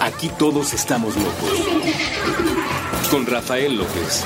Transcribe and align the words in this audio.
Aquí 0.00 0.28
todos 0.38 0.72
estamos 0.72 1.14
locos. 1.16 1.50
Con 3.10 3.26
Rafael 3.26 3.76
López. 3.76 4.24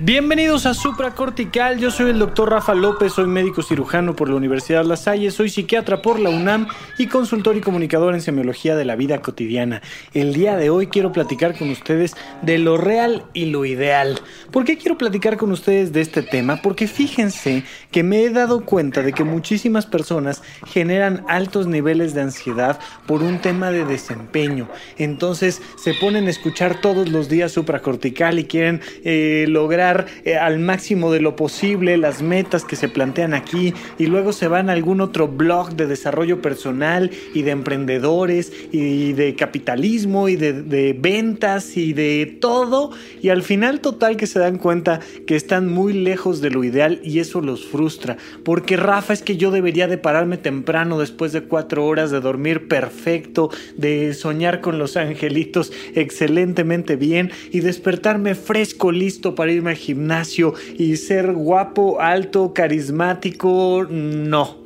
Bienvenidos 0.00 0.64
a 0.64 0.74
Supracortical, 0.74 1.80
yo 1.80 1.90
soy 1.90 2.10
el 2.10 2.20
doctor 2.20 2.50
Rafa 2.50 2.72
López, 2.72 3.14
soy 3.14 3.26
médico 3.26 3.62
cirujano 3.62 4.14
por 4.14 4.28
la 4.28 4.36
Universidad 4.36 4.84
La 4.84 4.96
Salle, 4.96 5.32
soy 5.32 5.48
psiquiatra 5.48 6.02
por 6.02 6.20
la 6.20 6.30
UNAM 6.30 6.68
y 6.98 7.08
consultor 7.08 7.56
y 7.56 7.60
comunicador 7.60 8.14
en 8.14 8.20
semiología 8.20 8.76
de 8.76 8.84
la 8.84 8.94
vida 8.94 9.20
cotidiana. 9.20 9.82
El 10.14 10.34
día 10.34 10.56
de 10.56 10.70
hoy 10.70 10.86
quiero 10.86 11.10
platicar 11.10 11.58
con 11.58 11.70
ustedes 11.70 12.14
de 12.42 12.58
lo 12.58 12.76
real 12.76 13.24
y 13.34 13.46
lo 13.46 13.64
ideal. 13.64 14.20
¿Por 14.52 14.64
qué 14.64 14.78
quiero 14.78 14.96
platicar 14.96 15.36
con 15.36 15.50
ustedes 15.50 15.92
de 15.92 16.00
este 16.00 16.22
tema? 16.22 16.62
Porque 16.62 16.86
fíjense 16.86 17.64
que 17.90 18.04
me 18.04 18.22
he 18.22 18.30
dado 18.30 18.64
cuenta 18.64 19.02
de 19.02 19.12
que 19.12 19.24
muchísimas 19.24 19.84
personas 19.84 20.44
generan 20.68 21.24
altos 21.26 21.66
niveles 21.66 22.14
de 22.14 22.20
ansiedad 22.20 22.78
por 23.08 23.24
un 23.24 23.40
tema 23.40 23.72
de 23.72 23.84
desempeño. 23.84 24.68
Entonces 24.96 25.60
se 25.76 25.92
ponen 25.94 26.28
a 26.28 26.30
escuchar 26.30 26.80
todos 26.80 27.08
los 27.08 27.28
días 27.28 27.50
supracortical 27.50 28.38
y 28.38 28.44
quieren 28.44 28.80
eh, 29.02 29.46
lograr 29.48 29.87
eh, 30.24 30.36
al 30.36 30.58
máximo 30.58 31.12
de 31.12 31.20
lo 31.20 31.36
posible 31.36 31.96
las 31.96 32.22
metas 32.22 32.64
que 32.64 32.76
se 32.76 32.88
plantean 32.88 33.34
aquí 33.34 33.74
y 33.98 34.06
luego 34.06 34.32
se 34.32 34.48
van 34.48 34.68
a 34.68 34.72
algún 34.72 35.00
otro 35.00 35.28
blog 35.28 35.74
de 35.74 35.86
desarrollo 35.86 36.42
personal 36.42 37.10
y 37.34 37.42
de 37.42 37.50
emprendedores 37.50 38.52
y 38.72 39.12
de 39.12 39.34
capitalismo 39.34 40.28
y 40.28 40.36
de, 40.36 40.52
de 40.52 40.96
ventas 40.98 41.76
y 41.76 41.92
de 41.92 42.36
todo 42.40 42.90
y 43.22 43.30
al 43.30 43.42
final 43.42 43.80
total 43.80 44.16
que 44.16 44.26
se 44.26 44.38
dan 44.38 44.58
cuenta 44.58 45.00
que 45.26 45.36
están 45.36 45.72
muy 45.72 45.92
lejos 45.92 46.40
de 46.40 46.50
lo 46.50 46.64
ideal 46.64 47.00
y 47.02 47.20
eso 47.20 47.40
los 47.40 47.66
frustra. 47.66 48.16
Porque 48.44 48.76
Rafa 48.76 49.12
es 49.12 49.22
que 49.22 49.36
yo 49.36 49.50
debería 49.50 49.88
de 49.88 49.98
pararme 49.98 50.36
temprano 50.36 50.98
después 50.98 51.32
de 51.32 51.42
cuatro 51.42 51.86
horas 51.86 52.10
de 52.10 52.20
dormir 52.20 52.68
perfecto 52.68 53.50
de 53.76 54.14
soñar 54.14 54.60
con 54.60 54.78
los 54.78 54.96
angelitos 54.96 55.72
excelentemente 55.94 56.96
bien 56.96 57.30
y 57.50 57.60
despertarme 57.60 58.34
fresco 58.34 58.92
listo 58.92 59.34
para 59.34 59.52
irme 59.52 59.72
gimnasio 59.78 60.54
y 60.76 60.96
ser 60.96 61.32
guapo, 61.32 62.00
alto, 62.00 62.52
carismático, 62.52 63.86
no. 63.88 64.58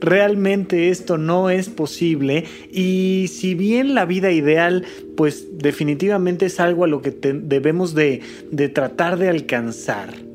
Realmente 0.00 0.90
esto 0.90 1.18
no 1.18 1.50
es 1.50 1.68
posible 1.68 2.44
y 2.70 3.26
si 3.32 3.54
bien 3.54 3.94
la 3.94 4.04
vida 4.04 4.30
ideal 4.30 4.84
pues 5.16 5.58
definitivamente 5.58 6.46
es 6.46 6.60
algo 6.60 6.84
a 6.84 6.88
lo 6.88 7.02
que 7.02 7.10
debemos 7.10 7.94
de, 7.94 8.20
de 8.52 8.68
tratar 8.68 9.18
de 9.18 9.28
alcanzar 9.28 10.28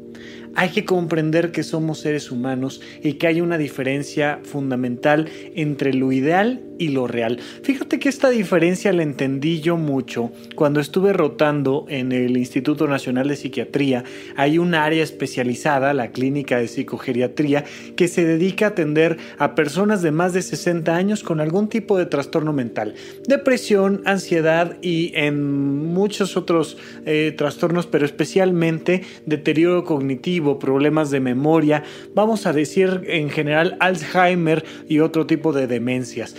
hay 0.56 0.70
que 0.70 0.86
comprender 0.86 1.52
que 1.52 1.64
somos 1.64 2.00
seres 2.00 2.32
humanos 2.32 2.82
y 3.02 3.14
que 3.14 3.28
hay 3.28 3.42
una 3.42 3.58
diferencia 3.58 4.40
fundamental 4.44 5.30
entre 5.56 5.94
lo 5.94 6.12
ideal 6.12 6.62
y 6.84 6.90
lo 6.90 7.08
real. 7.08 7.40
Fíjate 7.64 7.98
que 7.98 8.10
esta 8.10 8.30
diferencia 8.30 8.92
la 8.92 9.04
entendí 9.04 9.62
yo 9.62 9.78
mucho 9.78 10.32
cuando 10.56 10.82
estuve 10.82 11.14
rotando 11.14 11.86
en 11.88 12.12
el 12.12 12.36
Instituto 12.36 12.88
Nacional 12.88 13.30
de 13.30 13.38
Psiquiatría. 13.38 14.04
Hay 14.36 14.58
un 14.58 14.76
área 14.76 15.02
especializada, 15.02 15.94
la 15.94 16.12
Clínica 16.12 16.58
de 16.58 16.68
Psicogeriatría, 16.68 17.64
que 17.96 18.08
se 18.10 18.26
dedica 18.26 18.66
a 18.66 18.70
atender 18.70 19.18
a 19.38 19.56
personas 19.56 20.02
de 20.02 20.12
más 20.12 20.34
de 20.34 20.42
60 20.42 20.94
años 20.94 21.24
con 21.24 21.40
algún 21.40 21.70
tipo 21.70 21.98
de 21.98 22.06
trastorno 22.06 22.52
mental, 22.52 22.96
depresión, 23.28 24.02
ansiedad 24.06 24.78
y 24.82 25.14
en 25.16 25.88
muchos 25.94 26.36
otros 26.36 26.78
eh, 27.06 27.34
trastornos, 27.38 27.88
pero 27.88 28.06
especialmente 28.06 29.04
deterioro 29.26 29.86
cognitivo, 29.86 30.60
problemas 30.60 31.12
de 31.12 31.22
memoria, 31.22 31.84
vamos 32.14 32.46
a 32.46 32.52
decir 32.52 33.04
en 33.08 33.30
general 33.30 33.78
Alzheimer 33.80 34.66
y 34.90 35.00
otro 35.00 35.26
tipo 35.26 35.54
de 35.54 35.68
demencias 35.68 36.36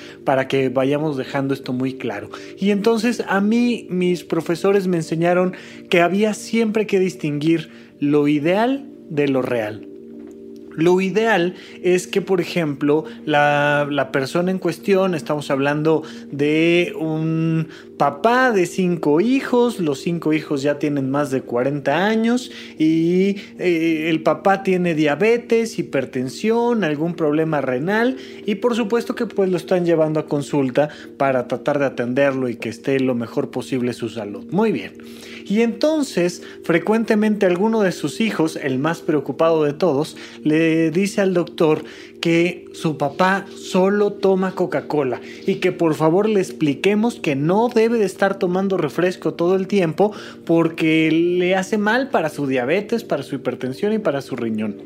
que 0.49 0.69
vayamos 0.69 1.17
dejando 1.17 1.55
esto 1.55 1.73
muy 1.73 1.95
claro. 1.95 2.31
Y 2.59 2.71
entonces 2.71 3.25
a 3.27 3.41
mí 3.41 3.87
mis 3.91 4.25
profesores 4.25 4.87
me 4.87 4.99
enseñaron 4.99 5.55
que 5.89 6.01
había 6.01 6.35
siempre 6.35 6.87
que 6.87 6.99
distinguir 6.99 7.71
lo 8.01 8.29
ideal 8.29 8.85
de 9.09 9.29
lo 9.29 9.43
real. 9.43 9.89
Lo 10.77 11.01
ideal 11.01 11.55
es 11.83 12.09
que, 12.09 12.21
por 12.21 12.41
ejemplo, 12.41 13.05
la, 13.25 13.87
la, 13.89 14.11
persona 14.11 14.51
en 14.51 14.59
cuestión, 14.59 15.15
estamos 15.15 15.51
hablando 15.51 16.03
de 16.33 16.93
un 16.99 17.69
papá 17.97 18.51
de 18.51 18.67
cinco 18.67 19.21
hijos, 19.21 19.81
los 19.81 20.01
cinco 20.01 20.33
hijos 20.33 20.63
ya 20.63 20.79
tienen 20.79 21.11
más 21.11 21.31
de 21.31 21.43
40 21.43 22.07
años 22.07 22.51
y 22.79 23.37
eh, 23.59 24.09
el 24.09 24.23
papá 24.23 24.63
tiene 24.63 24.95
diabetes, 24.95 25.79
hipertensión, 25.79 26.85
algún 26.85 27.15
problema 27.15 27.61
renal 27.61 28.17
y 28.47 28.57
por 28.57 28.75
supuesto 28.75 29.15
que 29.15 29.27
pues 29.27 29.51
lo 29.51 29.57
están 29.57 29.85
llevando 29.85 30.21
a 30.21 30.27
consulta 30.27 30.89
para 31.17 31.47
tratar 31.47 31.79
de 31.79 31.87
atenderlo 31.87 32.49
y 32.49 32.57
que 32.57 32.69
esté 32.69 32.99
lo 33.01 33.15
mejor 33.15 33.51
posible 33.51 33.93
su 33.93 34.09
salud. 34.09 34.45
Muy 34.51 34.73
bien. 34.73 34.93
Y 35.47 35.61
entonces, 35.61 36.43
frecuentemente 36.63 37.45
alguno 37.45 37.83
de 37.83 37.93
sus 37.93 38.21
hijos, 38.23 38.57
el 38.57 38.79
más 38.79 39.03
preocupado 39.03 39.63
de 39.65 39.75
todos, 39.75 40.17
le 40.43 40.91
dice 40.91 41.21
al 41.21 41.35
doctor 41.35 41.85
que 42.25 42.65
su 42.73 42.97
papá 42.97 43.45
solo 43.55 44.15
toma 44.15 44.55
Coca-Cola 44.55 45.21
y 45.47 45.57
que 45.57 45.73
por 45.73 45.95
favor 45.95 46.27
le 46.27 46.41
expliquemos 46.41 47.17
que 47.17 47.37
no 47.37 47.69
debe 47.69 47.99
de 47.99 48.07
estar 48.07 48.39
tomando 48.39 48.79
refresco 48.79 49.35
todo 49.35 49.57
el 49.57 49.67
tiempo 49.67 50.11
porque 50.47 51.11
le 51.13 51.55
hace 51.55 51.77
mal 51.77 52.09
para 52.09 52.31
su 52.31 52.47
diabetes, 52.47 53.05
para 53.05 53.25
su 53.25 53.35
hipertensión 53.35 53.93
y 53.93 53.99
para 53.99 54.23
su 54.23 54.37
riñón. 54.37 54.77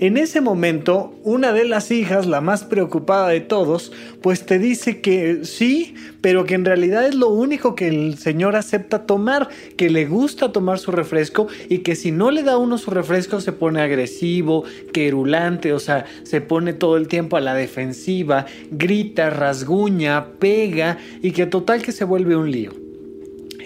En 0.00 0.16
ese 0.16 0.40
momento, 0.40 1.12
una 1.24 1.52
de 1.52 1.64
las 1.64 1.90
hijas, 1.90 2.24
la 2.24 2.40
más 2.40 2.62
preocupada 2.62 3.30
de 3.30 3.40
todos, 3.40 3.90
pues 4.22 4.46
te 4.46 4.60
dice 4.60 5.00
que 5.00 5.44
sí, 5.44 5.96
pero 6.20 6.44
que 6.44 6.54
en 6.54 6.64
realidad 6.64 7.04
es 7.04 7.16
lo 7.16 7.30
único 7.30 7.74
que 7.74 7.88
el 7.88 8.16
señor 8.16 8.54
acepta 8.54 9.06
tomar, 9.06 9.48
que 9.76 9.90
le 9.90 10.06
gusta 10.06 10.52
tomar 10.52 10.78
su 10.78 10.92
refresco 10.92 11.48
y 11.68 11.78
que 11.78 11.96
si 11.96 12.12
no 12.12 12.30
le 12.30 12.44
da 12.44 12.58
uno 12.58 12.78
su 12.78 12.92
refresco 12.92 13.40
se 13.40 13.50
pone 13.50 13.80
agresivo, 13.80 14.62
querulante, 14.92 15.72
o 15.72 15.80
sea, 15.80 16.04
se 16.22 16.40
pone 16.40 16.74
todo 16.74 16.96
el 16.96 17.08
tiempo 17.08 17.36
a 17.36 17.40
la 17.40 17.54
defensiva, 17.54 18.46
grita, 18.70 19.30
rasguña, 19.30 20.28
pega 20.38 20.98
y 21.22 21.32
que 21.32 21.46
total 21.46 21.82
que 21.82 21.90
se 21.90 22.04
vuelve 22.04 22.36
un 22.36 22.52
lío. 22.52 22.87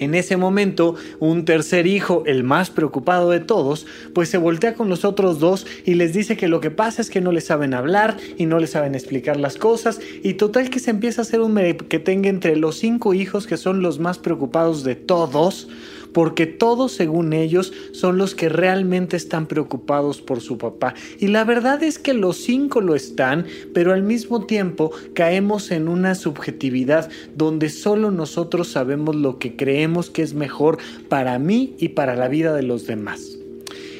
En 0.03 0.15
ese 0.15 0.37
momento, 0.37 0.97
un 1.21 1.45
tercer 1.45 1.87
hijo, 1.87 2.25
el 2.27 2.43
más 2.43 2.71
preocupado 2.71 3.31
de 3.31 3.41
todos, 3.41 3.87
pues 4.15 4.29
se 4.29 4.39
voltea 4.39 4.75
con 4.75 4.89
los 4.89 5.05
otros 5.05 5.39
dos 5.39 5.67
y 5.85 5.95
les 5.95 6.13
dice 6.13 6.37
que 6.37 6.49
lo 6.49 6.61
que 6.61 6.71
pasa 6.71 7.01
es 7.01 7.09
que 7.09 7.21
no 7.21 7.31
le 7.31 7.41
saben 7.41 7.73
hablar 7.73 8.17
y 8.37 8.47
no 8.47 8.59
le 8.59 8.67
saben 8.67 8.95
explicar 8.95 9.39
las 9.39 9.57
cosas. 9.57 10.01
Y 10.23 10.35
total 10.35 10.71
que 10.71 10.81
se 10.81 10.91
empieza 10.91 11.21
a 11.21 11.25
hacer 11.25 11.41
un 11.41 11.53
que 11.89 11.99
tenga 11.99 12.29
entre 12.29 12.57
los 12.57 12.77
cinco 12.77 13.15
hijos 13.15 13.47
que 13.47 13.57
son 13.57 13.83
los 13.83 13.99
más 13.99 14.19
preocupados 14.19 14.83
de 14.85 14.97
todos 14.97 15.69
porque 16.13 16.47
todos, 16.47 16.93
según 16.93 17.33
ellos, 17.33 17.73
son 17.93 18.19
los 18.19 18.35
que 18.35 18.49
realmente 18.49 19.17
están 19.17 19.47
preocupados 19.47 20.21
por 20.21 20.41
su 20.41 20.59
papá. 20.59 20.95
Y 21.19 21.29
la 21.29 21.45
verdad 21.45 21.83
es 21.83 21.99
que 21.99 22.15
los 22.15 22.37
cinco 22.37 22.81
lo 22.81 22.95
están, 22.95 23.47
pero 23.75 23.93
al 23.93 24.03
mismo 24.03 24.47
tiempo 24.47 24.91
caemos 25.15 25.71
en 25.71 25.89
una 25.89 26.15
subjetividad 26.15 27.11
donde 27.37 27.71
solo 27.71 28.11
nosotros 28.11 28.69
sabemos 28.69 29.17
lo 29.17 29.39
que 29.39 29.57
creemos 29.57 30.11
que 30.11 30.23
es 30.23 30.35
mejor 30.35 30.79
para 31.09 31.39
mí 31.39 31.75
y 31.79 31.91
para 31.91 32.17
la 32.17 32.29
vida 32.29 32.55
de 32.55 32.63
los 32.63 32.87
demás. 32.87 33.39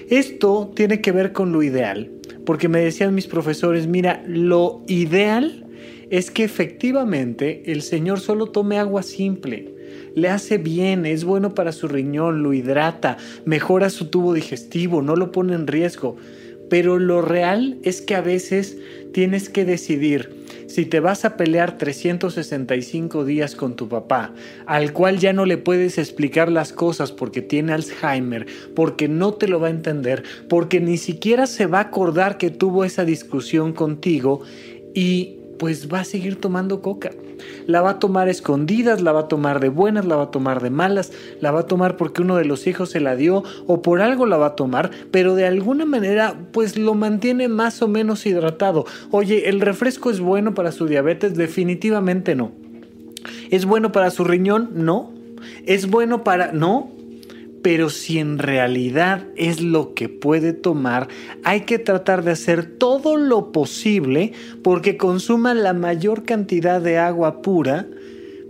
Esto 0.09 0.71
tiene 0.75 1.01
que 1.01 1.13
ver 1.13 1.33
con 1.33 1.53
lo 1.53 1.63
ideal, 1.63 2.11
porque 2.45 2.69
me 2.69 2.81
decían 2.81 3.15
mis 3.15 3.27
profesores, 3.27 3.87
mira, 3.87 4.23
lo 4.27 4.83
ideal 4.87 5.65
es 6.11 6.31
que 6.31 6.45
efectivamente 6.45 7.63
el 7.73 7.81
Señor 7.81 8.21
solo 8.21 8.47
tome 8.47 8.79
agua 8.79 9.03
simple 9.03 9.73
le 10.15 10.29
hace 10.29 10.59
bien, 10.59 11.07
es 11.07 11.25
bueno 11.25 11.55
para 11.55 11.73
su 11.73 11.89
riñón, 11.89 12.43
lo 12.43 12.53
hidrata, 12.53 13.17
mejora 13.45 13.91
su 13.91 14.07
tubo 14.07 14.35
digestivo, 14.35 15.03
no 15.03 15.17
lo 15.17 15.33
pone 15.33 15.55
en 15.55 15.67
riesgo. 15.67 16.17
Pero 16.69 16.99
lo 16.99 17.21
real 17.21 17.79
es 17.83 18.01
que 18.01 18.15
a 18.15 18.23
veces 18.23 18.79
tienes 19.13 19.51
que 19.51 19.65
decidir 19.65 20.43
si 20.73 20.87
te 20.87 21.01
vas 21.01 21.27
a 21.27 21.37
pelear 21.37 21.77
365 21.77 23.27
días 23.27 23.55
con 23.55 23.77
tu 23.77 23.91
papá, 23.91 24.33
al 24.65 24.95
cual 24.95 25.19
ya 25.19 25.35
no 25.35 25.45
le 25.45 25.59
puedes 25.59 25.99
explicar 25.99 26.51
las 26.51 26.73
cosas 26.73 27.13
porque 27.13 27.43
tiene 27.43 27.75
Alzheimer, 27.75 28.47
porque 28.75 29.07
no 29.07 29.35
te 29.35 29.49
lo 29.49 29.61
va 29.61 29.67
a 29.67 29.71
entender, 29.71 30.23
porque 30.49 30.81
ni 30.81 30.97
siquiera 30.97 31.47
se 31.47 31.67
va 31.67 31.79
a 31.79 31.83
acordar 31.83 32.39
que 32.39 32.49
tuvo 32.49 32.85
esa 32.85 33.05
discusión 33.05 33.75
contigo 33.75 34.41
y 34.95 35.42
pues 35.63 35.87
va 35.89 36.01
a 36.01 36.05
seguir 36.05 36.41
tomando 36.41 36.83
coca 36.83 37.13
la 37.67 37.81
va 37.81 37.91
a 37.91 37.99
tomar 37.99 38.29
escondidas, 38.29 39.01
la 39.01 39.13
va 39.13 39.21
a 39.21 39.29
tomar 39.29 39.61
de 39.61 39.69
buenas, 39.69 40.05
la 40.05 40.17
va 40.17 40.25
a 40.25 40.31
tomar 40.31 40.63
de 40.63 40.71
malas, 40.71 41.13
la 41.41 41.51
va 41.51 41.61
a 41.61 41.67
tomar 41.67 41.97
porque 41.97 42.23
uno 42.23 42.37
de 42.37 42.45
los 42.45 42.67
hijos 42.67 42.91
se 42.91 43.01
la 43.01 43.17
dio 43.17 43.45
o 43.67 43.83
por 43.83 44.01
algo 44.01 44.27
la 44.27 44.37
va 44.37 44.47
a 44.47 44.57
tomar, 44.57 44.91
pero 45.11 45.35
de 45.35 45.47
alguna 45.47 45.85
manera 45.85 46.37
pues 46.53 46.77
lo 46.77 46.95
mantiene 46.95 47.49
más 47.49 47.83
o 47.83 47.89
menos 47.89 48.27
hidratado. 48.27 48.85
Oye, 49.11 49.49
¿el 49.49 49.61
refresco 49.61 50.11
es 50.11 50.21
bueno 50.21 50.55
para 50.55 50.73
su 50.73 50.87
diabetes? 50.87 51.35
Definitivamente 51.35 52.35
no. 52.35 52.53
¿Es 53.51 53.65
bueno 53.65 53.93
para 53.93 54.11
su 54.11 54.25
riñón? 54.25 54.71
No. 54.75 55.13
¿Es 55.67 55.89
bueno 55.89 56.25
para... 56.25 56.53
no? 56.53 56.91
Pero 57.63 57.91
si 57.91 58.19
en 58.19 58.39
realidad 58.39 59.27
es 59.37 59.61
lo 59.61 59.95
que 59.95 60.09
puede 60.09 60.53
tomar, 60.53 61.09
hay 61.45 61.61
que 61.63 61.79
tratar 61.79 62.25
de 62.25 62.33
hacer 62.33 62.67
todo 62.67 63.17
lo 63.17 63.53
posible 63.53 64.33
porque 64.63 64.97
consuma 64.97 65.55
la 65.55 65.73
mayor 65.73 66.25
cantidad 66.25 66.81
de 66.81 66.99
agua 66.99 67.41
pura 67.41 67.87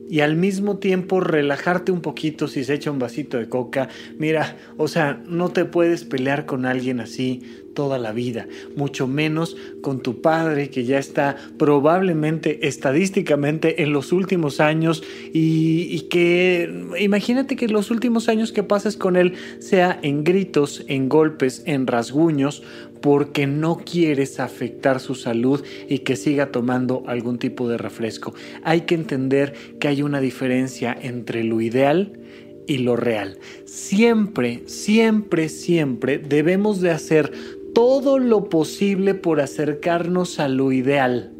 y 0.08 0.20
al 0.20 0.36
mismo 0.36 0.78
tiempo 0.78 1.20
relajarte 1.20 1.90
un 1.90 2.02
poquito 2.02 2.48
si 2.48 2.64
se 2.64 2.74
echa 2.74 2.90
un 2.90 2.98
vasito 2.98 3.38
de 3.38 3.48
coca. 3.48 3.88
Mira, 4.18 4.58
o 4.76 4.88
sea, 4.88 5.22
no 5.26 5.50
te 5.50 5.64
puedes 5.64 6.04
pelear 6.04 6.44
con 6.44 6.66
alguien 6.66 7.00
así 7.00 7.42
toda 7.74 7.98
la 7.98 8.12
vida, 8.12 8.46
mucho 8.76 9.06
menos 9.06 9.56
con 9.80 10.00
tu 10.00 10.20
padre 10.20 10.70
que 10.70 10.84
ya 10.84 10.98
está 10.98 11.36
probablemente 11.58 12.66
estadísticamente 12.68 13.82
en 13.82 13.92
los 13.92 14.12
últimos 14.12 14.60
años 14.60 15.02
y, 15.32 16.00
que 16.10 16.70
imagínate 16.98 17.56
que 17.56 17.68
los 17.68 17.90
últimos 17.90 18.28
años 18.28 18.52
que 18.52 18.62
pases 18.62 18.96
con 18.96 19.16
él 19.16 19.34
sea 19.60 19.98
en 20.02 20.24
gritos, 20.24 20.84
en 20.88 21.08
golpes, 21.08 21.62
en 21.66 21.86
rasguños, 21.86 22.62
porque 23.00 23.46
no 23.46 23.78
quieres 23.78 24.40
afectar 24.40 25.00
su 25.00 25.14
salud 25.14 25.62
y 25.88 26.00
que 26.00 26.16
siga 26.16 26.52
tomando 26.52 27.02
algún 27.06 27.38
tipo 27.38 27.68
de 27.68 27.78
refresco. 27.78 28.34
Hay 28.62 28.82
que 28.82 28.94
entender 28.94 29.54
que 29.80 29.88
hay 29.88 30.02
una 30.02 30.20
diferencia 30.20 30.96
entre 31.00 31.44
lo 31.44 31.60
ideal 31.60 32.20
y 32.66 32.78
lo 32.78 32.96
real. 32.96 33.38
Siempre, 33.64 34.62
siempre, 34.66 35.48
siempre 35.48 36.18
debemos 36.18 36.80
de 36.80 36.90
hacer 36.90 37.32
todo 37.74 38.18
lo 38.18 38.48
posible 38.48 39.14
por 39.14 39.40
acercarnos 39.40 40.38
a 40.38 40.48
lo 40.48 40.72
ideal 40.72 41.32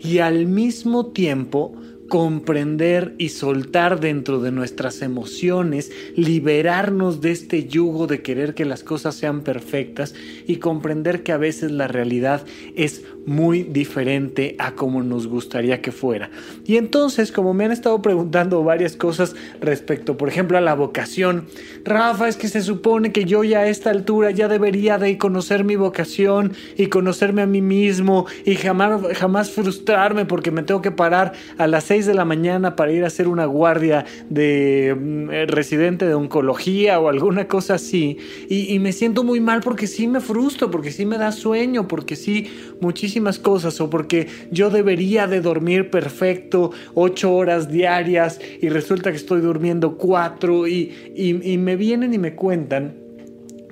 y 0.00 0.18
al 0.18 0.46
mismo 0.46 1.06
tiempo 1.06 1.74
comprender 2.08 3.14
y 3.18 3.30
soltar 3.30 3.98
dentro 3.98 4.40
de 4.40 4.52
nuestras 4.52 5.02
emociones, 5.02 5.90
liberarnos 6.16 7.20
de 7.20 7.32
este 7.32 7.66
yugo 7.66 8.06
de 8.06 8.22
querer 8.22 8.54
que 8.54 8.64
las 8.64 8.84
cosas 8.84 9.14
sean 9.14 9.42
perfectas 9.42 10.14
y 10.46 10.56
comprender 10.56 11.22
que 11.22 11.32
a 11.32 11.38
veces 11.38 11.70
la 11.70 11.88
realidad 11.88 12.44
es 12.76 13.04
muy 13.26 13.62
diferente 13.62 14.54
a 14.58 14.72
como 14.72 15.02
nos 15.02 15.26
gustaría 15.26 15.80
que 15.80 15.92
fuera. 15.92 16.30
Y 16.66 16.76
entonces, 16.76 17.32
como 17.32 17.54
me 17.54 17.64
han 17.64 17.72
estado 17.72 18.00
preguntando 18.02 18.62
varias 18.62 18.96
cosas 18.96 19.34
respecto, 19.60 20.16
por 20.16 20.28
ejemplo, 20.28 20.58
a 20.58 20.60
la 20.60 20.74
vocación, 20.74 21.46
Rafa, 21.84 22.28
es 22.28 22.36
que 22.36 22.48
se 22.48 22.62
supone 22.62 23.12
que 23.12 23.24
yo 23.24 23.44
ya 23.44 23.60
a 23.60 23.68
esta 23.68 23.90
altura 23.90 24.30
ya 24.30 24.48
debería 24.48 24.98
de 24.98 25.16
conocer 25.18 25.64
mi 25.64 25.76
vocación 25.76 26.52
y 26.76 26.86
conocerme 26.86 27.42
a 27.42 27.46
mí 27.46 27.62
mismo 27.62 28.26
y 28.44 28.56
jamás, 28.56 29.00
jamás 29.16 29.50
frustrarme 29.50 30.26
porque 30.26 30.50
me 30.50 30.62
tengo 30.62 30.82
que 30.82 30.90
parar 30.90 31.32
a 31.58 31.66
las 31.66 31.84
6 31.84 32.06
de 32.06 32.14
la 32.14 32.24
mañana 32.24 32.76
para 32.76 32.92
ir 32.92 33.04
a 33.04 33.08
hacer 33.08 33.28
una 33.28 33.46
guardia 33.46 34.04
de 34.28 34.96
mm, 34.98 35.30
eh, 35.30 35.46
residente 35.46 36.06
de 36.06 36.14
oncología 36.14 37.00
o 37.00 37.08
alguna 37.08 37.48
cosa 37.48 37.74
así. 37.74 38.18
Y, 38.48 38.72
y 38.74 38.78
me 38.78 38.92
siento 38.92 39.24
muy 39.24 39.40
mal 39.40 39.60
porque 39.60 39.86
sí 39.86 40.06
me 40.06 40.20
frustro, 40.20 40.70
porque 40.70 40.92
sí 40.92 41.06
me 41.06 41.18
da 41.18 41.32
sueño, 41.32 41.88
porque 41.88 42.16
sí 42.16 42.50
muchísimo 42.80 43.13
cosas 43.38 43.80
o 43.80 43.90
porque 43.90 44.28
yo 44.50 44.70
debería 44.70 45.26
de 45.26 45.40
dormir 45.40 45.90
perfecto 45.90 46.72
ocho 46.94 47.34
horas 47.34 47.70
diarias 47.70 48.40
y 48.60 48.68
resulta 48.68 49.10
que 49.10 49.16
estoy 49.16 49.40
durmiendo 49.40 49.96
cuatro 49.96 50.66
y, 50.66 50.92
y 51.14 51.58
me 51.58 51.76
vienen 51.76 52.14
y 52.14 52.18
me 52.18 52.34
cuentan 52.34 53.04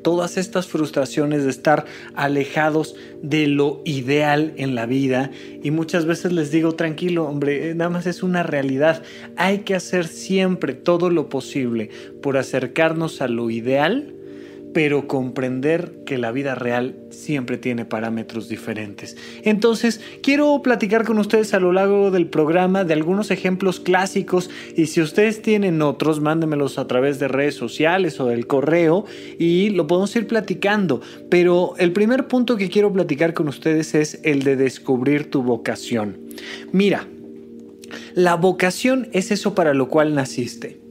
todas 0.03 0.37
estas 0.37 0.67
frustraciones 0.67 1.45
de 1.45 1.51
estar 1.51 1.87
alejados 2.15 2.97
de 3.23 3.47
lo 3.47 3.81
ideal 3.85 4.53
en 4.57 4.75
la 4.75 4.87
vida 4.87 5.31
y 5.63 5.71
muchas 5.71 6.05
veces 6.05 6.33
les 6.33 6.51
digo 6.51 6.75
tranquilo 6.75 7.25
hombre 7.25 7.71
eh, 7.71 7.75
nada 7.75 7.91
más 7.91 8.07
es 8.07 8.23
una 8.23 8.43
realidad. 8.43 9.03
Hay 9.37 9.59
que 9.59 9.75
hacer 9.75 10.07
siempre 10.07 10.75
todo 10.75 11.11
lo 11.11 11.29
posible 11.29 11.91
por 12.21 12.37
acercarnos 12.37 13.23
a 13.23 13.29
lo 13.29 13.51
ideal 13.51 14.15
pero 14.73 15.07
comprender 15.07 15.93
que 16.07 16.19
la 16.19 16.33
vida 16.33 16.55
real 16.55 16.97
siempre 17.11 17.59
tiene 17.59 17.85
parámetros 17.85 18.49
diferentes. 18.49 19.17
Entonces, 19.45 20.01
quiero 20.23 20.61
platicar 20.63 21.05
con 21.05 21.19
ustedes 21.19 21.55
a 21.55 21.61
lo 21.61 21.73
largo 21.73 22.11
del 22.11 22.27
programa 22.27 22.85
de 22.85 22.95
algunos 22.95 23.31
ejemplos 23.31 23.81
clásicos 23.81 24.51
y 24.77 24.87
si 24.87 25.01
ustedes 25.01 25.43
tienen 25.43 25.83
otros, 25.83 26.21
mándenmelos 26.21 26.79
a 26.79 26.87
través 26.87 27.19
de 27.19 27.29
redes 27.29 27.55
sociales 27.55 28.19
o 28.21 28.27
del 28.27 28.47
correo 28.47 29.05
y 29.39 29.71
lo 29.71 29.87
podemos 29.87 30.15
ir 30.17 30.27
platicando. 30.27 31.01
Pero 31.29 31.75
el 31.79 31.93
primer 31.93 32.29
punto 32.29 32.57
que 32.57 32.69
quiero 32.69 32.93
platicar 32.93 33.35
con 33.35 33.49
ustedes 33.49 33.95
es 33.95 34.21
el 34.25 34.43
de 34.43 34.57
descubrir 34.57 35.31
tu 35.31 35.43
vocación. 35.43 36.19
Mira, 36.73 37.07
la 38.15 38.37
vocación 38.37 39.09
es 39.13 39.31
eso 39.31 39.55
para 39.55 39.75
lo 39.75 39.89
cual 39.89 40.15
naciste. 40.15 40.82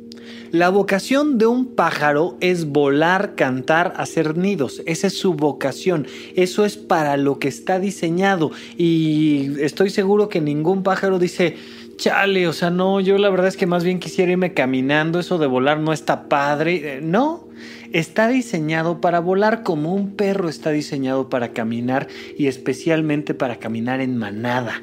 La 0.51 0.68
vocación 0.68 1.38
de 1.38 1.45
un 1.45 1.65
pájaro 1.65 2.36
es 2.42 2.65
volar, 2.65 3.36
cantar, 3.36 3.94
hacer 3.95 4.36
nidos. 4.36 4.81
Esa 4.86 5.07
es 5.07 5.18
su 5.18 5.33
vocación. 5.33 6.07
Eso 6.36 6.65
es 6.65 6.75
para 6.75 7.15
lo 7.15 7.39
que 7.39 7.48
está 7.48 7.80
diseñado. 7.80 8.51
Y 8.77 9.62
estoy 9.62 9.89
seguro 9.89 10.27
que 10.27 10.42
ningún 10.42 10.83
pájaro 10.83 11.19
dice, 11.19 11.56
chale, 11.95 12.50
o 12.50 12.53
sea, 12.53 12.69
no, 12.69 13.00
yo 13.00 13.18
la 13.18 13.30
verdad 13.30 13.48
es 13.48 13.56
que 13.56 13.65
más 13.65 13.86
bien 13.86 14.00
quisiera 14.00 14.33
irme 14.33 14.53
caminando. 14.53 15.21
Eso 15.21 15.38
de 15.38 15.48
volar 15.48 15.80
no 15.80 15.94
está 15.94 16.27
padre. 16.27 16.97
Eh, 16.97 17.01
no, 17.01 17.47
está 17.94 18.27
diseñado 18.27 19.00
para 19.00 19.21
volar 19.21 19.63
como 19.63 19.95
un 19.95 20.18
perro 20.18 20.50
está 20.50 20.71
diseñado 20.71 21.30
para 21.30 21.54
caminar 21.54 22.07
y 22.38 22.47
especialmente 22.47 23.33
para 23.33 23.56
caminar 23.57 24.01
en 24.01 24.18
manada 24.18 24.81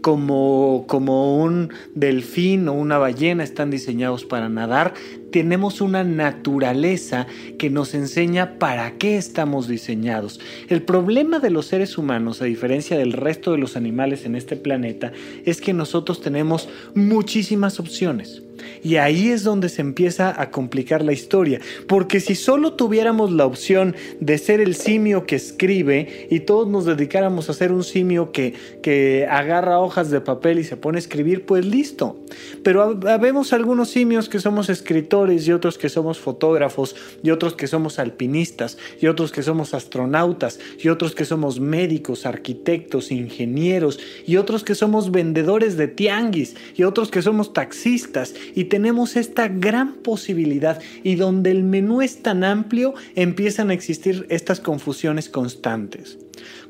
como, 0.00 0.84
como 0.86 1.42
un 1.42 1.70
delfín 1.94 2.68
o 2.68 2.72
una 2.72 2.98
ballena 2.98 3.44
están 3.44 3.70
diseñados 3.70 4.24
para 4.24 4.48
nadar, 4.48 4.94
tenemos 5.30 5.80
una 5.80 6.04
naturaleza 6.04 7.26
que 7.58 7.70
nos 7.70 7.94
enseña 7.94 8.58
para 8.58 8.92
qué 8.98 9.16
estamos 9.16 9.68
diseñados. 9.68 10.40
El 10.68 10.82
problema 10.82 11.38
de 11.38 11.50
los 11.50 11.66
seres 11.66 11.98
humanos, 11.98 12.40
a 12.40 12.46
diferencia 12.46 12.96
del 12.96 13.12
resto 13.12 13.52
de 13.52 13.58
los 13.58 13.76
animales 13.76 14.24
en 14.24 14.34
este 14.34 14.56
planeta, 14.56 15.12
es 15.44 15.60
que 15.60 15.72
nosotros 15.72 16.20
tenemos 16.20 16.68
muchísimas 16.94 17.80
opciones. 17.80 18.42
Y 18.82 18.96
ahí 18.96 19.28
es 19.28 19.44
donde 19.44 19.68
se 19.68 19.82
empieza 19.82 20.40
a 20.40 20.50
complicar 20.50 21.04
la 21.04 21.12
historia, 21.12 21.60
porque 21.86 22.20
si 22.20 22.34
solo 22.34 22.74
tuviéramos 22.74 23.32
la 23.32 23.46
opción 23.46 23.94
de 24.20 24.38
ser 24.38 24.60
el 24.60 24.74
simio 24.74 25.26
que 25.26 25.36
escribe 25.36 26.28
y 26.30 26.40
todos 26.40 26.68
nos 26.68 26.84
dedicáramos 26.84 27.50
a 27.50 27.54
ser 27.54 27.72
un 27.72 27.84
simio 27.84 28.32
que, 28.32 28.54
que 28.82 29.26
agarra 29.28 29.80
hojas 29.80 30.10
de 30.10 30.20
papel 30.20 30.58
y 30.58 30.64
se 30.64 30.76
pone 30.76 30.98
a 30.98 31.00
escribir, 31.00 31.44
pues 31.44 31.64
listo. 31.64 32.16
Pero 32.62 32.98
habemos 33.08 33.52
algunos 33.52 33.90
simios 33.90 34.28
que 34.28 34.40
somos 34.40 34.68
escritores 34.68 35.46
y 35.46 35.52
otros 35.52 35.78
que 35.78 35.88
somos 35.88 36.18
fotógrafos 36.18 36.94
y 37.22 37.30
otros 37.30 37.54
que 37.54 37.66
somos 37.66 37.98
alpinistas 37.98 38.78
y 39.00 39.06
otros 39.06 39.32
que 39.32 39.42
somos 39.42 39.74
astronautas 39.74 40.58
y 40.78 40.88
otros 40.88 41.14
que 41.14 41.24
somos 41.24 41.60
médicos, 41.60 42.26
arquitectos, 42.26 43.10
ingenieros 43.10 43.98
y 44.26 44.36
otros 44.36 44.64
que 44.64 44.74
somos 44.74 45.10
vendedores 45.10 45.76
de 45.76 45.88
tianguis 45.88 46.56
y 46.76 46.84
otros 46.84 47.10
que 47.10 47.22
somos 47.22 47.52
taxistas 47.52 48.34
y 48.54 48.64
tenemos 48.64 49.16
esta 49.16 49.48
gran 49.48 49.94
posibilidad 49.94 50.80
y 51.02 51.14
donde 51.16 51.50
el 51.50 51.62
menú 51.62 52.02
es 52.02 52.22
tan 52.22 52.44
amplio 52.44 52.94
empiezan 53.14 53.70
a 53.70 53.74
existir 53.74 54.26
estas 54.28 54.60
confusiones 54.60 55.28
constantes. 55.28 56.18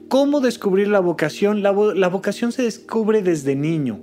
¿Cómo 0.08 0.40
descubrir 0.40 0.88
la 0.88 1.00
vocación? 1.00 1.62
La, 1.62 1.70
vocación 1.70 2.52
se 2.52 2.62
descubre 2.62 3.23
desde 3.23 3.54
niño 3.54 4.00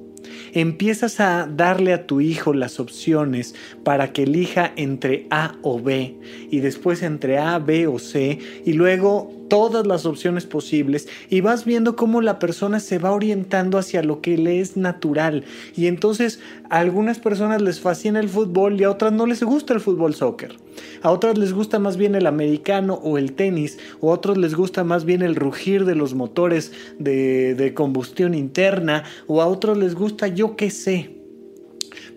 empiezas 0.53 1.19
a 1.19 1.47
darle 1.47 1.93
a 1.93 2.07
tu 2.07 2.21
hijo 2.21 2.53
las 2.53 2.79
opciones 2.79 3.55
para 3.83 4.11
que 4.13 4.23
elija 4.23 4.71
entre 4.75 5.27
A 5.29 5.55
o 5.61 5.81
B 5.81 6.17
y 6.49 6.59
después 6.59 7.03
entre 7.03 7.37
A, 7.37 7.59
B 7.59 7.87
o 7.87 7.99
C 7.99 8.39
y 8.65 8.73
luego 8.73 9.44
todas 9.47 9.85
las 9.85 10.05
opciones 10.05 10.45
posibles 10.45 11.07
y 11.29 11.41
vas 11.41 11.65
viendo 11.65 11.95
cómo 11.95 12.21
la 12.21 12.39
persona 12.39 12.79
se 12.79 12.97
va 12.97 13.11
orientando 13.11 13.77
hacia 13.77 14.03
lo 14.03 14.21
que 14.21 14.37
le 14.37 14.59
es 14.59 14.77
natural. 14.77 15.43
Y 15.75 15.87
entonces 15.87 16.39
a 16.69 16.79
algunas 16.79 17.19
personas 17.19 17.61
les 17.61 17.79
fascina 17.79 18.19
el 18.19 18.29
fútbol 18.29 18.79
y 18.79 18.83
a 18.83 18.91
otras 18.91 19.13
no 19.13 19.25
les 19.25 19.43
gusta 19.43 19.73
el 19.73 19.79
fútbol 19.79 20.15
soccer. 20.15 20.55
A 21.01 21.11
otras 21.11 21.37
les 21.37 21.53
gusta 21.53 21.79
más 21.79 21.97
bien 21.97 22.15
el 22.15 22.27
americano 22.27 22.95
o 22.95 23.17
el 23.17 23.33
tenis, 23.33 23.77
o 24.01 24.11
a 24.11 24.15
otros 24.15 24.37
les 24.37 24.55
gusta 24.55 24.83
más 24.83 25.05
bien 25.05 25.21
el 25.21 25.35
rugir 25.35 25.85
de 25.85 25.95
los 25.95 26.13
motores 26.13 26.71
de, 26.99 27.55
de 27.55 27.73
combustión 27.73 28.33
interna, 28.33 29.03
o 29.27 29.41
a 29.41 29.47
otros 29.47 29.77
les 29.77 29.95
gusta 29.95 30.27
yo 30.27 30.55
qué 30.55 30.69
sé. 30.71 31.11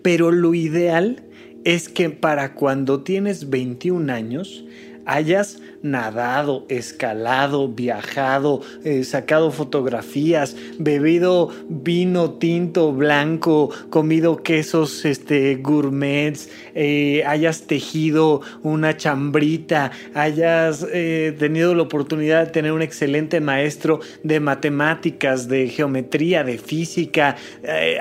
Pero 0.01 0.31
lo 0.31 0.53
ideal 0.53 1.23
es 1.65 1.89
que 1.89 2.09
para 2.09 2.53
cuando 2.55 3.01
tienes 3.01 3.49
21 3.49 4.11
años 4.11 4.63
hayas 5.09 5.59
nadado, 5.81 6.65
escalado, 6.69 7.67
viajado, 7.67 8.61
eh, 8.83 9.03
sacado 9.03 9.51
fotografías, 9.51 10.55
bebido 10.77 11.49
vino 11.67 12.33
tinto, 12.33 12.91
blanco, 12.91 13.71
comido 13.89 14.43
quesos 14.43 15.05
este, 15.05 15.55
gourmets, 15.55 16.49
eh, 16.75 17.23
hayas 17.25 17.63
tejido 17.63 18.41
una 18.61 18.97
chambrita, 18.97 19.91
hayas 20.13 20.85
eh, 20.91 21.35
tenido 21.39 21.73
la 21.73 21.83
oportunidad 21.83 22.45
de 22.45 22.51
tener 22.51 22.71
un 22.71 22.83
excelente 22.83 23.39
maestro 23.41 24.01
de 24.23 24.39
matemáticas, 24.39 25.47
de 25.47 25.69
geometría, 25.69 26.43
de 26.43 26.57
física, 26.59 27.35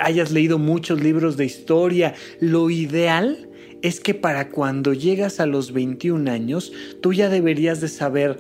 hayas 0.03 0.31
leído 0.31 0.59
muchos 0.59 1.01
libros 1.01 1.37
de 1.37 1.47
historia. 1.47 2.15
Lo 2.41 2.69
ideal 2.71 3.48
es 3.83 4.01
que 4.01 4.15
para 4.15 4.51
cuando 4.51 4.93
llegas 4.93 5.41
a 5.41 5.47
los 5.47 5.73
21 5.73 6.31
años, 6.31 6.73
tú 7.01 7.13
ya 7.13 7.29
deberías 7.29 7.81
de 7.81 7.89
saber 7.89 8.39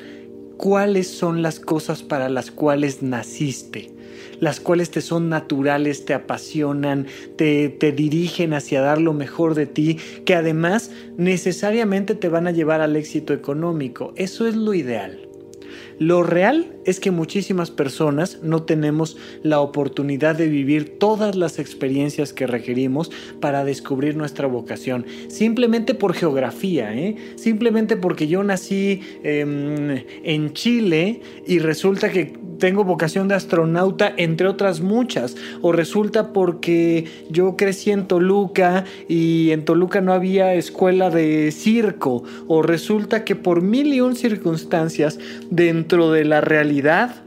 cuáles 0.56 1.08
son 1.08 1.42
las 1.42 1.60
cosas 1.60 2.02
para 2.02 2.28
las 2.28 2.50
cuales 2.50 3.02
naciste 3.02 3.92
las 4.40 4.60
cuales 4.60 4.90
te 4.90 5.00
son 5.00 5.28
naturales, 5.28 6.04
te 6.04 6.14
apasionan, 6.14 7.06
te, 7.36 7.68
te, 7.68 7.92
dirigen 7.92 8.54
hacia 8.54 8.80
dar 8.80 9.00
lo 9.00 9.12
mejor 9.12 9.54
de 9.54 9.66
ti, 9.66 9.98
que 10.24 10.34
además 10.34 10.92
necesariamente 11.16 12.14
te 12.14 12.28
van 12.28 12.46
a 12.46 12.52
llevar 12.52 12.80
al 12.80 12.94
éxito 12.94 13.32
económico. 13.32 14.12
Eso 14.16 14.46
es 14.46 14.54
lo 14.54 14.74
ideal. 14.74 15.27
Lo 15.98 16.22
real 16.22 16.76
es 16.84 17.00
que 17.00 17.10
muchísimas 17.10 17.70
personas 17.70 18.38
no 18.42 18.62
tenemos 18.62 19.16
la 19.42 19.60
oportunidad 19.60 20.36
de 20.36 20.46
vivir 20.46 20.98
todas 20.98 21.34
las 21.34 21.58
experiencias 21.58 22.32
que 22.32 22.46
requerimos 22.46 23.10
para 23.40 23.64
descubrir 23.64 24.16
nuestra 24.16 24.46
vocación, 24.46 25.04
simplemente 25.28 25.94
por 25.94 26.14
geografía, 26.14 26.94
¿eh? 26.94 27.16
simplemente 27.36 27.96
porque 27.96 28.28
yo 28.28 28.42
nací 28.44 29.00
em, 29.22 30.04
en 30.22 30.52
Chile 30.52 31.20
y 31.46 31.58
resulta 31.58 32.10
que 32.10 32.32
tengo 32.58 32.84
vocación 32.84 33.28
de 33.28 33.34
astronauta, 33.34 34.12
entre 34.16 34.48
otras 34.48 34.80
muchas, 34.80 35.36
o 35.62 35.72
resulta 35.72 36.32
porque 36.32 37.04
yo 37.30 37.56
crecí 37.56 37.90
en 37.90 38.06
Toluca 38.06 38.84
y 39.08 39.50
en 39.50 39.64
Toluca 39.64 40.00
no 40.00 40.12
había 40.12 40.54
escuela 40.54 41.10
de 41.10 41.52
circo, 41.52 42.24
o 42.46 42.62
resulta 42.62 43.24
que 43.24 43.36
por 43.36 43.62
mil 43.62 43.92
y 43.92 44.00
un 44.00 44.16
circunstancias 44.16 45.18
dentro 45.50 45.87
dentro 45.88 46.12
de 46.12 46.26
la 46.26 46.42
realidad, 46.42 47.22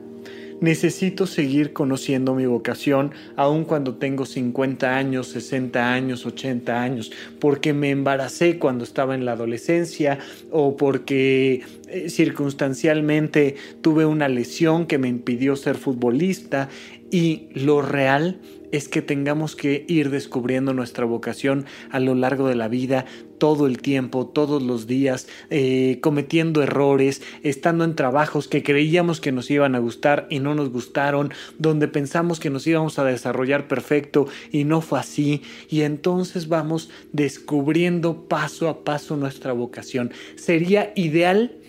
necesito 0.59 1.25
seguir 1.25 1.73
conociendo 1.73 2.35
mi 2.35 2.45
vocación 2.45 3.11
aun 3.35 3.63
cuando 3.63 3.95
tengo 3.95 4.27
50 4.27 4.95
años, 4.95 5.29
60 5.29 5.91
años, 5.91 6.27
80 6.27 6.79
años, 6.79 7.11
porque 7.39 7.73
me 7.73 7.89
embaracé 7.89 8.59
cuando 8.59 8.83
estaba 8.83 9.15
en 9.15 9.25
la 9.25 9.31
adolescencia 9.31 10.19
o 10.51 10.77
porque 10.77 11.63
eh, 11.87 12.09
circunstancialmente 12.11 13.55
tuve 13.81 14.05
una 14.05 14.29
lesión 14.29 14.85
que 14.85 14.99
me 14.99 15.07
impidió 15.07 15.55
ser 15.55 15.75
futbolista 15.75 16.69
y 17.09 17.47
lo 17.55 17.81
real 17.81 18.37
es 18.71 18.87
que 18.87 19.01
tengamos 19.01 19.55
que 19.55 19.85
ir 19.87 20.09
descubriendo 20.09 20.73
nuestra 20.73 21.05
vocación 21.05 21.65
a 21.89 21.99
lo 21.99 22.15
largo 22.15 22.47
de 22.47 22.55
la 22.55 22.67
vida, 22.67 23.05
todo 23.37 23.65
el 23.65 23.79
tiempo, 23.79 24.27
todos 24.27 24.61
los 24.61 24.85
días, 24.85 25.27
eh, 25.49 25.97
cometiendo 26.01 26.61
errores, 26.61 27.23
estando 27.41 27.83
en 27.83 27.95
trabajos 27.95 28.47
que 28.47 28.61
creíamos 28.61 29.19
que 29.19 29.31
nos 29.31 29.49
iban 29.49 29.73
a 29.73 29.79
gustar 29.79 30.27
y 30.29 30.39
no 30.39 30.53
nos 30.53 30.69
gustaron, 30.69 31.33
donde 31.57 31.87
pensamos 31.87 32.39
que 32.39 32.51
nos 32.51 32.67
íbamos 32.67 32.99
a 32.99 33.03
desarrollar 33.03 33.67
perfecto 33.67 34.27
y 34.51 34.63
no 34.63 34.81
fue 34.81 34.99
así, 34.99 35.41
y 35.69 35.81
entonces 35.81 36.47
vamos 36.47 36.89
descubriendo 37.13 38.27
paso 38.27 38.69
a 38.69 38.83
paso 38.83 39.17
nuestra 39.17 39.53
vocación. 39.53 40.11
Sería 40.35 40.93
ideal 40.95 41.60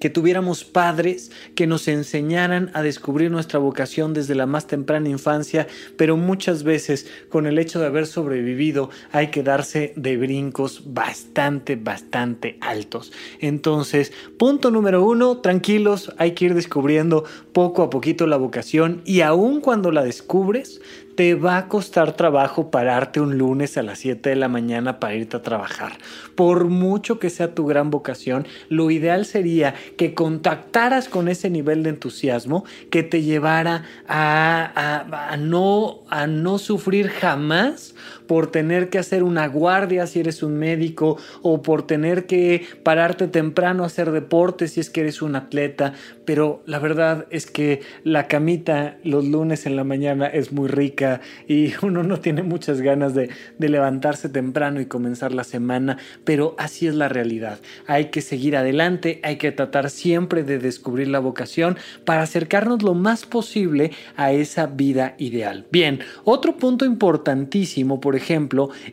que 0.00 0.10
tuviéramos 0.10 0.64
padres 0.64 1.30
que 1.54 1.68
nos 1.68 1.86
enseñaran 1.86 2.70
a 2.74 2.82
descubrir 2.82 3.30
nuestra 3.30 3.60
vocación 3.60 4.14
desde 4.14 4.34
la 4.34 4.46
más 4.46 4.66
temprana 4.66 5.08
infancia, 5.08 5.68
pero 5.96 6.16
muchas 6.16 6.64
veces 6.64 7.06
con 7.28 7.46
el 7.46 7.58
hecho 7.58 7.78
de 7.78 7.86
haber 7.86 8.06
sobrevivido 8.06 8.90
hay 9.12 9.28
que 9.28 9.42
darse 9.42 9.92
de 9.96 10.16
brincos 10.16 10.82
bastante, 10.86 11.76
bastante 11.76 12.58
altos. 12.60 13.12
Entonces, 13.40 14.12
punto 14.38 14.70
número 14.70 15.04
uno, 15.04 15.38
tranquilos, 15.38 16.12
hay 16.16 16.32
que 16.32 16.46
ir 16.46 16.54
descubriendo 16.54 17.24
poco 17.52 17.82
a 17.82 17.90
poquito 17.90 18.26
la 18.26 18.36
vocación 18.36 19.02
y 19.04 19.20
aun 19.20 19.60
cuando 19.60 19.92
la 19.92 20.02
descubres, 20.02 20.80
te 21.20 21.34
va 21.34 21.58
a 21.58 21.68
costar 21.68 22.12
trabajo 22.12 22.70
pararte 22.70 23.20
un 23.20 23.36
lunes 23.36 23.76
a 23.76 23.82
las 23.82 23.98
7 23.98 24.30
de 24.30 24.36
la 24.36 24.48
mañana 24.48 24.98
para 24.98 25.16
irte 25.16 25.36
a 25.36 25.42
trabajar. 25.42 25.98
Por 26.34 26.64
mucho 26.64 27.18
que 27.18 27.28
sea 27.28 27.54
tu 27.54 27.66
gran 27.66 27.90
vocación, 27.90 28.46
lo 28.70 28.90
ideal 28.90 29.26
sería 29.26 29.74
que 29.98 30.14
contactaras 30.14 31.10
con 31.10 31.28
ese 31.28 31.50
nivel 31.50 31.82
de 31.82 31.90
entusiasmo 31.90 32.64
que 32.90 33.02
te 33.02 33.20
llevara 33.20 33.84
a, 34.08 35.36
no, 35.38 36.04
a 36.08 36.26
no 36.26 36.56
sufrir 36.56 37.10
jamás 37.10 37.94
por 38.30 38.48
tener 38.48 38.90
que 38.90 38.98
hacer 38.98 39.24
una 39.24 39.48
guardia 39.48 40.06
si 40.06 40.20
eres 40.20 40.44
un 40.44 40.56
médico 40.56 41.18
o 41.42 41.62
por 41.62 41.84
tener 41.84 42.26
que 42.26 42.64
pararte 42.84 43.26
temprano 43.26 43.82
a 43.82 43.86
hacer 43.86 44.12
deporte 44.12 44.68
si 44.68 44.78
es 44.78 44.88
que 44.88 45.00
eres 45.00 45.20
un 45.20 45.34
atleta, 45.34 45.94
pero 46.24 46.62
la 46.64 46.78
verdad 46.78 47.26
es 47.30 47.50
que 47.50 47.80
la 48.04 48.28
camita 48.28 48.98
los 49.02 49.24
lunes 49.24 49.66
en 49.66 49.74
la 49.74 49.82
mañana 49.82 50.28
es 50.28 50.52
muy 50.52 50.68
rica 50.68 51.20
y 51.48 51.72
uno 51.82 52.04
no 52.04 52.20
tiene 52.20 52.44
muchas 52.44 52.80
ganas 52.82 53.14
de, 53.14 53.30
levantarse 53.58 54.28
temprano 54.28 54.80
y 54.80 54.86
comenzar 54.86 55.32
la 55.32 55.42
semana, 55.42 55.98
pero 56.22 56.54
así 56.56 56.86
es 56.86 56.94
la 56.94 57.08
realidad. 57.08 57.58
Hay 57.88 58.06
que 58.06 58.20
seguir 58.20 58.56
adelante, 58.56 59.18
hay 59.24 59.38
que 59.38 59.50
tratar 59.50 59.90
siempre 59.90 60.44
de 60.44 60.60
descubrir 60.60 61.08
la 61.08 61.18
vocación 61.18 61.78
para 62.04 62.22
acercarnos 62.22 62.84
lo 62.84 62.94
más 62.94 63.26
posible 63.26 63.90
a 64.14 64.30
esa 64.30 64.66
vida 64.66 65.16
ideal. 65.18 65.66
Bien, 65.72 65.98
otro 66.22 66.56
punto 66.56 66.84
importantísimo, 66.84 67.98
por 68.00 68.14
ejemplo, 68.14 68.19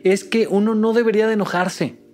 es 0.04 0.24
que 0.24 0.46
uno 0.48 0.74
no 0.74 0.92
debería 0.92 1.26
de 1.26 1.34
enojarse. 1.34 2.07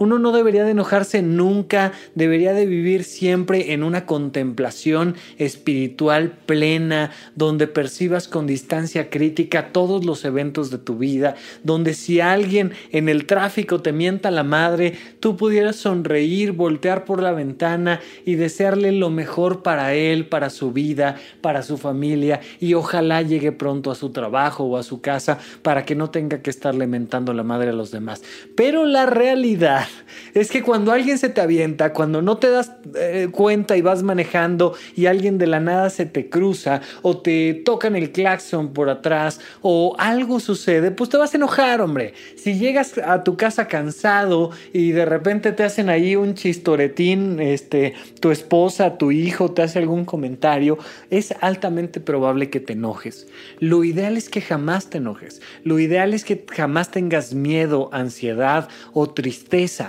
Uno 0.00 0.18
no 0.18 0.32
debería 0.32 0.64
de 0.64 0.70
enojarse 0.70 1.20
nunca, 1.20 1.92
debería 2.14 2.54
de 2.54 2.64
vivir 2.64 3.04
siempre 3.04 3.74
en 3.74 3.82
una 3.82 4.06
contemplación 4.06 5.14
espiritual 5.36 6.38
plena, 6.46 7.10
donde 7.36 7.66
percibas 7.66 8.26
con 8.26 8.46
distancia 8.46 9.10
crítica 9.10 9.72
todos 9.72 10.06
los 10.06 10.24
eventos 10.24 10.70
de 10.70 10.78
tu 10.78 10.96
vida, 10.96 11.34
donde 11.64 11.92
si 11.92 12.18
alguien 12.18 12.72
en 12.92 13.10
el 13.10 13.26
tráfico 13.26 13.82
te 13.82 13.92
mienta 13.92 14.30
la 14.30 14.42
madre, 14.42 14.94
tú 15.20 15.36
pudieras 15.36 15.76
sonreír, 15.76 16.52
voltear 16.52 17.04
por 17.04 17.22
la 17.22 17.32
ventana 17.32 18.00
y 18.24 18.36
desearle 18.36 18.92
lo 18.92 19.10
mejor 19.10 19.62
para 19.62 19.92
él, 19.92 20.24
para 20.24 20.48
su 20.48 20.72
vida, 20.72 21.16
para 21.42 21.62
su 21.62 21.76
familia 21.76 22.40
y 22.58 22.72
ojalá 22.72 23.20
llegue 23.20 23.52
pronto 23.52 23.90
a 23.90 23.94
su 23.94 24.08
trabajo 24.08 24.64
o 24.64 24.78
a 24.78 24.82
su 24.82 25.02
casa 25.02 25.38
para 25.60 25.84
que 25.84 25.94
no 25.94 26.08
tenga 26.08 26.40
que 26.40 26.48
estar 26.48 26.74
lamentando 26.74 27.34
la 27.34 27.42
madre 27.42 27.68
a 27.68 27.74
los 27.74 27.90
demás. 27.90 28.22
Pero 28.56 28.86
la 28.86 29.04
realidad 29.04 29.89
es 30.34 30.50
que 30.50 30.62
cuando 30.62 30.92
alguien 30.92 31.18
se 31.18 31.28
te 31.28 31.40
avienta, 31.40 31.92
cuando 31.92 32.22
no 32.22 32.36
te 32.36 32.50
das 32.50 32.72
eh, 32.94 33.28
cuenta 33.30 33.76
y 33.76 33.82
vas 33.82 34.02
manejando 34.02 34.74
y 34.96 35.06
alguien 35.06 35.38
de 35.38 35.46
la 35.46 35.60
nada 35.60 35.90
se 35.90 36.06
te 36.06 36.28
cruza 36.28 36.80
o 37.02 37.18
te 37.18 37.54
tocan 37.54 37.96
el 37.96 38.12
claxon 38.12 38.72
por 38.72 38.88
atrás 38.88 39.40
o 39.62 39.96
algo 39.98 40.40
sucede, 40.40 40.90
pues 40.90 41.10
te 41.10 41.16
vas 41.16 41.34
a 41.34 41.36
enojar, 41.36 41.80
hombre. 41.80 42.14
Si 42.36 42.58
llegas 42.58 42.98
a 42.98 43.24
tu 43.24 43.36
casa 43.36 43.68
cansado 43.68 44.50
y 44.72 44.92
de 44.92 45.04
repente 45.04 45.52
te 45.52 45.64
hacen 45.64 45.88
ahí 45.88 46.16
un 46.16 46.34
chistoretín, 46.34 47.40
este, 47.40 47.94
tu 48.20 48.30
esposa, 48.30 48.98
tu 48.98 49.10
hijo 49.10 49.50
te 49.50 49.62
hace 49.62 49.78
algún 49.78 50.04
comentario, 50.04 50.78
es 51.10 51.34
altamente 51.40 52.00
probable 52.00 52.50
que 52.50 52.60
te 52.60 52.74
enojes. 52.74 53.26
Lo 53.58 53.84
ideal 53.84 54.16
es 54.16 54.28
que 54.28 54.40
jamás 54.40 54.90
te 54.90 54.98
enojes. 54.98 55.40
Lo 55.64 55.78
ideal 55.78 56.14
es 56.14 56.24
que 56.24 56.44
jamás 56.50 56.90
tengas 56.90 57.34
miedo, 57.34 57.88
ansiedad 57.92 58.68
o 58.92 59.10
tristeza 59.10 59.79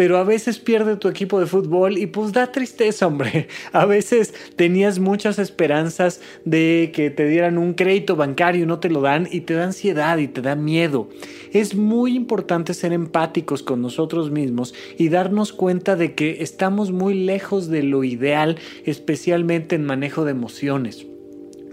pero 0.00 0.16
a 0.16 0.24
veces 0.24 0.58
pierde 0.58 0.96
tu 0.96 1.08
equipo 1.08 1.40
de 1.40 1.46
fútbol 1.46 1.98
y 1.98 2.06
pues 2.06 2.32
da 2.32 2.50
tristeza, 2.50 3.06
hombre. 3.06 3.48
A 3.72 3.84
veces 3.84 4.32
tenías 4.56 4.98
muchas 4.98 5.38
esperanzas 5.38 6.20
de 6.46 6.90
que 6.94 7.10
te 7.10 7.26
dieran 7.26 7.58
un 7.58 7.74
crédito 7.74 8.16
bancario 8.16 8.64
y 8.64 8.66
no 8.66 8.80
te 8.80 8.88
lo 8.88 9.02
dan 9.02 9.28
y 9.30 9.42
te 9.42 9.54
da 9.54 9.64
ansiedad 9.64 10.16
y 10.16 10.28
te 10.28 10.40
da 10.40 10.54
miedo. 10.54 11.10
Es 11.52 11.74
muy 11.74 12.14
importante 12.14 12.72
ser 12.72 12.94
empáticos 12.94 13.62
con 13.62 13.82
nosotros 13.82 14.30
mismos 14.30 14.74
y 14.96 15.10
darnos 15.10 15.52
cuenta 15.52 15.96
de 15.96 16.14
que 16.14 16.42
estamos 16.42 16.92
muy 16.92 17.12
lejos 17.12 17.68
de 17.68 17.82
lo 17.82 18.02
ideal, 18.02 18.56
especialmente 18.86 19.76
en 19.76 19.84
manejo 19.84 20.24
de 20.24 20.30
emociones. 20.30 21.09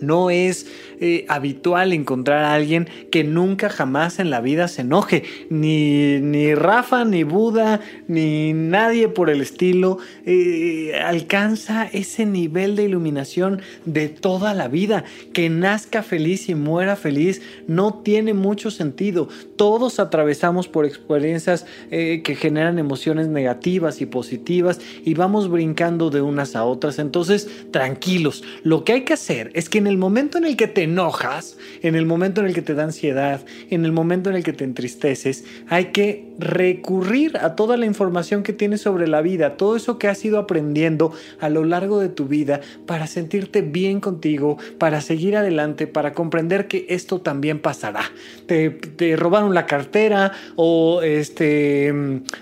No 0.01 0.29
es 0.29 0.67
eh, 0.99 1.25
habitual 1.27 1.93
encontrar 1.93 2.43
a 2.43 2.53
alguien 2.53 2.87
que 3.11 3.23
nunca 3.23 3.69
jamás 3.69 4.19
en 4.19 4.29
la 4.29 4.41
vida 4.41 4.67
se 4.67 4.81
enoje. 4.81 5.23
Ni, 5.49 6.19
ni 6.19 6.55
Rafa, 6.55 7.05
ni 7.05 7.23
Buda, 7.23 7.81
ni 8.07 8.53
nadie 8.53 9.07
por 9.07 9.29
el 9.29 9.41
estilo 9.41 9.99
eh, 10.25 10.93
alcanza 11.03 11.85
ese 11.85 12.25
nivel 12.25 12.75
de 12.75 12.83
iluminación 12.83 13.61
de 13.85 14.09
toda 14.09 14.53
la 14.53 14.67
vida. 14.67 15.03
Que 15.33 15.49
nazca 15.49 16.03
feliz 16.03 16.49
y 16.49 16.55
muera 16.55 16.95
feliz 16.95 17.41
no 17.67 17.93
tiene 17.95 18.33
mucho 18.33 18.71
sentido. 18.71 19.29
Todos 19.57 19.99
atravesamos 19.99 20.67
por 20.67 20.85
experiencias 20.85 21.65
eh, 21.91 22.21
que 22.23 22.35
generan 22.35 22.79
emociones 22.79 23.27
negativas 23.27 24.01
y 24.01 24.05
positivas 24.05 24.79
y 25.03 25.13
vamos 25.13 25.49
brincando 25.49 26.09
de 26.09 26.21
unas 26.21 26.55
a 26.55 26.63
otras. 26.63 26.99
Entonces, 26.99 27.49
tranquilos. 27.71 28.43
Lo 28.63 28.83
que 28.83 28.93
hay 28.93 29.01
que 29.01 29.13
hacer 29.13 29.51
es 29.53 29.69
que 29.69 29.79
en 29.79 29.87
el 29.87 29.97
momento 29.97 30.37
en 30.37 30.45
el 30.45 30.55
que 30.55 30.67
te 30.67 30.83
enojas, 30.83 31.57
en 31.81 31.95
el 31.95 32.05
momento 32.05 32.41
en 32.41 32.47
el 32.47 32.53
que 32.53 32.61
te 32.61 32.75
da 32.75 32.83
ansiedad, 32.83 33.41
en 33.69 33.83
el 33.83 33.91
momento 33.91 34.29
en 34.29 34.35
el 34.35 34.43
que 34.43 34.53
te 34.53 34.63
entristeces, 34.63 35.43
hay 35.67 35.85
que 35.85 36.27
recurrir 36.39 37.37
a 37.37 37.55
toda 37.55 37.77
la 37.77 37.85
información 37.85 38.43
que 38.43 38.53
tienes 38.53 38.81
sobre 38.81 39.07
la 39.07 39.21
vida, 39.21 39.57
todo 39.57 39.75
eso 39.75 39.97
que 39.97 40.07
has 40.07 40.23
ido 40.23 40.39
aprendiendo 40.39 41.11
a 41.39 41.49
lo 41.49 41.65
largo 41.65 41.99
de 41.99 42.09
tu 42.09 42.25
vida 42.25 42.61
para 42.85 43.07
sentirte 43.07 43.61
bien 43.61 43.99
contigo, 43.99 44.57
para 44.77 45.01
seguir 45.01 45.35
adelante, 45.35 45.87
para 45.87 46.13
comprender 46.13 46.67
que 46.67 46.85
esto 46.89 47.19
también 47.21 47.59
pasará. 47.59 48.03
Te, 48.45 48.69
te 48.69 49.15
robaron 49.15 49.46
la 49.53 49.65
cartera 49.65 50.31
o 50.55 51.01
este 51.01 51.93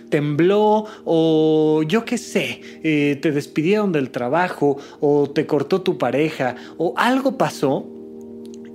tembló 0.10 0.86
o 1.06 1.84
yo 1.88 2.06
qué 2.06 2.18
sé, 2.18 2.62
eh, 2.84 3.18
te 3.22 3.32
despidieron 3.32 3.92
del 3.92 4.10
trabajo 4.12 4.78
o 5.00 5.30
te 5.30 5.46
cortó 5.46 5.82
tu 5.82 5.98
pareja 5.98 6.56
o 6.78 6.94
algo 6.98 7.38
pasó 7.38 7.95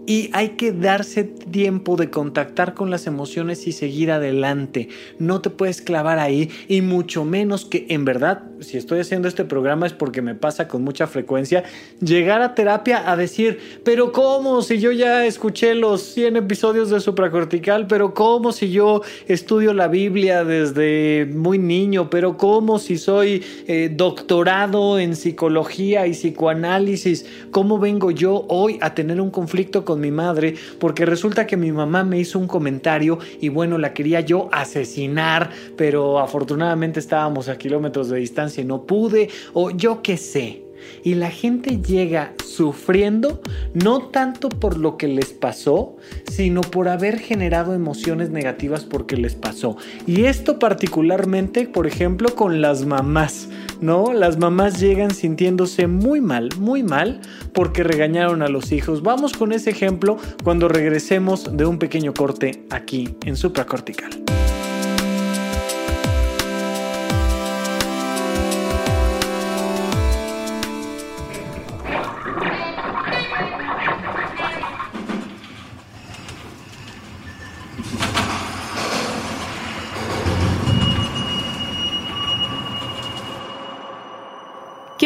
y 0.06 0.30
hay 0.32 0.50
que 0.50 0.72
darse 0.72 1.24
tiempo 1.24 1.96
de 1.96 2.10
contactar 2.10 2.74
con 2.74 2.90
las 2.90 3.06
emociones 3.06 3.66
y 3.66 3.72
seguir 3.72 4.10
adelante. 4.10 4.88
No 5.18 5.40
te 5.40 5.50
puedes 5.50 5.82
clavar 5.82 6.18
ahí 6.18 6.50
y 6.68 6.82
mucho 6.82 7.24
menos 7.24 7.64
que 7.64 7.86
en 7.88 8.04
verdad, 8.04 8.42
si 8.60 8.76
estoy 8.76 9.00
haciendo 9.00 9.28
este 9.28 9.44
programa 9.44 9.86
es 9.86 9.92
porque 9.92 10.22
me 10.22 10.34
pasa 10.34 10.68
con 10.68 10.82
mucha 10.82 11.06
frecuencia, 11.06 11.64
llegar 12.00 12.42
a 12.42 12.54
terapia 12.54 13.10
a 13.10 13.16
decir, 13.16 13.58
pero 13.84 14.12
¿cómo 14.12 14.62
si 14.62 14.78
yo 14.78 14.92
ya 14.92 15.26
escuché 15.26 15.74
los 15.74 16.02
100 16.02 16.36
episodios 16.36 16.90
de 16.90 17.00
supracortical? 17.00 17.86
Pero 17.86 18.14
¿cómo 18.14 18.52
si 18.52 18.70
yo 18.70 19.02
estudio 19.28 19.74
la 19.74 19.88
Biblia 19.88 20.44
desde 20.44 21.28
muy 21.32 21.58
niño? 21.58 22.10
Pero 22.10 22.36
¿cómo 22.36 22.78
si 22.78 22.98
soy 22.98 23.44
eh, 23.66 23.90
doctorado 23.94 24.98
en 24.98 25.16
psicología 25.16 26.06
y 26.06 26.12
psicoanálisis? 26.12 27.26
¿Cómo 27.50 27.78
vengo 27.78 28.10
yo 28.10 28.44
hoy 28.48 28.78
a 28.80 28.94
tener 28.94 29.20
un 29.20 29.30
conflicto 29.30 29.84
con 29.90 30.00
mi 30.00 30.12
madre 30.12 30.54
porque 30.78 31.04
resulta 31.04 31.48
que 31.48 31.56
mi 31.56 31.72
mamá 31.72 32.04
me 32.04 32.16
hizo 32.16 32.38
un 32.38 32.46
comentario 32.46 33.18
y 33.40 33.48
bueno, 33.48 33.76
la 33.76 33.92
quería 33.92 34.20
yo 34.20 34.48
asesinar, 34.52 35.50
pero 35.76 36.20
afortunadamente 36.20 37.00
estábamos 37.00 37.48
a 37.48 37.58
kilómetros 37.58 38.08
de 38.08 38.18
distancia 38.18 38.62
y 38.62 38.64
no 38.64 38.86
pude, 38.86 39.28
o 39.52 39.70
yo 39.70 40.00
qué 40.00 40.16
sé. 40.16 40.69
Y 41.02 41.14
la 41.14 41.30
gente 41.30 41.80
llega 41.80 42.34
sufriendo 42.44 43.40
no 43.74 44.02
tanto 44.08 44.48
por 44.48 44.78
lo 44.78 44.96
que 44.96 45.08
les 45.08 45.32
pasó, 45.32 45.96
sino 46.30 46.60
por 46.60 46.88
haber 46.88 47.18
generado 47.18 47.74
emociones 47.74 48.30
negativas 48.30 48.84
porque 48.84 49.16
les 49.16 49.34
pasó. 49.34 49.76
Y 50.06 50.24
esto 50.24 50.58
particularmente, 50.58 51.66
por 51.66 51.86
ejemplo, 51.86 52.34
con 52.34 52.60
las 52.60 52.84
mamás. 52.84 53.48
¿no? 53.80 54.12
Las 54.12 54.38
mamás 54.38 54.78
llegan 54.78 55.14
sintiéndose 55.14 55.86
muy 55.86 56.20
mal, 56.20 56.50
muy 56.58 56.82
mal 56.82 57.20
porque 57.52 57.82
regañaron 57.82 58.42
a 58.42 58.48
los 58.48 58.72
hijos. 58.72 59.02
Vamos 59.02 59.32
con 59.32 59.52
ese 59.52 59.70
ejemplo 59.70 60.18
cuando 60.44 60.68
regresemos 60.68 61.56
de 61.56 61.64
un 61.66 61.78
pequeño 61.78 62.12
corte 62.14 62.64
aquí 62.70 63.16
en 63.24 63.36
supracortical. 63.36 64.10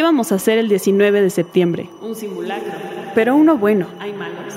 ¿Qué 0.04 0.06
vamos 0.08 0.32
a 0.32 0.34
hacer 0.34 0.58
el 0.58 0.68
19 0.68 1.23
de 1.23 1.30
septiembre? 1.30 1.88
Un 2.02 2.14
simulacro. 2.14 2.70
Pero 3.14 3.34
uno 3.34 3.56
bueno. 3.56 3.87
Hay 3.99 4.12
malos. 4.12 4.52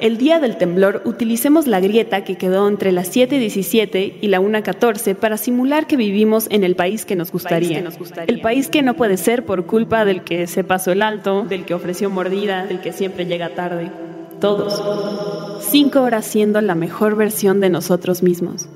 El 0.00 0.16
día 0.16 0.40
del 0.40 0.56
temblor 0.56 1.02
utilicemos 1.04 1.66
la 1.66 1.78
grieta 1.78 2.24
que 2.24 2.38
quedó 2.38 2.66
entre 2.66 2.90
las 2.90 3.14
7.17 3.14 4.14
y 4.18 4.28
la 4.28 4.40
1.14 4.40 5.14
para 5.14 5.36
simular 5.36 5.86
que 5.86 5.98
vivimos 5.98 6.48
en 6.50 6.64
el 6.64 6.74
país 6.74 7.04
que 7.04 7.16
nos 7.16 7.32
gustaría. 7.32 7.76
que 7.76 7.82
nos 7.82 7.98
gustaría. 7.98 8.34
El 8.34 8.40
país 8.40 8.68
que 8.68 8.80
no 8.80 8.94
puede 8.94 9.18
ser 9.18 9.44
por 9.44 9.66
culpa 9.66 10.06
del 10.06 10.22
que 10.22 10.46
se 10.46 10.64
pasó 10.64 10.90
el 10.90 11.02
alto, 11.02 11.44
del 11.46 11.66
que 11.66 11.74
ofreció 11.74 12.08
mordida, 12.08 12.64
del 12.64 12.80
que 12.80 12.94
siempre 12.94 13.26
llega 13.26 13.50
tarde. 13.50 13.90
Todos. 14.40 14.82
Cinco 15.68 16.00
horas 16.00 16.24
siendo 16.24 16.62
la 16.62 16.74
mejor 16.74 17.14
versión 17.14 17.60
de 17.60 17.68
nosotros 17.68 18.22
mismos. 18.22 18.70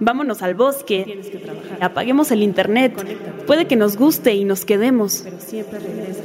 Vámonos 0.00 0.42
al 0.42 0.54
bosque. 0.54 1.04
Que. 1.04 1.76
Apaguemos 1.80 2.30
el 2.30 2.42
internet. 2.42 2.94
Conéctate. 2.94 3.44
Puede 3.44 3.66
que 3.66 3.76
nos 3.76 3.96
guste 3.96 4.34
y 4.34 4.44
nos 4.44 4.64
quedemos. 4.64 5.22
Pero 5.24 5.40
siempre 5.40 5.78
regresas. 5.78 6.24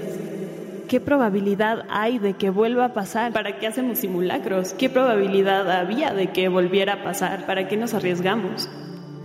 ¿Qué 0.87 0.99
probabilidad 0.99 1.85
hay 1.89 2.17
de 2.17 2.33
que 2.33 2.49
vuelva 2.49 2.85
a 2.85 2.93
pasar? 2.93 3.31
¿Para 3.31 3.59
qué 3.59 3.67
hacemos 3.67 3.99
simulacros? 3.99 4.73
¿Qué 4.73 4.89
probabilidad 4.89 5.69
había 5.69 6.13
de 6.15 6.31
que 6.31 6.49
volviera 6.49 6.93
a 6.93 7.03
pasar? 7.03 7.45
¿Para 7.45 7.67
qué 7.67 7.77
nos 7.77 7.93
arriesgamos? 7.93 8.67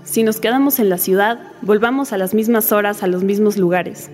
Si 0.05 0.23
nos 0.23 0.41
quedamos 0.41 0.79
en 0.79 0.91
la 0.91 0.99
ciudad, 0.99 1.41
volvamos 1.63 2.13
a 2.13 2.19
las 2.19 2.35
mismas 2.35 2.71
horas 2.71 3.03
a 3.03 3.07
los 3.07 3.25
mismos 3.25 3.57
lugares. 3.57 4.11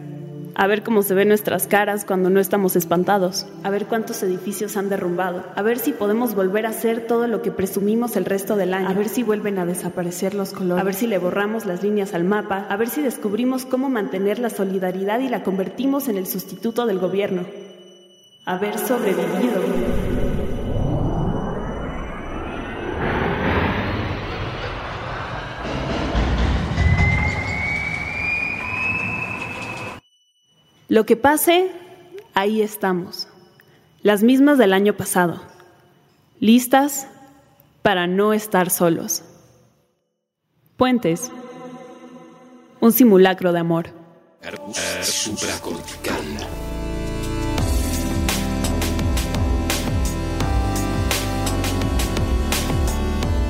A 0.60 0.66
ver 0.66 0.82
cómo 0.82 1.02
se 1.02 1.14
ven 1.14 1.28
nuestras 1.28 1.66
caras 1.66 2.04
cuando 2.04 2.28
no 2.28 2.38
estamos 2.38 2.76
espantados. 2.76 3.46
A 3.62 3.70
ver 3.70 3.86
cuántos 3.86 4.22
edificios 4.22 4.76
han 4.76 4.90
derrumbado. 4.90 5.42
A 5.56 5.62
ver 5.62 5.78
si 5.78 5.92
podemos 5.92 6.34
volver 6.34 6.66
a 6.66 6.68
hacer 6.68 7.06
todo 7.06 7.26
lo 7.28 7.40
que 7.40 7.50
presumimos 7.50 8.14
el 8.14 8.26
resto 8.26 8.56
del 8.56 8.74
año. 8.74 8.90
A 8.90 8.92
ver 8.92 9.08
si 9.08 9.22
vuelven 9.22 9.58
a 9.58 9.64
desaparecer 9.64 10.34
los 10.34 10.52
colores. 10.52 10.82
A 10.82 10.84
ver 10.84 10.92
si 10.92 11.06
le 11.06 11.16
borramos 11.16 11.64
las 11.64 11.82
líneas 11.82 12.12
al 12.12 12.24
mapa. 12.24 12.66
A 12.68 12.76
ver 12.76 12.90
si 12.90 13.00
descubrimos 13.00 13.64
cómo 13.64 13.88
mantener 13.88 14.38
la 14.38 14.50
solidaridad 14.50 15.20
y 15.20 15.30
la 15.30 15.42
convertimos 15.42 16.08
en 16.08 16.18
el 16.18 16.26
sustituto 16.26 16.84
del 16.84 16.98
gobierno. 16.98 17.46
Haber 18.44 18.76
sobrevivido. 18.76 20.29
Lo 30.90 31.06
que 31.06 31.16
pase, 31.16 31.70
ahí 32.34 32.62
estamos. 32.62 33.28
Las 34.02 34.24
mismas 34.24 34.58
del 34.58 34.72
año 34.72 34.96
pasado. 34.96 35.40
Listas 36.40 37.06
para 37.80 38.08
no 38.08 38.32
estar 38.32 38.70
solos. 38.70 39.22
Puentes. 40.76 41.30
Un 42.80 42.90
simulacro 42.90 43.52
de 43.52 43.60
amor. 43.60 43.90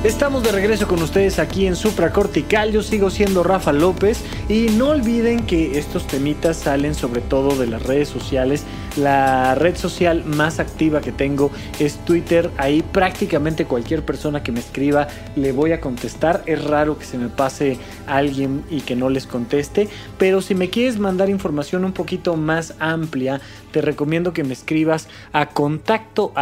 Estamos 0.03 0.41
de 0.41 0.51
regreso 0.51 0.87
con 0.87 0.99
ustedes 1.03 1.37
aquí 1.37 1.67
en 1.67 1.75
Supracortical. 1.75 2.71
Yo 2.71 2.81
sigo 2.81 3.11
siendo 3.11 3.43
Rafa 3.43 3.71
López 3.71 4.23
y 4.49 4.69
no 4.69 4.89
olviden 4.89 5.45
que 5.45 5.77
estos 5.77 6.07
temitas 6.07 6.57
salen 6.57 6.95
sobre 6.95 7.21
todo 7.21 7.55
de 7.55 7.67
las 7.67 7.83
redes 7.83 8.09
sociales. 8.09 8.63
La 8.97 9.55
red 9.55 9.77
social 9.77 10.25
más 10.25 10.59
activa 10.59 10.99
que 10.99 11.13
tengo 11.13 11.49
es 11.79 11.97
Twitter. 12.03 12.51
Ahí 12.57 12.81
prácticamente 12.81 13.65
cualquier 13.65 14.03
persona 14.03 14.43
que 14.43 14.51
me 14.51 14.59
escriba 14.59 15.07
le 15.37 15.53
voy 15.53 15.71
a 15.71 15.79
contestar. 15.79 16.43
Es 16.45 16.63
raro 16.63 16.99
que 16.99 17.05
se 17.05 17.17
me 17.17 17.29
pase 17.29 17.77
alguien 18.05 18.63
y 18.69 18.81
que 18.81 18.97
no 18.97 19.09
les 19.09 19.27
conteste. 19.27 19.87
Pero 20.17 20.41
si 20.41 20.55
me 20.55 20.69
quieres 20.69 20.99
mandar 20.99 21.29
información 21.29 21.85
un 21.85 21.93
poquito 21.93 22.35
más 22.35 22.75
amplia, 22.79 23.39
te 23.71 23.81
recomiendo 23.81 24.33
que 24.33 24.43
me 24.43 24.53
escribas 24.53 25.07
a 25.31 25.47
contacto. 25.47 26.33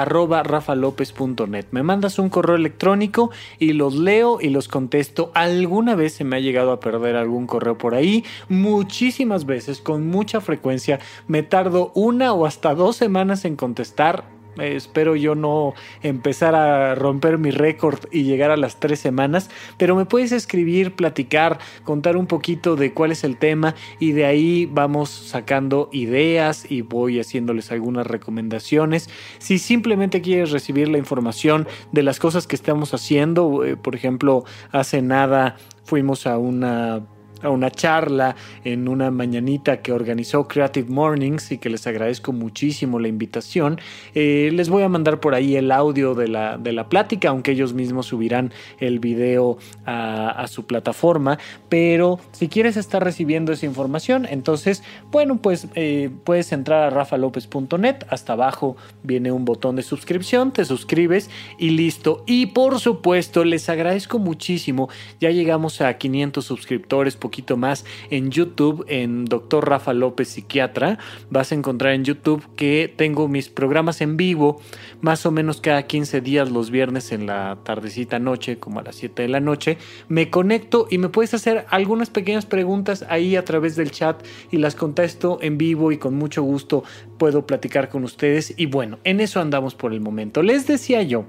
Me 1.72 1.84
mandas 1.84 2.20
un 2.20 2.30
correo 2.30 2.56
electrónico 2.56 3.32
y 3.60 3.74
los 3.74 3.96
leo 3.96 4.40
y 4.42 4.50
los 4.50 4.68
contesto. 4.68 5.32
Alguna 5.36 5.96
vez 5.96 6.14
se 6.14 6.24
me 6.24 6.38
ha 6.38 6.40
llegado 6.40 6.72
a 6.72 6.80
perder 6.80 7.16
algún 7.16 7.46
correo 7.46 7.78
por 7.78 7.94
ahí. 7.94 8.24
Muchísimas 8.48 9.46
veces, 9.46 9.80
con 9.80 10.08
mucha 10.08 10.42
frecuencia, 10.42 11.00
me 11.28 11.44
tardo 11.44 11.92
una 11.94 12.34
o 12.34 12.39
hasta 12.46 12.76
dos 12.76 12.96
semanas 12.96 13.46
en 13.46 13.56
contestar. 13.56 14.26
Eh, 14.60 14.76
espero 14.76 15.16
yo 15.16 15.36
no 15.36 15.74
empezar 16.02 16.56
a 16.56 16.96
romper 16.96 17.38
mi 17.38 17.52
récord 17.52 18.00
y 18.12 18.24
llegar 18.24 18.52
a 18.52 18.58
las 18.58 18.80
tres 18.80 19.00
semanas, 19.00 19.50
pero 19.78 19.96
me 19.96 20.06
puedes 20.06 20.32
escribir, 20.32 20.96
platicar, 20.96 21.60
contar 21.84 22.18
un 22.18 22.28
poquito 22.28 22.76
de 22.76 22.94
cuál 22.94 23.12
es 23.12 23.24
el 23.24 23.38
tema 23.38 23.76
y 24.00 24.12
de 24.12 24.26
ahí 24.26 24.66
vamos 24.66 25.10
sacando 25.10 25.90
ideas 25.92 26.70
y 26.70 26.82
voy 26.82 27.20
haciéndoles 27.20 27.72
algunas 27.72 28.08
recomendaciones. 28.08 29.10
Si 29.38 29.60
simplemente 29.60 30.22
quieres 30.22 30.52
recibir 30.52 30.90
la 30.90 30.98
información 30.98 31.68
de 31.92 32.04
las 32.04 32.20
cosas 32.20 32.48
que 32.48 32.56
estamos 32.56 32.94
haciendo, 32.94 33.64
eh, 33.64 33.78
por 33.78 33.96
ejemplo, 33.96 34.44
hace 34.72 35.02
nada 35.02 35.58
fuimos 35.84 36.28
a 36.28 36.38
una 36.38 37.08
a 37.42 37.50
una 37.50 37.72
charla 37.72 38.36
en 38.64 38.88
una 38.88 39.12
mañanita 39.12 39.82
que 39.82 39.92
organizó 39.92 40.48
Creative 40.48 40.90
Mornings 40.90 41.52
y 41.52 41.58
que 41.58 41.70
les 41.70 41.88
agradezco 41.88 42.32
muchísimo 42.32 43.00
la 43.00 43.08
invitación. 43.08 43.80
Eh, 44.16 44.52
les 44.54 44.70
voy 44.70 44.84
a 44.84 44.90
mandar 44.90 45.20
por 45.20 45.36
ahí 45.36 45.56
el 45.56 45.72
audio 45.72 46.16
de 46.16 46.28
la, 46.28 46.58
de 46.58 46.72
la 46.74 46.90
plática, 46.90 47.30
aunque 47.30 47.52
ellos 47.52 47.74
mismos 47.74 48.08
subirán 48.08 48.52
el 48.80 49.00
video 49.00 49.58
a, 49.86 50.46
su 50.48 50.66
plataforma. 50.66 51.38
Pero 51.68 52.20
si 52.32 52.48
quieres 52.48 52.78
estar 52.78 53.04
recibiendo 53.04 53.52
esa 53.52 53.66
información, 53.66 54.26
entonces, 54.30 54.84
bueno, 55.12 55.38
pues 55.38 55.68
eh, 55.76 56.10
puedes 56.24 56.52
entrar 56.52 56.84
a 56.84 56.90
rafalopez.net. 56.90 57.98
Hasta 58.10 58.34
abajo 58.34 58.78
viene 59.04 59.32
un 59.32 59.46
botón 59.46 59.76
de 59.76 59.84
suscripción, 59.84 60.52
te 60.52 60.66
suscribes 60.66 61.30
y 61.58 61.72
listo. 61.72 62.24
Y 62.26 62.48
por 62.48 62.80
supuesto, 62.80 63.44
les 63.44 63.70
agradezco 63.70 64.20
muchísimo. 64.20 64.90
Ya 65.20 65.32
llegamos 65.32 65.82
a 65.82 65.98
500 65.98 66.44
suscriptores 66.44 67.16
poquito 67.30 67.58
más 67.58 67.86
en 68.10 68.32
YouTube, 68.32 68.84
en 68.88 69.26
Dr. 69.26 69.70
Rafa 69.70 69.94
López 69.94 70.30
Psiquiatra. 70.30 70.98
Vas 71.30 71.52
a 71.52 71.56
encontrar 71.56 71.94
en 71.94 72.04
YouTube 72.04 72.44
que 72.56 72.92
tengo 72.96 73.28
mis 73.28 73.50
programas 73.50 74.02
en 74.02 74.18
vivo, 74.18 74.60
más 75.00 75.28
o 75.28 75.32
menos 75.32 75.62
cada 75.62 75.84
15 75.84 76.22
días 76.22 76.50
los 76.50 76.72
viernes 76.72 77.12
en 77.12 77.28
la 77.28 77.60
tardecita 77.64 78.18
noche, 78.18 78.58
como 78.58 78.80
a 78.80 78.84
las 78.84 78.96
7 78.96 79.22
de 79.22 79.28
la 79.28 79.40
noche. 79.40 79.78
Me 80.08 80.32
conecto 80.32 80.88
y 80.90 80.98
me 80.98 81.10
puedes 81.10 81.36
hacer 81.36 81.66
algunas 81.70 82.10
pequeñas 82.10 82.48
preguntas 82.48 83.06
ahí 83.10 83.36
a 83.36 83.46
través 83.46 83.76
del 83.76 83.92
chat 83.92 84.26
y 84.50 84.58
las 84.58 84.74
contesto 84.74 85.38
en 85.42 85.60
vivo 85.60 85.92
y 85.92 85.98
con 85.98 86.16
mucho 86.16 86.42
gusto 86.42 86.84
puedo 87.20 87.46
platicar 87.46 87.90
con 87.90 88.04
ustedes. 88.04 88.56
Y 88.58 88.66
bueno, 88.66 88.98
en 89.04 89.20
eso 89.20 89.40
andamos 89.40 89.76
por 89.76 89.94
el 89.94 90.02
momento. 90.02 90.42
Les 90.42 90.66
decía 90.66 91.04
yo 91.04 91.26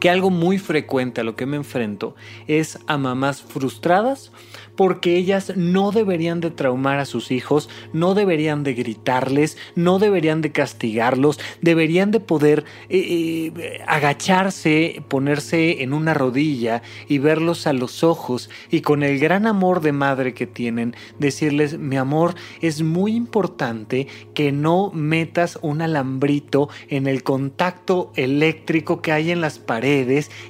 que 0.00 0.10
algo 0.10 0.30
muy 0.30 0.58
frecuente 0.58 1.20
a 1.20 1.24
lo 1.24 1.36
que 1.36 1.46
me 1.46 1.56
enfrento 1.56 2.14
es 2.46 2.78
a 2.86 2.98
mamás 2.98 3.42
frustradas 3.42 4.32
porque 4.76 5.16
ellas 5.16 5.52
no 5.56 5.92
deberían 5.92 6.40
de 6.40 6.50
traumar 6.50 6.98
a 6.98 7.04
sus 7.04 7.30
hijos, 7.30 7.68
no 7.92 8.14
deberían 8.14 8.64
de 8.64 8.74
gritarles, 8.74 9.56
no 9.76 10.00
deberían 10.00 10.42
de 10.42 10.50
castigarlos, 10.50 11.38
deberían 11.60 12.10
de 12.10 12.18
poder 12.18 12.64
eh, 12.88 13.52
eh, 13.56 13.80
agacharse, 13.86 15.02
ponerse 15.08 15.82
en 15.82 15.92
una 15.92 16.12
rodilla 16.12 16.82
y 17.08 17.18
verlos 17.18 17.68
a 17.68 17.72
los 17.72 18.02
ojos 18.02 18.50
y 18.70 18.80
con 18.80 19.04
el 19.04 19.20
gran 19.20 19.46
amor 19.46 19.80
de 19.80 19.92
madre 19.92 20.34
que 20.34 20.46
tienen, 20.46 20.96
decirles, 21.20 21.78
mi 21.78 21.96
amor, 21.96 22.34
es 22.60 22.82
muy 22.82 23.14
importante 23.14 24.08
que 24.34 24.50
no 24.50 24.90
metas 24.92 25.58
un 25.62 25.82
alambrito 25.82 26.68
en 26.88 27.06
el 27.06 27.22
contacto 27.22 28.12
eléctrico 28.16 29.02
que 29.02 29.12
hay 29.12 29.30
en 29.30 29.40
las 29.40 29.58
paredes 29.60 29.83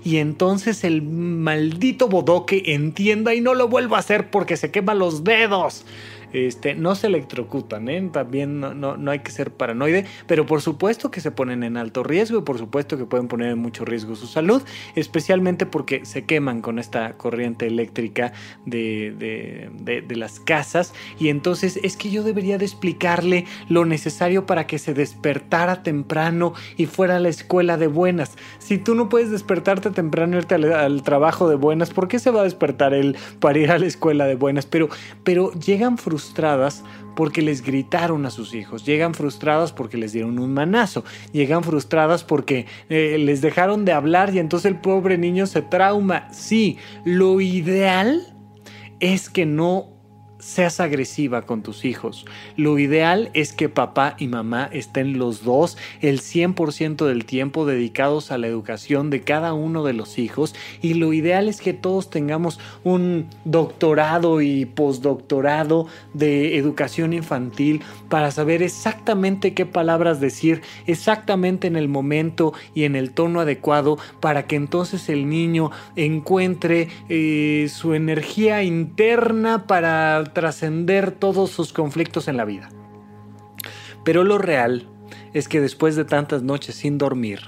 y 0.05 0.19
entonces 0.19 0.85
el 0.85 1.03
maldito 1.03 2.09
bodoque 2.09 2.63
entienda 2.67 3.35
y 3.35 3.41
no 3.41 3.55
lo 3.55 3.69
vuelva 3.69 3.97
a 3.97 4.01
hacer 4.01 4.31
porque 4.31 4.57
se 4.57 4.71
quema 4.71 4.95
los 4.95 5.25
dedos. 5.25 5.85
Este, 6.35 6.75
no 6.75 6.97
se 6.97 7.07
electrocutan, 7.07 7.89
¿eh? 7.89 8.11
también 8.13 8.59
no, 8.59 8.99
hay 9.09 9.21
que 9.21 9.31
ser 9.31 9.53
paranoide, 9.53 10.05
pero 10.27 10.47
por 10.47 10.63
supuesto 10.63 11.13
que 11.13 11.21
se 11.21 11.31
ponen 11.31 11.63
en 11.63 11.77
alto 11.77 12.03
riesgo 12.03 12.41
y 12.41 12.43
por 12.43 12.59
supuesto 12.59 12.99
que 12.99 13.05
pueden 13.05 13.29
poner 13.29 13.51
en 13.51 13.61
mucho 13.61 13.85
riesgo 13.85 14.17
su 14.17 14.27
salud, 14.27 14.61
especialmente 14.97 15.65
porque 15.65 16.05
se 16.05 16.25
queman 16.25 16.61
con 16.61 16.81
esta 16.81 17.17
corriente 17.17 17.69
eléctrica 17.69 18.33
de, 18.67 19.71
las 20.17 20.41
casas 20.41 20.93
y 21.21 21.29
entonces 21.29 21.79
es 21.85 21.97
que 21.97 22.11
yo 22.11 22.25
debería 22.25 22.59
de 22.59 22.65
explicarle 22.65 23.45
lo 23.69 23.85
necesario 23.85 24.45
para 24.45 24.67
que 24.67 24.81
se 24.81 24.93
despertara 24.93 25.85
temprano 25.85 26.55
y 26.77 26.87
fuera 26.87 27.17
a 27.17 27.21
la 27.21 27.29
escuela 27.29 27.77
de 27.77 27.87
buenas. 27.87 28.33
Si 28.59 28.79
tú 28.79 28.97
no 28.97 29.09
puedes 29.09 29.31
despertarte 29.31 29.91
temprano 29.91 30.35
y 30.35 30.39
irte 30.39 30.57
al, 30.57 30.73
al, 30.73 31.03
trabajo 31.05 31.49
de 31.49 31.55
buenas, 31.55 31.91
¿por 31.91 32.09
qué 32.09 32.19
se 32.19 32.33
va 32.33 32.41
a 32.41 32.45
despertar 32.45 32.93
él 32.93 33.17
para 33.39 33.57
ir 33.61 33.71
a 33.71 33.79
la 33.79 33.87
escuela 33.87 34.27
de 34.27 34.35
buenas? 34.35 34.67
Pero, 34.67 34.89
pero 35.23 35.53
llegan 35.53 35.97
frustrados 35.97 36.24
frustradas 36.25 36.83
porque 37.15 37.43
les 37.43 37.63
gritaron 37.63 38.27
a 38.27 38.31
sus 38.31 38.55
hijos, 38.55 38.85
llegan 38.85 39.15
frustradas 39.15 39.73
porque 39.73 39.97
les 39.97 40.13
dieron 40.13 40.39
un 40.39 40.53
manazo, 40.53 41.05
llegan 41.33 41.63
frustradas 41.63 42.25
porque 42.25 42.67
eh, 42.89 43.19
les 43.19 43.41
dejaron 43.41 43.85
de 43.85 43.93
hablar 43.93 44.35
y 44.35 44.39
entonces 44.39 44.73
el 44.73 44.81
pobre 44.81 45.19
niño 45.19 45.47
se 45.47 45.63
trauma. 45.63 46.29
Sí, 46.33 46.79
lo 47.05 47.41
ideal 47.41 48.35
es 49.01 49.29
que 49.29 49.47
no 49.47 49.94
seas 50.45 50.79
agresiva 50.79 51.43
con 51.43 51.63
tus 51.63 51.87
hijos. 51.87 52.27
Lo 52.57 52.79
ideal 52.79 53.31
es 53.33 53.55
que 53.55 53.71
papá 53.71 54.15
y 54.19 54.29
mamá 54.29 54.69
estén 54.73 55.19
los 55.19 55.43
dos 55.43 55.79
el 56.03 56.21
100% 56.21 57.07
del 57.07 57.25
tiempo 57.25 57.65
dedicados 57.65 58.31
a 58.31 58.37
la 58.37 58.47
educación 58.47 59.09
de 59.09 59.23
cada 59.23 59.55
uno 59.55 59.85
de 59.85 59.95
los 59.95 60.19
hijos 60.19 60.55
y 60.83 60.95
lo 60.95 61.15
ideal 61.15 61.49
es 61.49 61.63
que 61.63 61.73
todos 61.73 62.11
tengamos 62.11 62.61
un 62.85 63.27
doctorado 63.47 64.43
y 64.43 64.67
postdoctorado 64.67 65.87
de 66.13 66.59
educación 66.59 67.15
infantil 67.15 67.83
para 68.11 68.31
saber 68.31 68.63
exactamente 68.63 69.55
qué 69.55 69.65
palabras 69.65 70.21
decir 70.21 70.61
exactamente 70.87 71.69
en 71.69 71.77
el 71.77 71.89
momento 71.89 72.53
y 72.75 72.85
en 72.85 72.97
el 72.97 73.13
tono 73.13 73.41
adecuado 73.41 73.97
para 74.21 74.47
que 74.47 74.57
entonces 74.57 75.09
el 75.09 75.27
niño 75.27 75.71
encuentre 75.97 76.89
eh, 77.09 77.71
su 77.73 77.95
energía 77.95 78.63
interna 78.63 79.67
para 79.67 80.34
trascender 80.35 81.13
todos 81.13 81.51
sus 81.51 81.73
conflictos 81.73 82.29
en 82.29 82.37
la 82.37 82.45
vida. 82.45 82.69
Pero 84.05 84.23
lo 84.25 84.39
real 84.39 84.89
es 85.33 85.49
que 85.49 85.61
después 85.61 85.97
de 85.97 86.05
tantas 86.05 86.43
noches 86.43 86.77
sin 86.77 86.99
dormir, 86.99 87.41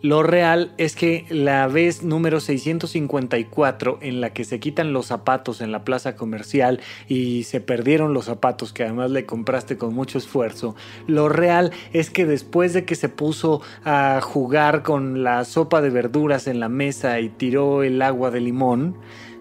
lo 0.00 0.22
real 0.22 0.72
es 0.78 0.96
que 0.96 1.26
la 1.28 1.66
vez 1.66 2.02
número 2.02 2.40
654 2.40 3.98
en 4.00 4.20
la 4.20 4.32
que 4.32 4.44
se 4.44 4.60
quitan 4.60 4.92
los 4.92 5.06
zapatos 5.06 5.60
en 5.60 5.72
la 5.72 5.84
plaza 5.84 6.16
comercial 6.16 6.80
y 7.08 7.44
se 7.44 7.60
perdieron 7.60 8.14
los 8.14 8.26
zapatos 8.26 8.72
que 8.72 8.84
además 8.84 9.10
le 9.10 9.26
compraste 9.26 9.76
con 9.76 9.94
mucho 9.94 10.18
esfuerzo, 10.18 10.76
lo 11.06 11.28
real 11.28 11.72
es 11.92 12.10
que 12.10 12.24
después 12.24 12.72
de 12.72 12.84
que 12.84 12.94
se 12.94 13.08
puso 13.08 13.60
a 13.84 14.20
jugar 14.22 14.82
con 14.82 15.22
la 15.24 15.44
sopa 15.44 15.80
de 15.80 15.90
verduras 15.90 16.46
en 16.46 16.60
la 16.60 16.68
mesa 16.68 17.20
y 17.20 17.28
tiró 17.28 17.82
el 17.82 18.00
agua 18.02 18.30
de 18.30 18.40
limón, 18.40 18.96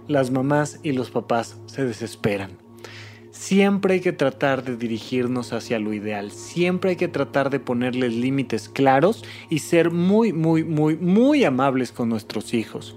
las 0.08 0.32
mamás 0.32 0.80
y 0.84 0.92
los 0.92 1.12
papás 1.12 1.58
se 1.66 1.86
desesperan 1.86 2.65
Siempre 3.48 3.94
hay 3.94 4.00
que 4.00 4.12
tratar 4.12 4.64
de 4.64 4.76
dirigirnos 4.76 5.54
hacia 5.54 5.78
lo 5.78 5.94
ideal, 5.94 6.32
siempre 6.32 6.90
hay 6.90 6.96
que 6.96 7.08
tratar 7.08 7.52
de 7.52 7.60
ponerles 7.60 8.12
límites 8.12 8.70
claros 8.70 9.24
y 9.52 9.60
ser 9.60 9.92
muy, 9.92 10.34
muy, 10.34 10.64
muy, 10.64 10.98
muy 10.98 11.44
amables 11.44 11.92
con 11.92 12.10
nuestros 12.10 12.56
hijos. 12.56 12.96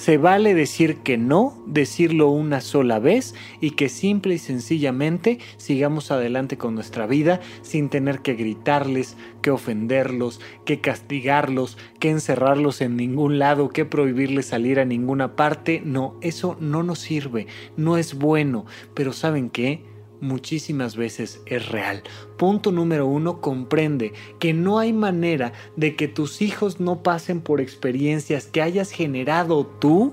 Se 0.00 0.16
vale 0.16 0.54
decir 0.54 1.00
que 1.00 1.18
no, 1.18 1.62
decirlo 1.66 2.30
una 2.30 2.62
sola 2.62 2.98
vez 2.98 3.34
y 3.60 3.72
que 3.72 3.90
simple 3.90 4.32
y 4.32 4.38
sencillamente 4.38 5.38
sigamos 5.58 6.10
adelante 6.10 6.56
con 6.56 6.74
nuestra 6.74 7.06
vida 7.06 7.40
sin 7.60 7.90
tener 7.90 8.20
que 8.20 8.32
gritarles, 8.32 9.18
que 9.42 9.50
ofenderlos, 9.50 10.40
que 10.64 10.80
castigarlos, 10.80 11.76
que 11.98 12.08
encerrarlos 12.08 12.80
en 12.80 12.96
ningún 12.96 13.38
lado, 13.38 13.68
que 13.68 13.84
prohibirles 13.84 14.46
salir 14.46 14.80
a 14.80 14.86
ninguna 14.86 15.36
parte. 15.36 15.82
No, 15.84 16.16
eso 16.22 16.56
no 16.60 16.82
nos 16.82 17.00
sirve, 17.00 17.46
no 17.76 17.98
es 17.98 18.14
bueno. 18.14 18.64
Pero 18.94 19.12
¿saben 19.12 19.50
qué? 19.50 19.84
Muchísimas 20.20 20.96
veces 20.96 21.40
es 21.46 21.68
real. 21.68 22.02
Punto 22.36 22.72
número 22.72 23.06
uno, 23.06 23.40
comprende 23.40 24.12
que 24.38 24.52
no 24.52 24.78
hay 24.78 24.92
manera 24.92 25.52
de 25.76 25.96
que 25.96 26.08
tus 26.08 26.42
hijos 26.42 26.80
no 26.80 27.02
pasen 27.02 27.40
por 27.40 27.60
experiencias 27.60 28.46
que 28.46 28.62
hayas 28.62 28.90
generado 28.90 29.66
tú 29.66 30.12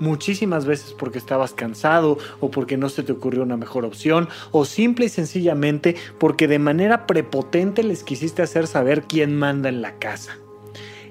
muchísimas 0.00 0.64
veces 0.64 0.94
porque 0.96 1.18
estabas 1.18 1.52
cansado 1.52 2.18
o 2.40 2.50
porque 2.50 2.76
no 2.76 2.88
se 2.88 3.02
te 3.02 3.12
ocurrió 3.12 3.42
una 3.42 3.56
mejor 3.56 3.84
opción 3.84 4.28
o 4.52 4.64
simple 4.64 5.06
y 5.06 5.08
sencillamente 5.08 5.96
porque 6.18 6.48
de 6.48 6.58
manera 6.58 7.06
prepotente 7.06 7.82
les 7.82 8.04
quisiste 8.04 8.42
hacer 8.42 8.66
saber 8.66 9.02
quién 9.02 9.36
manda 9.36 9.68
en 9.68 9.82
la 9.82 9.98
casa. 9.98 10.38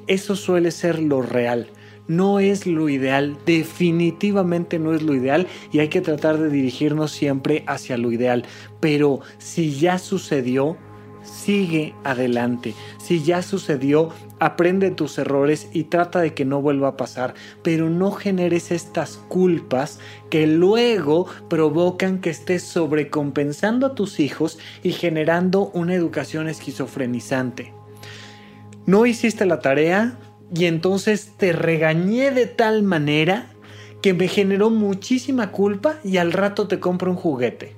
Eso 0.07 0.36
suele 0.38 0.71
ser 0.71 0.99
lo 0.99 1.21
real 1.21 1.69
no 2.07 2.39
es 2.39 2.65
lo 2.65 2.89
ideal, 2.89 3.37
definitivamente 3.45 4.79
no 4.79 4.93
es 4.93 5.01
lo 5.01 5.13
ideal 5.13 5.47
y 5.71 5.79
hay 5.79 5.89
que 5.89 6.01
tratar 6.01 6.37
de 6.37 6.49
dirigirnos 6.49 7.11
siempre 7.11 7.63
hacia 7.67 7.97
lo 7.97 8.11
ideal. 8.11 8.45
Pero 8.79 9.19
si 9.37 9.77
ya 9.77 9.97
sucedió, 9.97 10.77
sigue 11.23 11.93
adelante. 12.03 12.73
Si 12.97 13.23
ya 13.23 13.41
sucedió, 13.41 14.11
aprende 14.39 14.91
tus 14.91 15.17
errores 15.17 15.69
y 15.73 15.85
trata 15.85 16.21
de 16.21 16.33
que 16.33 16.45
no 16.45 16.61
vuelva 16.61 16.89
a 16.89 16.97
pasar, 16.97 17.33
pero 17.63 17.89
no 17.89 18.11
generes 18.11 18.71
estas 18.71 19.17
culpas 19.27 19.99
que 20.29 20.47
luego 20.47 21.27
provocan 21.49 22.19
que 22.19 22.29
estés 22.29 22.63
sobrecompensando 22.63 23.87
a 23.87 23.95
tus 23.95 24.19
hijos 24.19 24.59
y 24.83 24.91
generando 24.91 25.69
una 25.73 25.93
educación 25.93 26.47
esquizofrenizante. 26.47 27.73
¿No 28.85 29.05
hiciste 29.05 29.45
la 29.45 29.59
tarea? 29.59 30.17
Y 30.55 30.65
entonces 30.65 31.33
te 31.38 31.51
regañé 31.51 32.31
de 32.31 32.45
tal 32.45 32.83
manera 32.83 33.51
que 34.01 34.13
me 34.13 34.27
generó 34.27 34.69
muchísima 34.69 35.51
culpa 35.51 35.97
y 36.03 36.17
al 36.17 36.31
rato 36.31 36.67
te 36.67 36.79
compro 36.79 37.12
un 37.12 37.17
juguete. 37.17 37.75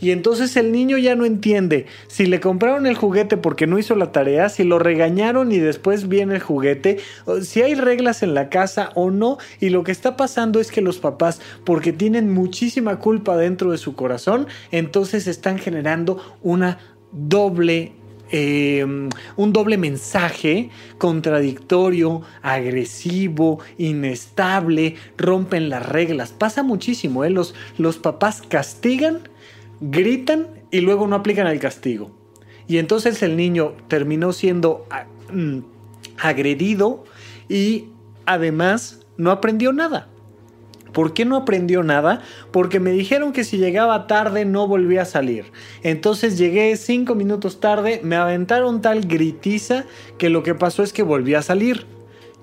Y 0.00 0.10
entonces 0.10 0.56
el 0.56 0.72
niño 0.72 0.98
ya 0.98 1.14
no 1.14 1.24
entiende 1.24 1.86
si 2.08 2.26
le 2.26 2.40
compraron 2.40 2.86
el 2.86 2.96
juguete 2.96 3.36
porque 3.36 3.66
no 3.66 3.78
hizo 3.78 3.94
la 3.94 4.12
tarea, 4.12 4.48
si 4.48 4.64
lo 4.64 4.78
regañaron 4.78 5.52
y 5.52 5.58
después 5.58 6.08
viene 6.08 6.34
el 6.34 6.42
juguete, 6.42 6.98
si 7.42 7.62
hay 7.62 7.74
reglas 7.74 8.22
en 8.22 8.34
la 8.34 8.48
casa 8.48 8.90
o 8.94 9.10
no. 9.10 9.38
Y 9.60 9.70
lo 9.70 9.84
que 9.84 9.92
está 9.92 10.16
pasando 10.16 10.60
es 10.60 10.70
que 10.70 10.80
los 10.80 10.98
papás, 10.98 11.40
porque 11.64 11.92
tienen 11.92 12.32
muchísima 12.32 12.98
culpa 12.98 13.36
dentro 13.36 13.70
de 13.70 13.78
su 13.78 13.94
corazón, 13.94 14.46
entonces 14.70 15.26
están 15.26 15.58
generando 15.58 16.20
una 16.42 16.78
doble 17.12 17.92
Em, 18.36 19.10
un 19.36 19.52
doble 19.52 19.78
mensaje 19.78 20.70
contradictorio, 20.98 22.22
agresivo, 22.42 23.60
inestable, 23.78 24.96
rompen 25.16 25.68
las 25.68 25.88
reglas. 25.88 26.32
Pasa 26.32 26.64
muchísimo, 26.64 27.24
¿eh? 27.24 27.30
los, 27.30 27.54
los 27.78 27.98
papás 27.98 28.42
castigan, 28.42 29.28
gritan 29.80 30.48
y 30.72 30.80
luego 30.80 31.06
no 31.06 31.14
aplican 31.14 31.46
el 31.46 31.60
castigo. 31.60 32.10
Y 32.66 32.78
entonces 32.78 33.22
el 33.22 33.36
niño 33.36 33.74
terminó 33.86 34.32
siendo 34.32 34.84
ah, 34.90 35.06
mm, 35.32 35.60
agredido 36.18 37.04
y 37.48 37.84
además 38.26 39.06
no 39.16 39.30
aprendió 39.30 39.72
nada. 39.72 40.08
¿Por 40.94 41.12
qué 41.12 41.26
no 41.26 41.36
aprendió 41.36 41.82
nada? 41.82 42.22
Porque 42.52 42.80
me 42.80 42.92
dijeron 42.92 43.34
que 43.34 43.44
si 43.44 43.58
llegaba 43.58 44.06
tarde 44.06 44.46
no 44.46 44.66
volvía 44.66 45.02
a 45.02 45.06
salir. 45.06 45.52
Entonces 45.82 46.38
llegué 46.38 46.74
cinco 46.76 47.14
minutos 47.14 47.60
tarde, 47.60 48.00
me 48.02 48.16
aventaron 48.16 48.80
tal 48.80 49.02
gritiza 49.02 49.84
que 50.16 50.30
lo 50.30 50.42
que 50.42 50.54
pasó 50.54 50.82
es 50.82 50.94
que 50.94 51.02
volví 51.02 51.34
a 51.34 51.42
salir 51.42 51.86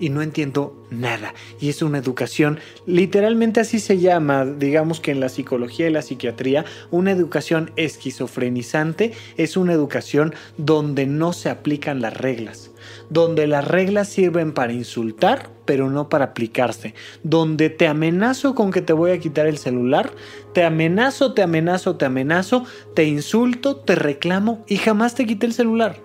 y 0.02 0.08
no 0.08 0.20
entiendo 0.20 0.74
nada. 0.90 1.32
Y 1.60 1.68
es 1.68 1.80
una 1.80 1.98
educación, 1.98 2.58
literalmente 2.86 3.60
así 3.60 3.78
se 3.78 3.98
llama, 3.98 4.44
digamos 4.44 4.98
que 4.98 5.12
en 5.12 5.20
la 5.20 5.28
psicología 5.28 5.86
y 5.86 5.92
la 5.92 6.02
psiquiatría, 6.02 6.64
una 6.90 7.12
educación 7.12 7.70
esquizofrenizante 7.76 9.12
es 9.36 9.56
una 9.56 9.72
educación 9.72 10.34
donde 10.58 11.06
no 11.06 11.32
se 11.32 11.50
aplican 11.50 12.02
las 12.02 12.16
reglas, 12.16 12.71
donde 13.12 13.46
las 13.46 13.66
reglas 13.66 14.08
sirven 14.08 14.52
para 14.52 14.72
insultar, 14.72 15.50
pero 15.64 15.90
no 15.90 16.08
para 16.08 16.26
aplicarse, 16.26 16.94
donde 17.22 17.70
te 17.70 17.86
amenazo 17.86 18.54
con 18.54 18.70
que 18.70 18.82
te 18.82 18.92
voy 18.92 19.10
a 19.10 19.18
quitar 19.18 19.46
el 19.46 19.58
celular, 19.58 20.10
te 20.54 20.64
amenazo, 20.64 21.34
te 21.34 21.42
amenazo, 21.42 21.96
te 21.96 22.04
amenazo, 22.04 22.64
te 22.94 23.04
insulto, 23.04 23.76
te 23.76 23.94
reclamo 23.94 24.64
y 24.66 24.76
jamás 24.76 25.14
te 25.14 25.26
quité 25.26 25.46
el 25.46 25.52
celular. 25.52 25.96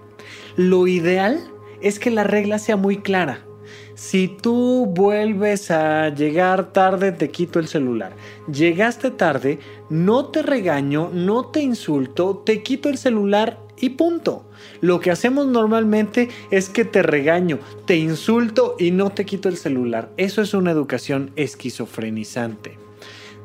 Lo 0.56 0.88
ideal 0.88 1.40
es 1.82 2.00
que 2.00 2.12
la 2.12 2.24
regla 2.24 2.60
sea 2.60 2.76
muy 2.76 2.98
clara 2.98 3.48
si 3.98 4.28
tú 4.28 4.86
vuelves 4.86 5.72
a 5.72 6.10
llegar 6.10 6.72
tarde, 6.72 7.12
te 7.12 7.32
quito 7.32 7.58
el 7.58 7.68
celular. 7.68 8.14
Llegaste 8.48 9.10
tarde, 9.10 9.58
no 9.90 10.26
te 10.26 10.44
regaño, 10.44 11.10
no 11.12 11.48
te 11.48 11.62
insulto, 11.62 12.44
te 12.46 12.62
quito 12.62 12.90
el 12.90 13.00
celular 13.00 13.60
y 13.80 13.90
punto. 13.90 14.44
Lo 14.82 15.00
que 15.00 15.12
hacemos 15.12 15.48
normalmente 15.48 16.30
es 16.52 16.70
que 16.70 16.86
te 16.86 17.04
regaño, 17.04 17.60
te 17.86 17.98
insulto 17.98 18.76
y 18.80 18.92
no 18.92 19.10
te 19.12 19.26
quito 19.26 19.50
el 19.50 19.58
celular. 19.58 20.10
Eso 20.18 20.42
es 20.42 20.54
una 20.54 20.72
educación 20.72 21.32
esquizofrenizante 21.36 22.87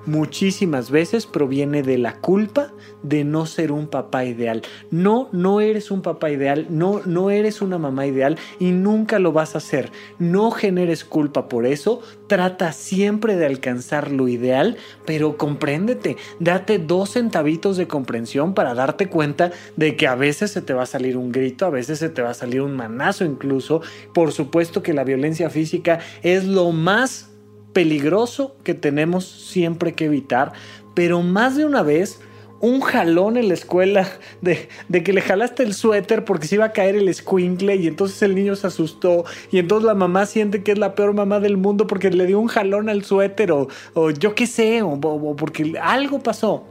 muchísimas 0.07 0.91
veces 0.91 1.27
proviene 1.27 1.83
de 1.83 1.99
la 1.99 2.21
culpa 2.21 2.73
de 3.03 3.25
no 3.25 3.47
ser 3.47 3.73
un 3.73 3.89
papá 3.89 4.25
ideal. 4.25 4.63
No, 4.91 5.29
no 5.33 5.61
eres 5.61 5.91
un 5.91 6.03
papá 6.03 6.31
ideal, 6.31 6.67
no, 6.71 7.01
no 7.05 7.31
eres 7.31 7.63
una 7.63 7.79
mamá 7.79 8.07
ideal 8.07 8.39
y 8.59 8.73
nunca 8.73 9.19
lo 9.19 9.33
vas 9.33 9.55
a 9.55 9.59
hacer. 9.59 9.91
No 10.19 10.51
generes 10.51 11.05
culpa 11.05 11.49
por 11.49 11.67
eso, 11.67 12.01
trata 12.27 12.73
siempre 12.73 13.37
de 13.37 13.47
alcanzar 13.47 14.11
lo 14.11 14.29
ideal, 14.29 14.77
pero 15.05 15.37
compréndete, 15.37 16.17
date 16.41 16.79
dos 16.79 17.11
centavitos 17.11 17.77
de 17.77 17.89
comprensión 17.89 18.55
para 18.55 18.75
darte 18.75 19.09
cuenta 19.09 19.53
de 19.77 19.97
que 19.97 20.07
a 20.07 20.15
veces 20.15 20.51
se 20.51 20.63
te 20.63 20.75
va 20.75 20.85
a 20.85 20.87
salir 20.87 21.17
un 21.17 21.33
grito, 21.33 21.67
a 21.67 21.71
veces 21.71 21.99
se 21.99 22.09
te 22.09 22.23
va 22.23 22.31
a 22.31 22.35
salir 22.35 22.63
un 22.63 22.77
manazo 22.77 23.25
incluso. 23.25 23.83
Por 24.15 24.33
supuesto 24.33 24.83
que 24.83 24.95
la 24.95 25.05
violencia 25.05 25.51
física 25.51 26.01
es 26.23 26.45
lo 26.45 26.71
más 26.73 27.32
peligroso 27.73 28.57
que 28.65 28.75
tenemos 28.75 29.27
siempre 29.27 29.95
que 29.95 30.07
evitar, 30.07 30.53
pero 30.95 31.23
más 31.23 31.57
de 31.57 31.65
una 31.65 31.83
vez 31.83 32.21
un 32.63 32.81
jalón 32.81 33.37
en 33.37 33.49
la 33.49 33.55
escuela 33.55 34.09
de, 34.41 34.69
que 35.03 35.13
le 35.13 35.21
jalaste 35.21 35.65
el 35.65 35.75
suéter 35.75 36.25
porque 36.25 36.47
se 36.47 36.55
iba 36.55 36.65
a 36.65 36.73
caer 36.73 36.95
el 36.95 37.09
escuincle 37.09 37.77
y 37.77 37.89
entonces 37.89 38.23
el 38.23 38.35
niño 38.35 38.57
se 38.57 38.69
asustó 38.69 39.25
y 39.51 39.59
entonces 39.59 39.85
la 39.85 39.95
mamá 39.95 40.25
siente 40.25 40.63
que 40.63 40.73
es 40.73 40.79
la 40.79 40.95
peor 40.95 41.13
mamá 41.13 41.41
del 41.41 41.59
mundo 41.59 41.87
porque 41.87 42.11
le 42.11 42.25
dio 42.25 42.41
un 42.41 42.47
jalón 42.47 42.89
al 42.89 43.05
suéter 43.05 43.53
o, 43.53 43.69
yo 44.19 44.35
qué 44.35 44.47
sé, 44.47 44.81
o, 44.83 44.99
porque 45.37 45.75
algo 45.83 46.21
pasó. 46.23 46.65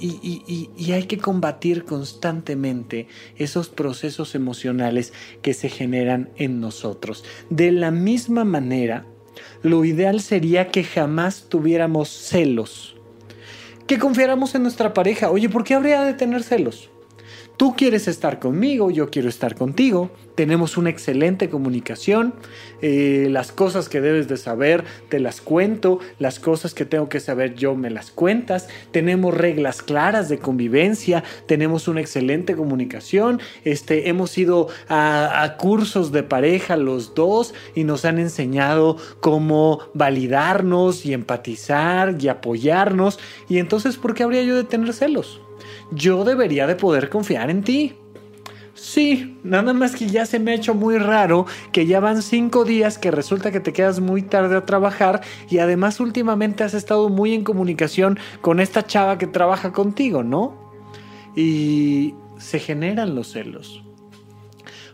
Y, 0.00 0.70
y, 0.76 0.92
hay 0.92 1.04
que 1.04 1.18
combatir 1.18 1.84
constantemente 1.84 3.08
esos 3.36 3.68
procesos 3.68 4.36
emocionales 4.36 5.12
que 5.42 5.52
se 5.52 5.68
generan 5.68 6.30
en 6.36 6.60
nosotros. 6.60 7.24
De 7.50 7.72
la 7.72 7.90
misma 7.90 8.44
manera, 8.44 9.04
lo 9.62 9.84
ideal 9.84 10.20
sería 10.20 10.68
que 10.68 10.84
jamás 10.84 11.46
tuviéramos 11.48 12.08
celos. 12.08 12.96
Que 13.86 13.98
confiáramos 13.98 14.54
en 14.54 14.62
nuestra 14.62 14.94
pareja. 14.94 15.30
Oye, 15.30 15.48
¿por 15.48 15.64
qué 15.64 15.74
habría 15.74 16.02
de 16.02 16.14
tener 16.14 16.42
celos? 16.42 16.90
Tú 17.58 17.74
quieres 17.74 18.06
estar 18.06 18.38
conmigo, 18.38 18.88
yo 18.92 19.10
quiero 19.10 19.28
estar 19.28 19.56
contigo, 19.56 20.12
tenemos 20.36 20.76
una 20.76 20.90
excelente 20.90 21.50
comunicación, 21.50 22.32
eh, 22.82 23.26
las 23.32 23.50
cosas 23.50 23.88
que 23.88 24.00
debes 24.00 24.28
de 24.28 24.36
saber 24.36 24.84
te 25.08 25.18
las 25.18 25.40
cuento, 25.40 25.98
las 26.20 26.38
cosas 26.38 26.72
que 26.72 26.84
tengo 26.84 27.08
que 27.08 27.18
saber 27.18 27.56
yo 27.56 27.74
me 27.74 27.90
las 27.90 28.12
cuentas, 28.12 28.68
tenemos 28.92 29.34
reglas 29.34 29.82
claras 29.82 30.28
de 30.28 30.38
convivencia, 30.38 31.24
tenemos 31.46 31.88
una 31.88 32.00
excelente 32.00 32.54
comunicación, 32.54 33.40
este, 33.64 34.08
hemos 34.08 34.38
ido 34.38 34.68
a, 34.88 35.42
a 35.42 35.56
cursos 35.56 36.12
de 36.12 36.22
pareja 36.22 36.76
los 36.76 37.16
dos 37.16 37.54
y 37.74 37.82
nos 37.82 38.04
han 38.04 38.20
enseñado 38.20 38.98
cómo 39.18 39.80
validarnos 39.94 41.04
y 41.04 41.12
empatizar 41.12 42.14
y 42.20 42.28
apoyarnos. 42.28 43.18
Y 43.48 43.58
entonces 43.58 43.96
¿por 43.96 44.14
qué 44.14 44.22
habría 44.22 44.44
yo 44.44 44.54
de 44.54 44.62
tener 44.62 44.92
celos? 44.92 45.40
Yo 45.90 46.24
debería 46.24 46.66
de 46.66 46.76
poder 46.76 47.08
confiar 47.08 47.50
en 47.50 47.62
ti. 47.62 47.94
Sí, 48.74 49.36
nada 49.42 49.72
más 49.72 49.96
que 49.96 50.06
ya 50.06 50.24
se 50.24 50.38
me 50.38 50.52
ha 50.52 50.54
hecho 50.54 50.72
muy 50.72 50.98
raro 50.98 51.46
que 51.72 51.86
ya 51.86 51.98
van 51.98 52.22
cinco 52.22 52.64
días 52.64 52.96
que 52.96 53.10
resulta 53.10 53.50
que 53.50 53.58
te 53.58 53.72
quedas 53.72 53.98
muy 53.98 54.22
tarde 54.22 54.56
a 54.56 54.64
trabajar 54.64 55.20
y 55.50 55.58
además 55.58 55.98
últimamente 55.98 56.62
has 56.62 56.74
estado 56.74 57.08
muy 57.08 57.34
en 57.34 57.42
comunicación 57.42 58.20
con 58.40 58.60
esta 58.60 58.86
chava 58.86 59.18
que 59.18 59.26
trabaja 59.26 59.72
contigo, 59.72 60.22
¿no? 60.22 60.72
Y 61.34 62.14
se 62.38 62.60
generan 62.60 63.16
los 63.16 63.32
celos. 63.32 63.82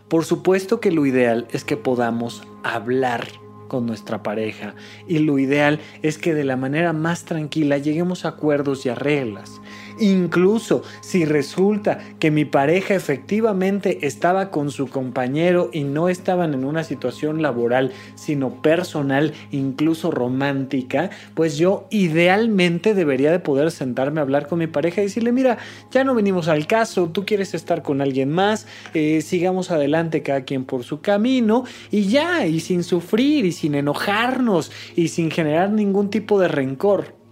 Por 0.07 0.25
supuesto 0.25 0.79
que 0.79 0.91
lo 0.91 1.05
ideal 1.05 1.47
es 1.51 1.63
que 1.63 1.77
podamos 1.77 2.41
hablar 2.63 3.27
con 3.67 3.85
nuestra 3.85 4.23
pareja 4.23 4.75
y 5.07 5.19
lo 5.19 5.39
ideal 5.39 5.79
es 6.01 6.17
que 6.17 6.33
de 6.33 6.43
la 6.43 6.57
manera 6.57 6.93
más 6.93 7.25
tranquila 7.25 7.77
lleguemos 7.77 8.25
a 8.25 8.29
acuerdos 8.29 8.85
y 8.85 8.89
a 8.89 8.95
reglas. 8.95 9.61
Incluso 9.99 10.83
si 11.01 11.25
resulta 11.25 11.99
que 12.19 12.31
mi 12.31 12.45
pareja 12.45 12.95
efectivamente 12.95 14.05
estaba 14.05 14.51
con 14.51 14.71
su 14.71 14.87
compañero 14.87 15.69
y 15.71 15.83
no 15.83 16.09
estaban 16.09 16.53
en 16.53 16.65
una 16.65 16.83
situación 16.83 17.41
laboral, 17.41 17.91
sino 18.15 18.61
personal, 18.61 19.33
incluso 19.51 20.11
romántica, 20.11 21.09
pues 21.33 21.57
yo 21.57 21.87
idealmente 21.89 22.93
debería 22.93 23.31
de 23.31 23.39
poder 23.39 23.71
sentarme 23.71 24.19
a 24.19 24.23
hablar 24.23 24.47
con 24.47 24.59
mi 24.59 24.67
pareja 24.67 25.01
y 25.01 25.05
decirle, 25.05 25.31
mira, 25.31 25.57
ya 25.91 26.03
no 26.03 26.15
venimos 26.15 26.47
al 26.47 26.67
caso, 26.67 27.09
tú 27.09 27.25
quieres 27.25 27.53
estar 27.53 27.81
con 27.81 28.01
alguien 28.01 28.31
más, 28.31 28.67
eh, 28.93 29.21
sigamos 29.21 29.71
adelante 29.71 30.21
cada 30.21 30.43
quien 30.43 30.65
por 30.65 30.83
su 30.83 31.01
camino 31.01 31.63
y 31.91 32.07
ya, 32.07 32.45
y 32.45 32.59
sin 32.59 32.83
sufrir 32.83 33.45
y 33.45 33.51
sin 33.51 33.75
enojarnos 33.75 34.71
y 34.95 35.09
sin 35.09 35.31
generar 35.31 35.69
ningún 35.71 36.09
tipo 36.09 36.39
de 36.39 36.47
rencor. 36.47 37.24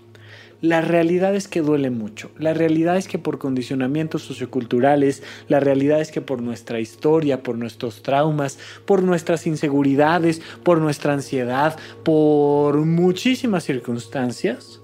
La 0.63 0.80
realidad 0.80 1.36
es 1.36 1.49
que 1.49 1.60
duele 1.60 1.89
mucho. 1.89 2.32
La 2.39 2.54
realidad 2.54 2.95
es 2.95 3.10
que 3.10 3.19
por 3.19 3.38
condicionamientos 3.38 4.21
socioculturales, 4.21 5.21
la 5.49 5.60
realidad 5.60 5.99
es 5.99 6.10
que 6.10 6.21
por 6.21 6.41
nuestra 6.41 6.80
historia, 6.80 7.43
por 7.43 7.58
nuestros 7.58 8.02
traumas, 8.02 8.58
por 8.86 9.04
nuestras 9.04 9.45
inseguridades, 9.45 10.41
por 10.63 10.80
nuestra 10.80 11.12
ansiedad, 11.12 11.78
por 12.06 12.78
muchísimas 12.86 13.65
circunstancias, 13.65 14.80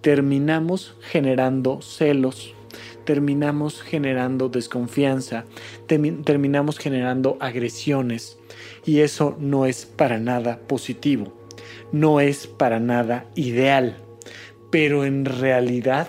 terminamos 0.00 0.96
generando 1.00 1.80
celos, 1.80 2.52
terminamos 3.04 3.82
generando 3.82 4.48
desconfianza, 4.48 5.44
terminamos 5.86 6.76
generando 6.76 7.36
agresiones. 7.38 8.36
Y 8.84 8.98
eso 8.98 9.36
no 9.38 9.64
es 9.64 9.86
para 9.86 10.18
nada 10.18 10.58
positivo, 10.66 11.32
no 11.92 12.18
es 12.18 12.48
para 12.48 12.80
nada 12.80 13.30
ideal 13.36 14.09
pero 14.70 15.04
en 15.04 15.24
realidad 15.24 16.08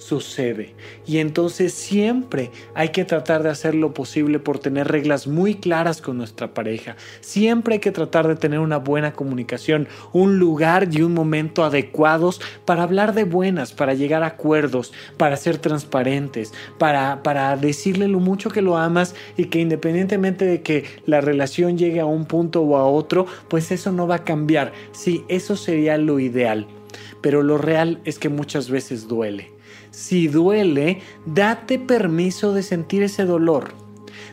sucede. 0.00 0.74
Y 1.06 1.18
entonces 1.18 1.74
siempre 1.74 2.50
hay 2.74 2.88
que 2.88 3.04
tratar 3.04 3.42
de 3.42 3.50
hacer 3.50 3.74
lo 3.74 3.92
posible 3.92 4.38
por 4.38 4.58
tener 4.58 4.88
reglas 4.88 5.26
muy 5.26 5.54
claras 5.56 6.00
con 6.00 6.16
nuestra 6.16 6.54
pareja. 6.54 6.96
Siempre 7.20 7.74
hay 7.74 7.80
que 7.80 7.92
tratar 7.92 8.26
de 8.26 8.34
tener 8.34 8.60
una 8.60 8.78
buena 8.78 9.12
comunicación, 9.12 9.88
un 10.12 10.38
lugar 10.38 10.88
y 10.90 11.02
un 11.02 11.12
momento 11.12 11.64
adecuados 11.64 12.40
para 12.64 12.82
hablar 12.82 13.14
de 13.14 13.24
buenas, 13.24 13.72
para 13.72 13.94
llegar 13.94 14.22
a 14.22 14.28
acuerdos, 14.28 14.92
para 15.18 15.36
ser 15.36 15.58
transparentes, 15.58 16.52
para, 16.78 17.22
para 17.22 17.56
decirle 17.56 18.08
lo 18.08 18.20
mucho 18.20 18.50
que 18.50 18.62
lo 18.62 18.78
amas 18.78 19.14
y 19.36 19.44
que 19.44 19.60
independientemente 19.60 20.46
de 20.46 20.62
que 20.62 20.84
la 21.04 21.20
relación 21.20 21.76
llegue 21.76 22.00
a 22.00 22.06
un 22.06 22.24
punto 22.24 22.62
o 22.62 22.76
a 22.76 22.86
otro, 22.86 23.26
pues 23.48 23.70
eso 23.70 23.92
no 23.92 24.06
va 24.06 24.16
a 24.16 24.24
cambiar. 24.24 24.72
Sí, 24.92 25.24
eso 25.28 25.56
sería 25.56 25.98
lo 25.98 26.18
ideal. 26.20 26.66
Pero 27.20 27.42
lo 27.42 27.58
real 27.58 28.00
es 28.04 28.18
que 28.18 28.28
muchas 28.28 28.70
veces 28.70 29.08
duele. 29.08 29.50
Si 29.90 30.28
duele, 30.28 31.00
date 31.26 31.78
permiso 31.78 32.52
de 32.52 32.62
sentir 32.62 33.02
ese 33.02 33.24
dolor 33.24 33.79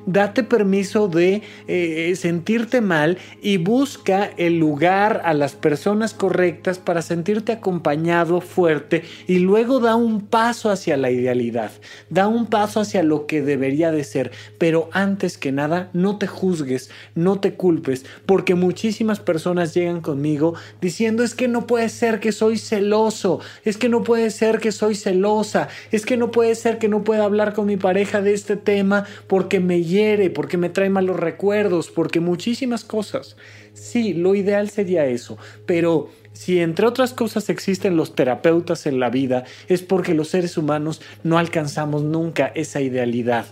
date 0.08 0.44
permiso 0.44 1.08
de 1.08 1.44
eh, 1.68 2.16
sentirte 2.16 2.82
mal 2.82 3.20
y 3.42 3.58
busca 3.58 4.32
el 4.38 4.58
lugar 4.58 5.22
a 5.26 5.34
las 5.34 5.54
personas 5.54 6.14
correctas 6.14 6.80
para 6.80 7.04
sentirte 7.04 7.52
acompañado, 7.52 8.42
fuerte 8.42 9.04
y 9.28 9.40
luego 9.40 9.80
da 9.80 9.96
un 9.96 10.22
paso 10.22 10.72
hacia 10.72 10.98
la 10.98 11.12
idealidad, 11.12 11.72
da 12.10 12.28
un 12.28 12.48
paso 12.48 12.80
hacia 12.80 13.04
lo 13.04 13.28
que 13.28 13.42
debería 13.42 13.92
de 13.92 14.04
ser, 14.04 14.32
pero 14.58 14.90
antes 14.94 15.38
que 15.38 15.52
nada 15.52 15.90
no 15.94 16.18
te 16.18 16.26
juzgues, 16.26 16.90
no 17.14 17.40
te 17.40 17.54
culpes, 17.54 18.06
porque 18.26 18.56
muchísimas 18.56 19.20
personas 19.20 19.74
llegan 19.74 20.02
conmigo 20.02 20.56
diciendo 20.82 21.24
es 21.24 21.36
que 21.36 21.50
no 21.50 21.68
puede 21.68 21.90
ser 21.90 22.20
que 22.20 22.32
soy 22.32 22.58
celoso, 22.58 23.42
es 23.66 23.78
que 23.78 23.90
no 23.90 24.04
puede 24.04 24.32
ser 24.32 24.60
que 24.60 24.72
soy 24.72 24.96
celosa, 24.96 25.68
es 25.92 26.06
que 26.06 26.16
no 26.16 26.32
puede 26.32 26.56
ser 26.56 26.78
que 26.78 26.88
no 26.88 27.04
pueda 27.04 27.26
hablar 27.26 27.54
con 27.54 27.66
mi 27.66 27.76
pareja 27.76 28.22
de 28.22 28.34
este 28.34 28.56
tema 28.56 29.06
porque 29.28 29.60
me 29.60 29.84
porque 30.34 30.58
me 30.58 30.70
trae 30.70 30.90
malos 30.90 31.20
recuerdos, 31.20 31.90
porque 31.90 32.20
muchísimas 32.20 32.84
cosas. 32.84 33.38
Sí, 33.74 34.14
lo 34.14 34.36
ideal 34.36 34.70
sería 34.70 35.06
eso, 35.06 35.38
pero 35.66 36.10
si 36.34 36.60
entre 36.60 36.86
otras 36.86 37.14
cosas 37.14 37.50
existen 37.50 37.98
los 37.98 38.16
terapeutas 38.16 38.86
en 38.86 39.00
la 39.00 39.10
vida, 39.10 39.44
es 39.68 39.82
porque 39.82 40.14
los 40.14 40.30
seres 40.30 40.58
humanos 40.58 41.02
no 41.24 41.38
alcanzamos 41.38 42.04
nunca 42.04 42.52
esa 42.54 42.82
idealidad. 42.82 43.46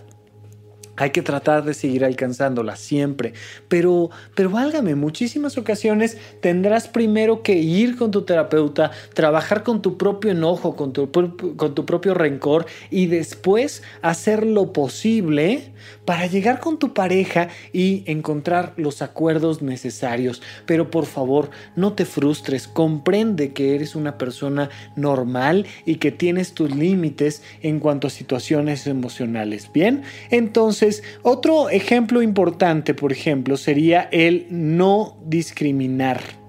Hay 0.98 1.10
que 1.10 1.20
tratar 1.20 1.64
de 1.64 1.74
seguir 1.74 2.04
alcanzándola 2.04 2.76
siempre. 2.76 3.34
Pero, 3.68 4.10
pero 4.34 4.50
válgame, 4.50 4.94
muchísimas 4.94 5.58
ocasiones 5.58 6.16
tendrás 6.40 6.88
primero 6.88 7.42
que 7.42 7.54
ir 7.54 7.96
con 7.96 8.10
tu 8.10 8.22
terapeuta, 8.22 8.90
trabajar 9.12 9.62
con 9.62 9.82
tu 9.82 9.98
propio 9.98 10.30
enojo, 10.30 10.74
con 10.74 10.92
tu, 10.92 11.10
con 11.10 11.74
tu 11.74 11.84
propio 11.84 12.14
rencor 12.14 12.66
y 12.90 13.06
después 13.06 13.82
hacer 14.00 14.46
lo 14.46 14.72
posible 14.72 15.72
para 16.04 16.26
llegar 16.26 16.60
con 16.60 16.78
tu 16.78 16.94
pareja 16.94 17.48
y 17.72 18.02
encontrar 18.06 18.72
los 18.76 19.02
acuerdos 19.02 19.62
necesarios. 19.62 20.42
Pero 20.66 20.90
por 20.90 21.06
favor, 21.06 21.50
no 21.74 21.92
te 21.92 22.04
frustres, 22.04 22.68
comprende 22.68 23.52
que 23.52 23.74
eres 23.74 23.94
una 23.94 24.18
persona 24.18 24.70
normal 24.96 25.66
y 25.84 25.96
que 25.96 26.12
tienes 26.12 26.52
tus 26.52 26.74
límites 26.74 27.42
en 27.62 27.80
cuanto 27.80 28.06
a 28.06 28.10
situaciones 28.10 28.86
emocionales. 28.86 29.70
Bien, 29.72 30.02
entonces 30.30 31.02
otro 31.22 31.70
ejemplo 31.70 32.22
importante, 32.22 32.94
por 32.94 33.12
ejemplo, 33.12 33.56
sería 33.56 34.08
el 34.12 34.46
no 34.50 35.16
discriminar. 35.24 36.45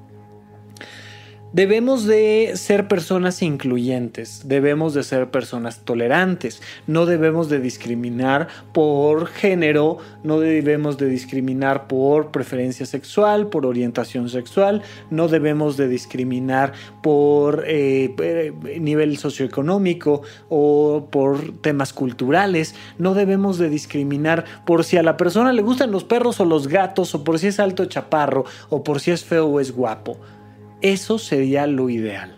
Debemos 1.54 2.04
de 2.04 2.52
ser 2.56 2.90
personas 2.90 3.42
incluyentes, 3.42 4.42
debemos 4.50 4.94
de 4.94 5.02
ser 5.04 5.32
personas 5.32 5.80
tolerantes, 5.86 6.62
no 6.88 7.06
debemos 7.06 7.48
de 7.48 7.62
discriminar 7.62 8.50
por 8.74 9.28
género, 9.28 9.98
no 10.26 10.42
debemos 10.42 10.98
de 10.98 11.08
discriminar 11.08 11.88
por 11.88 12.32
preferencia 12.32 12.86
sexual, 12.86 13.48
por 13.48 13.66
orientación 13.66 14.28
sexual, 14.28 14.82
no 15.10 15.30
debemos 15.30 15.78
de 15.78 15.88
discriminar 15.88 16.74
por 17.02 17.64
eh, 17.66 18.14
eh, 18.20 18.80
nivel 18.82 19.18
socioeconómico 19.18 20.24
o 20.50 21.08
por 21.10 21.62
temas 21.62 21.94
culturales, 21.94 22.76
no 22.98 23.14
debemos 23.14 23.58
de 23.58 23.70
discriminar 23.70 24.44
por 24.66 24.84
si 24.84 24.98
a 24.98 25.04
la 25.04 25.16
persona 25.16 25.54
le 25.54 25.62
gustan 25.62 25.92
los 25.92 26.04
perros 26.04 26.42
o 26.42 26.46
los 26.46 26.68
gatos 26.68 27.16
o 27.16 27.24
por 27.24 27.40
si 27.40 27.48
es 27.48 27.62
alto 27.62 27.86
chaparro 27.86 28.44
o 28.68 28.84
por 28.84 29.00
si 29.00 29.12
es 29.12 29.24
feo 29.24 29.46
o 29.48 29.62
es 29.62 29.72
guapo. 29.72 30.18
Eso 30.82 31.18
sería 31.18 31.68
lo 31.68 31.90
ideal. 31.90 32.36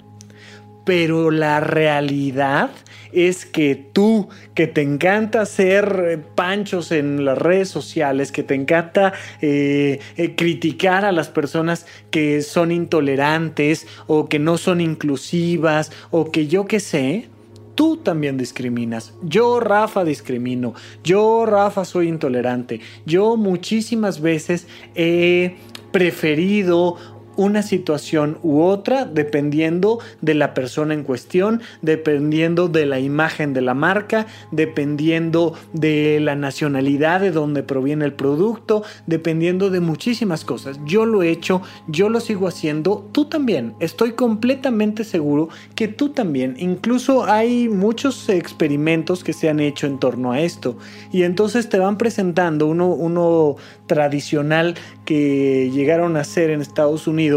Pero 0.86 1.30
la 1.30 1.60
realidad 1.60 2.72
es 3.12 3.46
que 3.46 3.76
tú, 3.76 4.30
que 4.54 4.68
te 4.68 4.82
encanta 4.82 5.42
hacer 5.42 6.06
eh, 6.08 6.18
panchos 6.36 6.92
en 6.92 7.26
las 7.26 7.38
redes 7.38 7.70
sociales, 7.70 8.32
que 8.32 8.44
te 8.44 8.56
encanta 8.56 9.14
eh, 9.42 10.00
eh, 10.18 10.36
criticar 10.36 11.06
a 11.06 11.12
las 11.12 11.30
personas 11.30 11.86
que 12.12 12.42
son 12.42 12.72
intolerantes 12.72 13.88
o 14.08 14.30
que 14.30 14.40
no 14.40 14.58
son 14.58 14.82
inclusivas 14.82 15.92
o 16.12 16.32
que 16.32 16.48
yo 16.48 16.66
qué 16.66 16.80
sé, 16.80 17.30
tú 17.76 17.98
también 17.98 18.38
discriminas. 18.38 19.14
Yo, 19.24 19.60
Rafa, 19.60 20.04
discrimino. 20.04 20.74
Yo, 21.04 21.46
Rafa, 21.46 21.86
soy 21.86 22.10
intolerante. 22.10 22.82
Yo 23.06 23.38
muchísimas 23.38 24.22
veces 24.22 24.68
he 24.96 25.56
preferido 25.92 26.98
una 27.40 27.62
situación 27.62 28.38
u 28.44 28.60
otra 28.60 29.06
dependiendo 29.06 30.00
de 30.20 30.34
la 30.34 30.54
persona 30.54 30.94
en 30.94 31.04
cuestión, 31.04 31.62
dependiendo 31.82 32.68
de 32.68 32.86
la 32.86 33.00
imagen 33.00 33.54
de 33.54 33.62
la 33.62 33.74
marca, 33.74 34.28
dependiendo 34.52 35.54
de 35.72 36.20
la 36.20 36.36
nacionalidad 36.36 37.22
de 37.22 37.32
donde 37.32 37.64
proviene 37.64 38.04
el 38.04 38.12
producto, 38.12 38.84
dependiendo 39.08 39.70
de 39.70 39.80
muchísimas 39.80 40.44
cosas. 40.44 40.82
Yo 40.86 41.06
lo 41.06 41.24
he 41.24 41.30
hecho, 41.30 41.62
yo 41.88 42.10
lo 42.10 42.20
sigo 42.20 42.46
haciendo, 42.46 43.08
tú 43.14 43.30
también. 43.30 43.74
Estoy 43.80 44.12
completamente 44.12 45.06
seguro 45.06 45.48
que 45.76 45.88
tú 45.88 46.10
también. 46.10 46.56
Incluso 46.60 47.24
hay 47.24 47.70
muchos 47.70 48.28
experimentos 48.28 49.24
que 49.24 49.32
se 49.32 49.48
han 49.48 49.62
hecho 49.62 49.88
en 49.88 49.98
torno 49.98 50.34
a 50.34 50.42
esto 50.42 50.78
y 51.14 51.24
entonces 51.24 51.70
te 51.70 51.80
van 51.80 51.98
presentando 51.98 52.68
uno, 52.68 52.88
uno 52.88 53.56
tradicional 53.88 54.76
que 55.06 55.72
llegaron 55.74 56.18
a 56.18 56.22
hacer 56.22 56.50
en 56.50 56.60
Estados 56.60 57.08
Unidos 57.08 57.29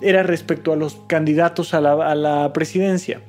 era 0.00 0.22
respecto 0.22 0.72
a 0.72 0.76
los 0.76 0.96
candidatos 1.06 1.74
a 1.74 1.80
la, 1.80 2.52
presidencia. 2.52 3.20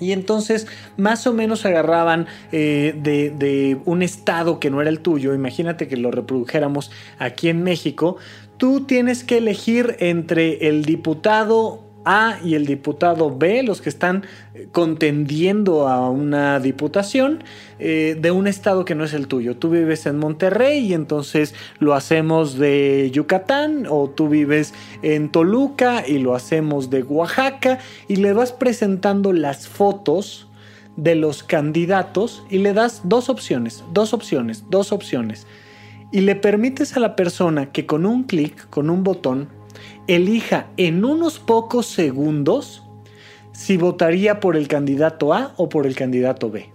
Y 0.00 0.12
entonces 0.12 0.68
más 0.96 1.26
o 1.26 1.32
menos 1.32 1.66
agarraban 1.66 2.28
eh, 2.52 2.94
de, 3.02 3.30
de, 3.30 3.78
un 3.84 4.02
estado 4.02 4.60
que 4.60 4.70
no 4.70 4.80
era 4.80 4.90
el 4.90 5.00
tuyo, 5.00 5.34
imagínate 5.34 5.88
que 5.88 5.96
lo 5.96 6.12
reprodujéramos 6.12 6.92
aquí 7.18 7.48
en 7.48 7.64
México, 7.64 8.16
tú 8.58 8.84
tienes 8.86 9.24
que 9.24 9.38
elegir 9.38 9.96
entre 9.98 10.68
el 10.68 10.84
diputado 10.84 11.87
a 12.08 12.38
y 12.42 12.54
el 12.54 12.64
diputado 12.64 13.36
B, 13.36 13.62
los 13.62 13.82
que 13.82 13.90
están 13.90 14.24
eh, 14.54 14.66
contendiendo 14.72 15.88
a 15.88 16.08
una 16.08 16.58
diputación 16.58 17.44
eh, 17.78 18.16
de 18.18 18.30
un 18.30 18.46
estado 18.46 18.86
que 18.86 18.94
no 18.94 19.04
es 19.04 19.12
el 19.12 19.28
tuyo. 19.28 19.58
Tú 19.58 19.68
vives 19.68 20.06
en 20.06 20.18
Monterrey 20.18 20.78
y 20.86 20.94
entonces 20.94 21.54
lo 21.78 21.94
hacemos 21.94 22.56
de 22.56 23.10
Yucatán 23.12 23.86
o 23.90 24.08
tú 24.08 24.28
vives 24.30 24.72
en 25.02 25.28
Toluca 25.28 26.02
y 26.08 26.18
lo 26.18 26.34
hacemos 26.34 26.88
de 26.88 27.02
Oaxaca 27.02 27.78
y 28.08 28.16
le 28.16 28.32
vas 28.32 28.52
presentando 28.52 29.34
las 29.34 29.68
fotos 29.68 30.48
de 30.96 31.14
los 31.14 31.42
candidatos 31.42 32.42
y 32.48 32.58
le 32.58 32.72
das 32.72 33.02
dos 33.04 33.28
opciones, 33.28 33.84
dos 33.92 34.14
opciones, 34.14 34.64
dos 34.70 34.92
opciones. 34.92 35.46
Y 36.10 36.22
le 36.22 36.36
permites 36.36 36.96
a 36.96 37.00
la 37.00 37.16
persona 37.16 37.70
que 37.70 37.84
con 37.84 38.06
un 38.06 38.24
clic, 38.24 38.70
con 38.70 38.88
un 38.88 39.04
botón, 39.04 39.57
elija 40.08 40.66
en 40.76 41.04
unos 41.04 41.38
pocos 41.38 41.86
segundos 41.86 42.82
si 43.52 43.76
votaría 43.76 44.40
por 44.40 44.56
el 44.56 44.66
candidato 44.66 45.32
A 45.34 45.52
o 45.56 45.68
por 45.68 45.86
el 45.86 45.94
candidato 45.94 46.50
B. 46.50 46.70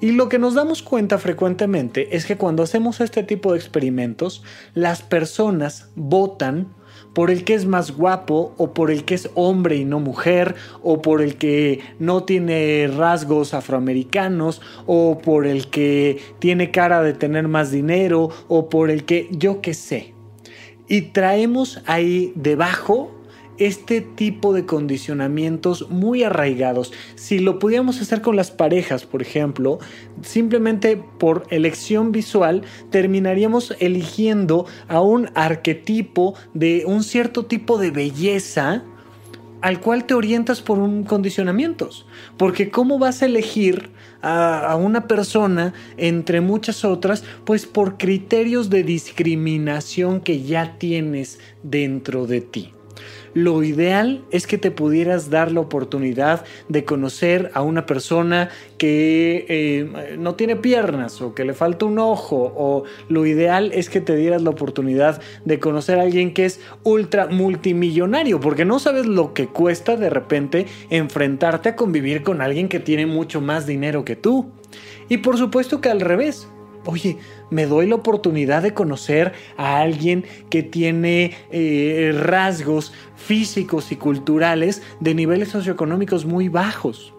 Y 0.00 0.12
lo 0.12 0.28
que 0.28 0.38
nos 0.38 0.54
damos 0.54 0.82
cuenta 0.82 1.18
frecuentemente 1.18 2.16
es 2.16 2.24
que 2.24 2.36
cuando 2.36 2.62
hacemos 2.62 3.00
este 3.00 3.24
tipo 3.24 3.52
de 3.52 3.58
experimentos, 3.58 4.44
las 4.74 5.02
personas 5.02 5.90
votan 5.96 6.68
por 7.14 7.30
el 7.30 7.44
que 7.44 7.54
es 7.54 7.66
más 7.66 7.90
guapo 7.90 8.54
o 8.58 8.72
por 8.74 8.90
el 8.90 9.04
que 9.04 9.14
es 9.14 9.28
hombre 9.34 9.76
y 9.76 9.84
no 9.84 9.98
mujer 9.98 10.54
o 10.82 11.02
por 11.02 11.20
el 11.20 11.36
que 11.36 11.80
no 11.98 12.22
tiene 12.22 12.88
rasgos 12.96 13.54
afroamericanos 13.54 14.62
o 14.86 15.18
por 15.18 15.46
el 15.46 15.68
que 15.68 16.20
tiene 16.38 16.70
cara 16.70 17.02
de 17.02 17.14
tener 17.14 17.48
más 17.48 17.72
dinero 17.72 18.30
o 18.46 18.68
por 18.68 18.90
el 18.90 19.04
que 19.04 19.28
yo 19.32 19.60
qué 19.60 19.74
sé 19.74 20.14
y 20.88 21.02
traemos 21.02 21.80
ahí 21.86 22.32
debajo 22.34 23.10
este 23.58 24.00
tipo 24.00 24.52
de 24.52 24.64
condicionamientos 24.64 25.90
muy 25.90 26.22
arraigados. 26.22 26.92
Si 27.16 27.40
lo 27.40 27.58
pudiéramos 27.58 28.00
hacer 28.00 28.22
con 28.22 28.36
las 28.36 28.50
parejas, 28.50 29.04
por 29.04 29.20
ejemplo, 29.20 29.78
simplemente 30.22 30.96
por 31.18 31.46
elección 31.50 32.12
visual, 32.12 32.62
terminaríamos 32.90 33.74
eligiendo 33.80 34.66
a 34.86 35.00
un 35.00 35.30
arquetipo 35.34 36.34
de 36.54 36.84
un 36.86 37.02
cierto 37.02 37.46
tipo 37.46 37.78
de 37.78 37.90
belleza 37.90 38.84
al 39.60 39.80
cual 39.80 40.04
te 40.04 40.14
orientas 40.14 40.60
por 40.60 40.78
un 40.78 41.04
condicionamientos. 41.04 42.06
Porque 42.36 42.70
¿cómo 42.70 42.98
vas 42.98 43.22
a 43.22 43.26
elegir 43.26 43.90
a, 44.22 44.70
a, 44.70 44.76
una 44.76 45.06
persona 45.06 45.74
entre 45.96 46.40
muchas 46.40 46.84
otras? 46.84 47.24
Pues 47.44 47.66
por 47.66 47.98
criterios 47.98 48.70
de 48.70 48.82
discriminación 48.82 50.20
que 50.20 50.42
ya 50.42 50.78
tienes 50.78 51.40
dentro 51.62 52.26
de 52.26 52.40
ti. 52.40 52.72
Lo 53.38 53.62
ideal 53.62 54.24
es 54.32 54.48
que 54.48 54.58
te 54.58 54.72
pudieras 54.72 55.30
dar 55.30 55.52
la 55.52 55.60
oportunidad 55.60 56.44
de 56.68 56.84
conocer 56.84 57.52
a 57.54 57.62
una 57.62 57.86
persona 57.86 58.48
que 58.78 59.46
eh, 59.48 60.16
no 60.18 60.34
tiene 60.34 60.56
piernas 60.56 61.22
o 61.22 61.36
que 61.36 61.44
le 61.44 61.54
falta 61.54 61.84
un 61.84 62.00
ojo 62.00 62.52
o 62.56 62.82
lo 63.08 63.26
ideal 63.26 63.70
es 63.72 63.90
que 63.90 64.00
te 64.00 64.16
dieras 64.16 64.42
la 64.42 64.50
oportunidad 64.50 65.22
de 65.44 65.60
conocer 65.60 66.00
a 66.00 66.02
alguien 66.02 66.34
que 66.34 66.46
es 66.46 66.58
ultra 66.82 67.28
multimillonario 67.28 68.40
porque 68.40 68.64
no 68.64 68.80
sabes 68.80 69.06
lo 69.06 69.34
que 69.34 69.46
cuesta 69.46 69.94
de 69.94 70.10
repente 70.10 70.66
enfrentarte 70.90 71.68
a 71.68 71.76
convivir 71.76 72.24
con 72.24 72.42
alguien 72.42 72.68
que 72.68 72.80
tiene 72.80 73.06
mucho 73.06 73.40
más 73.40 73.68
dinero 73.68 74.04
que 74.04 74.16
tú. 74.16 74.50
Y 75.08 75.18
por 75.18 75.38
supuesto 75.38 75.80
que 75.80 75.90
al 75.90 76.00
revés, 76.00 76.48
oye, 76.88 77.18
me 77.50 77.66
doy 77.66 77.86
la 77.86 77.96
oportunidad 77.96 78.62
de 78.62 78.72
conocer 78.72 79.34
a 79.58 79.78
alguien 79.78 80.24
que 80.48 80.62
tiene 80.62 81.34
eh, 81.50 82.18
rasgos 82.18 82.94
físicos 83.14 83.92
y 83.92 83.96
culturales 83.96 84.80
de 84.98 85.14
niveles 85.14 85.50
socioeconómicos 85.50 86.24
muy 86.24 86.48
bajos. 86.48 87.12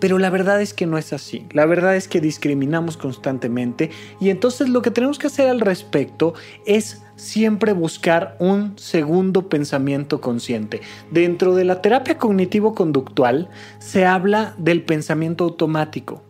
Pero 0.00 0.18
la 0.18 0.28
verdad 0.28 0.60
es 0.60 0.74
que 0.74 0.86
no 0.86 0.98
es 0.98 1.12
así. 1.12 1.46
La 1.52 1.66
verdad 1.66 1.94
es 1.94 2.08
que 2.08 2.20
discriminamos 2.20 2.96
constantemente 2.96 3.90
y 4.20 4.30
entonces 4.30 4.68
lo 4.68 4.82
que 4.82 4.90
tenemos 4.90 5.20
que 5.20 5.28
hacer 5.28 5.48
al 5.48 5.60
respecto 5.60 6.34
es 6.66 7.00
siempre 7.14 7.74
buscar 7.74 8.36
un 8.40 8.76
segundo 8.76 9.48
pensamiento 9.48 10.20
consciente. 10.20 10.80
Dentro 11.12 11.54
de 11.54 11.64
la 11.64 11.80
terapia 11.80 12.18
cognitivo-conductual 12.18 13.48
se 13.78 14.04
habla 14.04 14.56
del 14.58 14.82
pensamiento 14.82 15.44
automático 15.44 16.22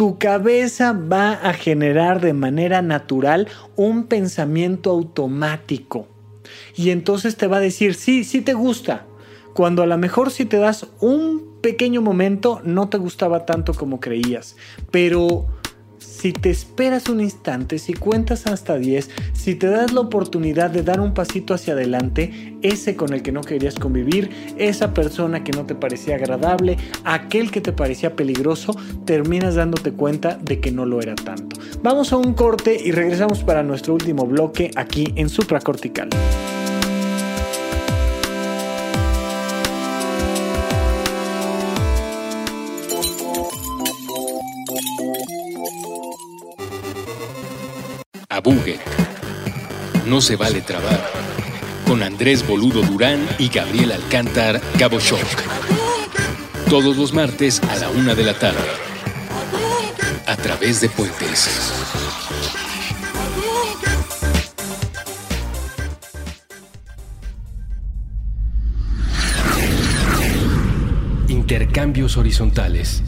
tu 0.00 0.16
cabeza 0.16 0.94
va 0.94 1.32
a 1.32 1.52
generar 1.52 2.22
de 2.22 2.32
manera 2.32 2.80
natural 2.80 3.48
un 3.76 4.04
pensamiento 4.04 4.88
automático. 4.88 6.08
Y 6.74 6.88
entonces 6.88 7.36
te 7.36 7.46
va 7.46 7.58
a 7.58 7.60
decir, 7.60 7.94
sí, 7.94 8.24
sí 8.24 8.40
te 8.40 8.54
gusta. 8.54 9.04
Cuando 9.52 9.82
a 9.82 9.86
lo 9.86 9.98
mejor 9.98 10.30
si 10.30 10.46
te 10.46 10.56
das 10.56 10.86
un 11.00 11.58
pequeño 11.60 12.00
momento 12.00 12.62
no 12.64 12.88
te 12.88 12.96
gustaba 12.96 13.44
tanto 13.44 13.74
como 13.74 14.00
creías. 14.00 14.56
Pero 14.90 15.44
si 16.00 16.32
te 16.32 16.50
esperas 16.50 17.08
un 17.08 17.20
instante, 17.20 17.78
si 17.78 17.94
cuentas 17.94 18.46
hasta 18.46 18.76
10, 18.76 19.08
si 19.32 19.54
te 19.54 19.68
das 19.68 19.92
la 19.92 20.00
oportunidad 20.00 20.70
de 20.70 20.82
dar 20.82 21.00
un 21.00 21.14
pasito 21.14 21.54
hacia 21.54 21.74
adelante, 21.74 22.56
ese 22.62 22.96
con 22.96 23.12
el 23.12 23.22
que 23.22 23.32
no 23.32 23.42
querías 23.42 23.76
convivir, 23.76 24.30
esa 24.58 24.92
persona 24.92 25.44
que 25.44 25.52
no 25.52 25.66
te 25.66 25.74
parecía 25.74 26.16
agradable, 26.16 26.76
aquel 27.04 27.50
que 27.50 27.60
te 27.60 27.72
parecía 27.72 28.16
peligroso, 28.16 28.74
terminas 29.04 29.54
dándote 29.54 29.92
cuenta 29.92 30.36
de 30.36 30.60
que 30.60 30.72
no 30.72 30.84
lo 30.84 31.00
era 31.00 31.14
tanto. 31.14 31.60
Vamos 31.82 32.12
a 32.12 32.16
un 32.16 32.34
corte 32.34 32.78
y 32.82 32.92
regresamos 32.92 33.44
para 33.44 33.62
nuestro 33.62 33.94
último 33.94 34.26
bloque 34.26 34.70
aquí 34.76 35.12
en 35.16 35.28
Supracortical. 35.28 36.10
No 50.06 50.22
se 50.22 50.36
vale 50.36 50.62
trabar. 50.62 51.10
Con 51.86 52.02
Andrés 52.02 52.46
Boludo 52.46 52.80
Durán 52.80 53.28
y 53.38 53.48
Gabriel 53.48 53.92
Alcántar 53.92 54.60
Shock. 54.78 55.26
Todos 56.70 56.96
los 56.96 57.12
martes 57.12 57.60
a 57.68 57.76
la 57.76 57.90
una 57.90 58.14
de 58.14 58.24
la 58.24 58.38
tarde. 58.38 58.58
A 60.26 60.36
través 60.36 60.80
de 60.80 60.88
Puentes. 60.88 61.50
Intercambios 71.28 72.16
horizontales. 72.16 73.02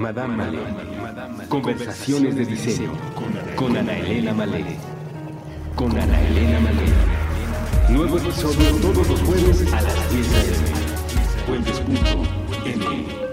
Madame 0.00 0.34
Malé. 0.34 0.58
Conversaciones 1.50 2.34
de 2.34 2.46
diseño 2.46 2.92
con 3.54 3.76
Ana 3.76 3.98
Elena 3.98 4.32
Malé. 4.32 4.64
Con 5.76 5.90
Ana 5.90 6.20
Elena 6.28 6.58
Malé. 6.60 6.86
Nuevo 7.90 8.16
episodio 8.16 8.76
todos 8.80 9.06
los 9.06 9.20
jueves 9.20 9.72
a 9.74 9.82
las 9.82 10.12
10 10.12 10.34
a.m. 10.34 10.56
Puentes.m. 11.46 11.90
Estamos 12.64 13.29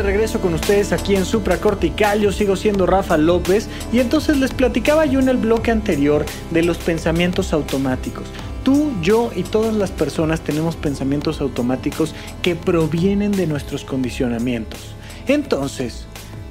de 0.00 0.06
regreso 0.06 0.40
con 0.40 0.54
ustedes 0.54 0.92
aquí 0.92 1.14
en 1.14 1.26
Supracortical, 1.26 2.20
yo 2.22 2.32
sigo 2.32 2.56
siendo 2.56 2.86
Rafa 2.86 3.18
López 3.18 3.68
y 3.92 3.98
entonces 3.98 4.38
les 4.38 4.50
platicaba 4.52 5.04
yo 5.04 5.20
en 5.20 5.28
el 5.28 5.36
bloque 5.36 5.70
anterior 5.70 6.24
de 6.50 6.62
los 6.62 6.78
pensamientos 6.78 7.52
automáticos. 7.52 8.24
Tú, 8.64 8.92
yo 9.02 9.30
y 9.36 9.42
todas 9.42 9.74
las 9.74 9.90
personas 9.90 10.40
tenemos 10.40 10.74
pensamientos 10.74 11.42
automáticos 11.42 12.14
que 12.40 12.56
provienen 12.56 13.32
de 13.32 13.46
nuestros 13.46 13.84
condicionamientos. 13.84 14.94
Entonces, 15.26 16.06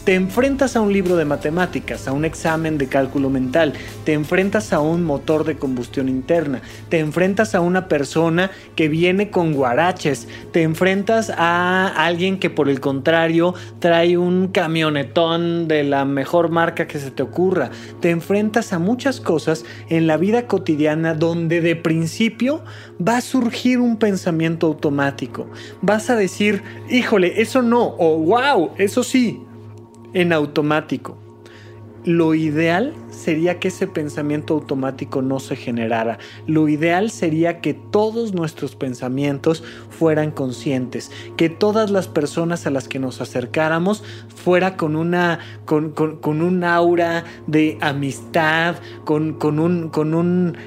te 0.09 0.15
enfrentas 0.15 0.75
a 0.75 0.81
un 0.81 0.91
libro 0.91 1.17
de 1.17 1.25
matemáticas, 1.25 2.07
a 2.07 2.13
un 2.13 2.25
examen 2.25 2.79
de 2.79 2.87
cálculo 2.87 3.29
mental, 3.29 3.73
te 4.05 4.13
enfrentas 4.13 4.73
a 4.73 4.79
un 4.79 5.03
motor 5.03 5.43
de 5.43 5.57
combustión 5.57 6.09
interna, 6.09 6.63
te 6.89 6.97
enfrentas 6.97 7.53
a 7.53 7.61
una 7.61 7.87
persona 7.87 8.49
que 8.75 8.89
viene 8.89 9.29
con 9.29 9.53
guaraches, 9.53 10.27
te 10.51 10.63
enfrentas 10.63 11.31
a 11.37 11.93
alguien 11.95 12.39
que 12.39 12.49
por 12.49 12.69
el 12.69 12.79
contrario 12.79 13.53
trae 13.77 14.17
un 14.17 14.47
camionetón 14.47 15.67
de 15.67 15.83
la 15.83 16.05
mejor 16.05 16.49
marca 16.49 16.87
que 16.87 16.97
se 16.97 17.11
te 17.11 17.21
ocurra, 17.21 17.69
te 17.99 18.09
enfrentas 18.09 18.73
a 18.73 18.79
muchas 18.79 19.21
cosas 19.21 19.63
en 19.89 20.07
la 20.07 20.17
vida 20.17 20.47
cotidiana 20.47 21.13
donde 21.13 21.61
de 21.61 21.75
principio 21.75 22.63
va 22.99 23.17
a 23.17 23.21
surgir 23.21 23.77
un 23.77 23.97
pensamiento 23.97 24.65
automático. 24.65 25.51
Vas 25.83 26.09
a 26.09 26.15
decir, 26.15 26.63
híjole, 26.89 27.43
eso 27.43 27.61
no, 27.61 27.93
o 27.99 28.17
wow, 28.17 28.71
eso 28.79 29.03
sí, 29.03 29.43
en 30.13 30.33
automático. 30.33 31.17
Lo 32.05 32.33
ideal 32.33 32.93
sería 33.11 33.59
que 33.59 33.67
ese 33.67 33.85
pensamiento 33.85 34.53
automático 34.53 35.21
no 35.21 35.39
se 35.41 35.57
generara. 35.57 36.17
Lo 36.47 36.69
ideal 36.69 37.11
sería 37.11 37.59
que 37.59 37.73
todos 37.73 38.33
nuestros 38.33 38.77
pensamientos 38.77 39.63
fueran 39.89 40.31
conscientes, 40.31 41.11
que 41.35 41.49
todas 41.49 41.91
las 41.91 42.07
personas 42.07 42.65
a 42.65 42.71
las 42.71 42.87
que 42.87 42.99
nos 42.99 43.19
acercáramos 43.19 44.03
fuera 44.33 44.77
con 44.77 44.95
una 44.95 45.39
con, 45.65 45.93
un 46.23 46.63
aura 46.63 47.25
de 47.47 47.77
amistad, 47.81 48.77
con, 49.03 49.33
con 49.33 49.59
un, 49.59 49.89
con 49.89 50.13
un 50.13 50.57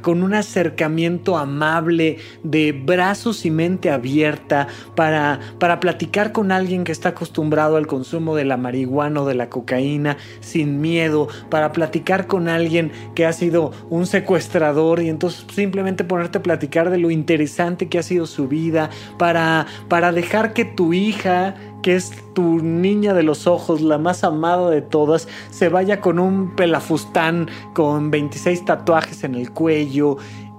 Con 0.00 0.22
un 0.22 0.34
acercamiento 0.34 1.36
amable, 1.36 2.18
de 2.42 2.72
brazos 2.72 3.44
y 3.44 3.50
mente 3.50 3.90
abierta, 3.90 4.68
para, 4.94 5.40
para 5.58 5.78
platicar 5.78 6.32
con 6.32 6.52
alguien 6.52 6.84
que 6.84 6.92
está 6.92 7.10
acostumbrado 7.10 7.76
al 7.76 7.86
consumo 7.86 8.34
de 8.34 8.44
la 8.44 8.56
marihuana 8.56 9.22
o 9.22 9.26
de 9.26 9.34
la 9.34 9.50
cocaína 9.50 10.16
sin 10.40 10.80
miedo, 10.80 11.28
para 11.50 11.72
platicar 11.72 12.26
con 12.26 12.48
alguien 12.48 12.92
que 13.14 13.26
ha 13.26 13.32
sido 13.32 13.72
un 13.90 14.06
secuestrador 14.06 15.02
y 15.02 15.08
entonces 15.08 15.44
simplemente 15.52 16.04
ponerte 16.04 16.38
a 16.38 16.42
platicar 16.42 16.90
de 16.90 16.98
lo 16.98 17.10
interesante 17.10 17.88
que 17.88 17.98
ha 17.98 18.02
sido 18.02 18.26
su 18.26 18.48
vida, 18.48 18.90
para, 19.18 19.66
para 19.88 20.12
dejar 20.12 20.52
que 20.52 20.64
tu 20.64 20.92
hija 20.92 21.54
que 21.82 21.96
es 21.96 22.12
tu 22.34 22.62
niña 22.62 23.12
de 23.12 23.22
los 23.22 23.46
ojos, 23.46 23.80
la 23.80 23.98
más 23.98 24.24
amada 24.24 24.70
de 24.70 24.82
todas, 24.82 25.28
se 25.50 25.68
vaya 25.68 26.00
con 26.00 26.18
un 26.18 26.54
pelafustán 26.56 27.48
con 27.74 28.10
26 28.10 28.64
tatuajes 28.64 29.24
en 29.24 29.34
el 29.34 29.50
cuello 29.50 30.16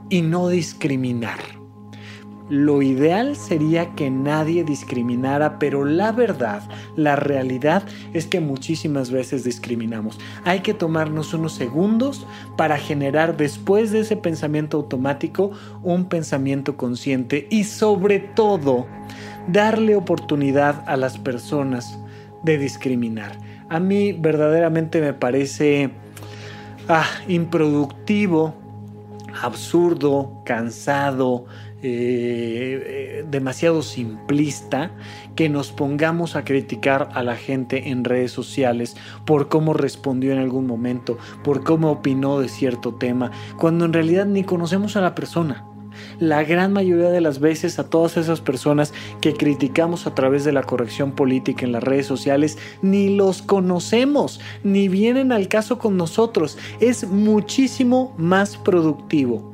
y 0.09 0.21
no 0.21 0.49
discriminar. 0.49 1.39
Lo 2.49 2.81
ideal 2.81 3.37
sería 3.37 3.95
que 3.95 4.11
nadie 4.11 4.65
discriminara, 4.65 5.59
pero 5.59 5.85
la 5.85 6.11
verdad, 6.11 6.61
la 6.97 7.15
realidad 7.15 7.83
es 8.13 8.27
que 8.27 8.41
muchísimas 8.41 9.11
veces 9.11 9.45
discriminamos. 9.45 10.19
Hay 10.43 10.59
que 10.59 10.73
tomarnos 10.73 11.33
unos 11.33 11.53
segundos 11.53 12.27
para 12.57 12.77
generar 12.77 13.37
después 13.37 13.91
de 13.91 14.01
ese 14.01 14.17
pensamiento 14.17 14.77
automático 14.77 15.51
un 15.83 16.05
pensamiento 16.05 16.75
consciente 16.75 17.47
y 17.49 17.63
sobre 17.63 18.19
todo 18.19 18.87
darle 19.47 19.95
oportunidad 19.95 20.83
a 20.87 20.97
las 20.97 21.17
personas 21.17 21.99
de 22.43 22.57
discriminar. 22.57 23.37
A 23.69 23.79
mí 23.79 24.13
verdaderamente 24.13 25.01
me 25.01 25.13
parece 25.13 25.91
ah, 26.87 27.07
improductivo 27.27 28.55
absurdo, 29.41 30.41
cansado, 30.45 31.45
eh, 31.81 32.83
eh, 32.85 33.25
demasiado 33.29 33.81
simplista 33.81 34.91
que 35.35 35.49
nos 35.49 35.71
pongamos 35.71 36.35
a 36.35 36.45
criticar 36.45 37.09
a 37.13 37.23
la 37.23 37.35
gente 37.35 37.89
en 37.89 38.03
redes 38.03 38.31
sociales 38.31 38.95
por 39.25 39.49
cómo 39.49 39.73
respondió 39.73 40.31
en 40.31 40.39
algún 40.39 40.67
momento, 40.67 41.17
por 41.43 41.63
cómo 41.63 41.91
opinó 41.91 42.39
de 42.39 42.47
cierto 42.47 42.95
tema, 42.95 43.31
cuando 43.57 43.85
en 43.85 43.93
realidad 43.93 44.25
ni 44.25 44.43
conocemos 44.43 44.95
a 44.95 45.01
la 45.01 45.15
persona 45.15 45.65
la 46.19 46.43
gran 46.43 46.73
mayoría 46.73 47.09
de 47.09 47.21
las 47.21 47.39
veces 47.39 47.79
a 47.79 47.89
todas 47.89 48.17
esas 48.17 48.41
personas 48.41 48.93
que 49.21 49.33
criticamos 49.33 50.07
a 50.07 50.15
través 50.15 50.43
de 50.43 50.51
la 50.51 50.63
corrección 50.63 51.11
política 51.11 51.65
en 51.65 51.71
las 51.71 51.83
redes 51.83 52.05
sociales, 52.05 52.57
ni 52.81 53.15
los 53.15 53.41
conocemos, 53.41 54.39
ni 54.63 54.87
vienen 54.87 55.31
al 55.31 55.47
caso 55.47 55.77
con 55.77 55.97
nosotros. 55.97 56.57
Es 56.79 57.07
muchísimo 57.07 58.13
más 58.17 58.57
productivo 58.57 59.52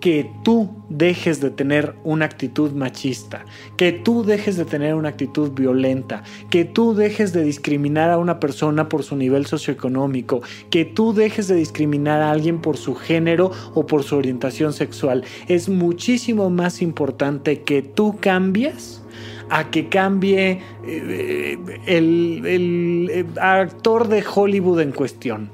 que 0.00 0.30
tú 0.42 0.70
dejes 0.88 1.40
de 1.40 1.50
tener 1.50 1.94
una 2.04 2.24
actitud 2.24 2.72
machista, 2.72 3.44
que 3.76 3.92
tú 3.92 4.24
dejes 4.24 4.56
de 4.56 4.64
tener 4.64 4.94
una 4.94 5.10
actitud 5.10 5.52
violenta, 5.52 6.22
que 6.48 6.64
tú 6.64 6.94
dejes 6.94 7.32
de 7.32 7.42
discriminar 7.44 8.10
a 8.10 8.18
una 8.18 8.40
persona 8.40 8.88
por 8.88 9.02
su 9.02 9.16
nivel 9.16 9.46
socioeconómico, 9.46 10.40
que 10.70 10.84
tú 10.84 11.12
dejes 11.12 11.48
de 11.48 11.54
discriminar 11.54 12.22
a 12.22 12.30
alguien 12.30 12.60
por 12.60 12.76
su 12.76 12.94
género 12.94 13.50
o 13.74 13.86
por 13.86 14.02
su 14.02 14.16
orientación 14.16 14.72
sexual. 14.72 15.24
Es 15.48 15.68
muchísimo 15.68 16.48
más 16.48 16.80
importante 16.80 17.62
que 17.62 17.82
tú 17.82 18.16
cambies 18.20 19.02
a 19.50 19.70
que 19.70 19.88
cambie 19.88 20.60
eh, 20.86 21.58
el, 21.86 22.42
el 22.46 23.26
actor 23.38 24.08
de 24.08 24.24
Hollywood 24.34 24.80
en 24.80 24.92
cuestión. 24.92 25.50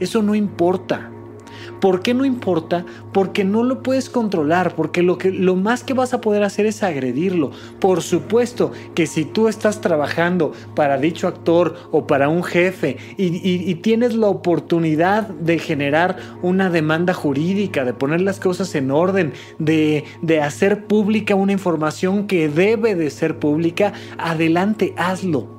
Eso 0.00 0.22
no 0.22 0.34
importa. 0.34 1.10
¿Por 1.80 2.02
qué 2.02 2.14
no 2.14 2.24
importa? 2.24 2.84
Porque 3.12 3.44
no 3.44 3.62
lo 3.62 3.82
puedes 3.82 4.10
controlar, 4.10 4.74
porque 4.74 5.02
lo, 5.02 5.18
que, 5.18 5.30
lo 5.30 5.56
más 5.56 5.84
que 5.84 5.94
vas 5.94 6.14
a 6.14 6.20
poder 6.20 6.42
hacer 6.42 6.66
es 6.66 6.82
agredirlo. 6.82 7.50
Por 7.80 8.02
supuesto 8.02 8.72
que 8.94 9.06
si 9.06 9.24
tú 9.24 9.48
estás 9.48 9.80
trabajando 9.80 10.52
para 10.74 10.98
dicho 10.98 11.28
actor 11.28 11.76
o 11.90 12.06
para 12.06 12.28
un 12.28 12.42
jefe 12.42 12.96
y, 13.16 13.38
tienes 13.78 14.14
la 14.14 14.26
oportunidad 14.26 15.28
de 15.28 15.58
generar 15.58 16.16
una 16.42 16.68
demanda 16.68 17.14
jurídica, 17.14 17.84
de 17.84 17.94
poner 17.94 18.20
las 18.20 18.40
cosas 18.40 18.74
en 18.74 18.90
orden, 18.90 19.32
de, 19.58 20.04
de 20.20 20.40
hacer 20.40 20.86
pública 20.86 21.34
una 21.34 21.52
información 21.52 22.26
que 22.26 22.48
debe 22.48 22.94
de 22.94 23.10
ser 23.10 23.38
pública, 23.38 23.92
adelante, 24.18 24.94
hazlo 24.96 25.58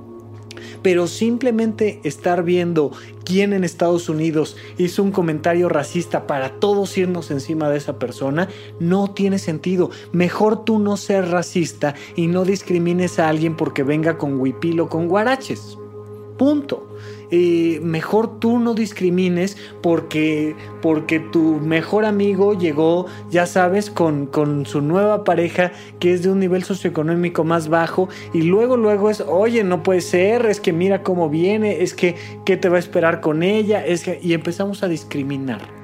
pero 0.82 1.08
simplemente 1.08 2.00
estar 2.04 2.44
viendo 2.44 2.92
quién 3.30 3.54
en 3.54 3.64
Estados 3.64 4.10
Unidos 4.10 4.58
hizo 4.80 5.04
un 5.04 5.12
comentario 5.12 5.70
racista 5.70 6.26
para 6.26 6.60
todos 6.60 6.98
irnos 6.98 7.30
encima 7.30 7.70
de 7.70 7.78
esa 7.78 8.00
persona, 8.00 8.50
no 8.80 9.14
tiene 9.14 9.38
sentido. 9.38 9.92
Mejor 10.12 10.66
tú 10.66 10.80
no 10.80 10.98
ser 10.98 11.30
racista 11.30 11.94
y 12.16 12.26
no 12.26 12.44
discrimines 12.44 13.20
a 13.20 13.30
alguien 13.30 13.56
porque 13.56 13.84
venga 13.84 14.18
con 14.18 14.40
huipil 14.40 14.80
o 14.80 14.90
con 14.90 15.08
guaraches. 15.08 15.78
Punto. 16.40 16.89
Eh, 17.32 17.80
mejor 17.84 18.40
tú 18.40 18.60
no 18.60 18.74
discrimines 18.74 19.58
porque, 19.82 20.56
porque 20.82 21.20
tu 21.20 21.60
mejor 21.60 22.06
amigo 22.06 22.58
llegó, 22.58 23.06
ya 23.30 23.46
sabes, 23.46 23.90
con, 23.90 24.26
con 24.26 24.66
su 24.66 24.82
nueva 24.82 25.24
pareja 25.24 25.72
que 26.00 26.14
es 26.14 26.24
de 26.24 26.32
un 26.32 26.40
nivel 26.40 26.64
socioeconómico 26.64 27.44
más 27.44 27.70
bajo 27.70 28.10
y 28.34 28.42
luego, 28.42 28.78
luego 28.78 29.10
es, 29.10 29.22
oye, 29.22 29.64
no 29.64 29.84
puede 29.84 30.02
ser, 30.02 30.46
es 30.48 30.60
que 30.60 30.74
mira 30.74 31.04
cómo 31.04 31.30
viene, 31.30 31.84
es 31.84 31.94
que, 31.94 32.16
¿qué 32.46 32.58
te 32.58 32.70
va 32.70 32.78
a 32.78 32.80
esperar 32.80 33.22
con 33.22 33.44
ella? 33.44 33.86
Es 33.86 34.04
que, 34.04 34.20
y 34.22 34.34
empezamos 34.34 34.84
a 34.84 34.88
discriminar. 34.88 35.79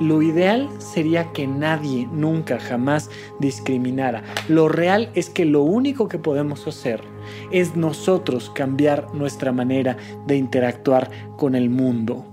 Lo 0.00 0.22
ideal 0.22 0.68
sería 0.78 1.32
que 1.32 1.48
nadie 1.48 2.08
nunca 2.12 2.60
jamás 2.60 3.10
discriminara. 3.40 4.22
Lo 4.48 4.68
real 4.68 5.10
es 5.14 5.28
que 5.28 5.44
lo 5.44 5.62
único 5.62 6.06
que 6.06 6.18
podemos 6.18 6.68
hacer 6.68 7.00
es 7.50 7.74
nosotros 7.74 8.50
cambiar 8.54 9.12
nuestra 9.12 9.50
manera 9.50 9.96
de 10.26 10.36
interactuar 10.36 11.10
con 11.36 11.56
el 11.56 11.68
mundo. 11.68 12.24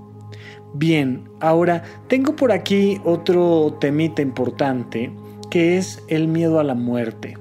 Bien, 0.75 1.29
ahora 1.39 1.83
tengo 2.07 2.35
por 2.35 2.51
aquí 2.51 3.01
otro 3.03 3.77
temita 3.79 4.21
importante 4.21 5.11
que 5.49 5.77
es 5.77 6.03
el 6.07 6.27
miedo 6.27 6.59
a 6.59 6.63
la 6.63 6.75
muerte. 6.75 7.37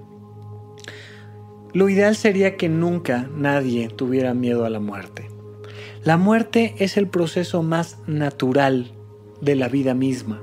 Lo 1.75 1.89
ideal 1.89 2.17
sería 2.17 2.57
que 2.57 2.69
nunca 2.69 3.29
nadie 3.35 3.89
tuviera 3.89 4.33
miedo 4.33 4.65
a 4.65 4.71
la 4.71 4.81
muerte. 4.81 5.29
La 6.03 6.17
muerte 6.17 6.77
es 6.79 6.97
el 6.97 7.09
proceso 7.09 7.63
más 7.63 7.99
natural 8.07 8.93
de 9.45 9.57
la 9.57 9.69
vida 9.69 9.95
misma. 9.95 10.41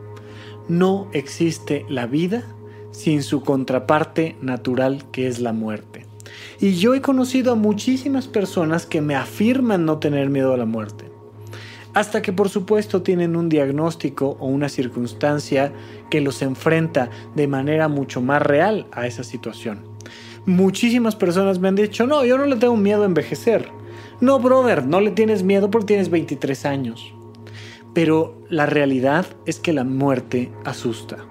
No 0.68 1.08
existe 1.14 1.86
la 1.90 2.06
vida 2.06 2.44
sin 2.92 3.24
su 3.24 3.42
contraparte 3.42 4.36
natural 4.42 5.06
que 5.12 5.28
es 5.28 5.40
la 5.40 5.54
muerte. 5.54 6.06
Y 6.60 6.76
yo 6.76 6.94
he 6.94 7.02
conocido 7.02 7.54
a 7.54 7.56
muchísimas 7.56 8.28
personas 8.28 8.86
que 8.86 9.02
me 9.02 9.16
afirman 9.16 9.86
no 9.86 9.98
tener 9.98 10.30
miedo 10.30 10.54
a 10.54 10.58
la 10.58 10.66
muerte. 10.66 11.06
Hasta 11.94 12.22
que 12.22 12.32
por 12.32 12.50
supuesto 12.50 13.02
tienen 13.02 13.36
un 13.36 13.50
diagnóstico 13.50 14.38
o 14.40 14.48
una 14.48 14.70
circunstancia 14.70 15.74
que 16.10 16.22
los 16.22 16.42
enfrenta 16.42 17.10
de 17.36 17.48
manera 17.48 17.88
mucho 17.88 18.22
más 18.22 18.42
real 18.42 18.88
a 18.92 19.08
esa 19.08 19.24
situación. 19.24 19.82
Muchísimas 20.46 21.16
personas 21.16 21.60
me 21.60 21.68
han 21.68 21.76
dicho, 21.76 22.08
no, 22.08 22.24
yo 22.24 22.38
no 22.38 22.46
le 22.46 22.56
tengo 22.56 22.78
miedo 22.78 23.04
a 23.04 23.06
envejecer. 23.06 23.70
No, 24.22 24.40
brother, 24.40 24.86
no 24.86 25.02
le 25.02 25.12
tienes 25.12 25.44
miedo 25.44 25.70
porque 25.70 25.88
tienes 25.88 26.10
23 26.10 26.66
años. 26.66 27.14
Pero 27.94 28.42
la 28.50 28.66
realidad 28.66 29.26
es 29.46 29.60
que 29.60 29.74
la 29.74 29.84
muerte 29.84 30.52
asusta 30.66 31.28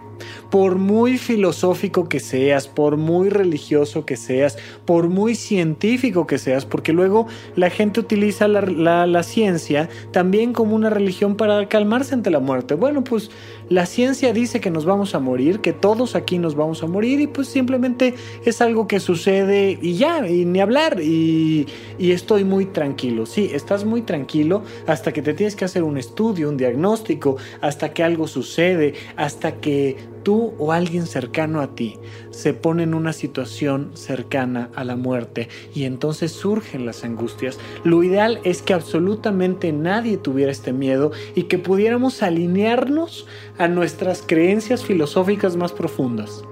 por 0.50 0.76
muy 0.76 1.18
filosófico 1.18 2.08
que 2.08 2.20
seas, 2.20 2.68
por 2.68 2.96
muy 2.96 3.30
religioso 3.30 4.04
que 4.04 4.16
seas, 4.16 4.58
por 4.84 5.08
muy 5.08 5.34
científico 5.34 6.26
que 6.26 6.38
seas, 6.38 6.66
porque 6.66 6.92
luego 6.92 7.26
la 7.56 7.70
gente 7.70 8.00
utiliza 8.00 8.48
la, 8.48 9.22
ciencia 9.22 9.88
también 10.12 10.52
como 10.52 10.74
una 10.74 10.90
religión 10.90 11.36
para 11.36 11.68
calmarse 11.68 12.14
ante 12.14 12.30
la 12.30 12.40
muerte. 12.40 12.74
Bueno, 12.74 13.04
pues 13.04 13.30
la 13.70 13.86
ciencia 13.86 14.32
dice 14.32 14.60
que 14.60 14.68
nos 14.68 14.84
vamos 14.84 15.14
a 15.14 15.20
morir, 15.20 15.60
que 15.60 15.72
todos 15.72 16.16
aquí 16.16 16.38
nos 16.38 16.56
vamos 16.56 16.82
a 16.82 16.88
morir 16.88 17.20
y 17.20 17.28
pues 17.28 17.46
simplemente 17.46 18.14
es 18.44 18.60
algo 18.60 18.88
que 18.88 18.98
sucede 18.98 19.78
y 19.80 19.94
ya, 19.94 20.28
y 20.28 20.44
ni 20.44 20.58
hablar 20.58 21.00
y, 21.00 21.68
y 21.96 22.10
estoy 22.10 22.42
muy 22.42 22.66
tranquilo. 22.66 23.26
Sí, 23.26 23.48
estás 23.54 23.84
muy 23.84 24.02
tranquilo 24.02 24.64
hasta 24.88 25.12
que 25.12 25.22
te 25.22 25.34
tienes 25.34 25.54
que 25.54 25.64
hacer 25.64 25.84
un 25.84 25.98
estudio, 25.98 26.48
un 26.48 26.56
diagnóstico, 26.56 27.36
hasta 27.60 27.92
que 27.92 28.02
algo 28.02 28.26
sucede, 28.26 28.94
hasta 29.16 29.60
que 29.60 29.96
tú 30.22 30.52
o 30.58 30.72
alguien 30.72 31.06
cercano 31.06 31.60
a 31.60 31.74
ti 31.74 31.96
se 32.30 32.54
pone 32.54 32.82
en 32.82 32.94
una 32.94 33.12
situación 33.12 33.90
cercana 33.94 34.70
a 34.74 34.84
la 34.84 34.96
muerte 34.96 35.48
y 35.74 35.84
entonces 35.84 36.32
surgen 36.32 36.86
las 36.86 37.04
angustias. 37.04 37.58
Lo 37.84 38.02
ideal 38.02 38.40
es 38.44 38.62
que 38.62 38.74
absolutamente 38.74 39.72
nadie 39.72 40.16
tuviera 40.16 40.52
este 40.52 40.72
miedo 40.72 41.12
y 41.34 41.44
que 41.44 41.58
pudiéramos 41.58 42.22
alinearnos 42.22 43.26
a 43.60 43.68
nuestras 43.68 44.24
creencias 44.26 44.82
filosóficas 44.82 45.54
más 45.54 45.72
profundas. 45.72 46.42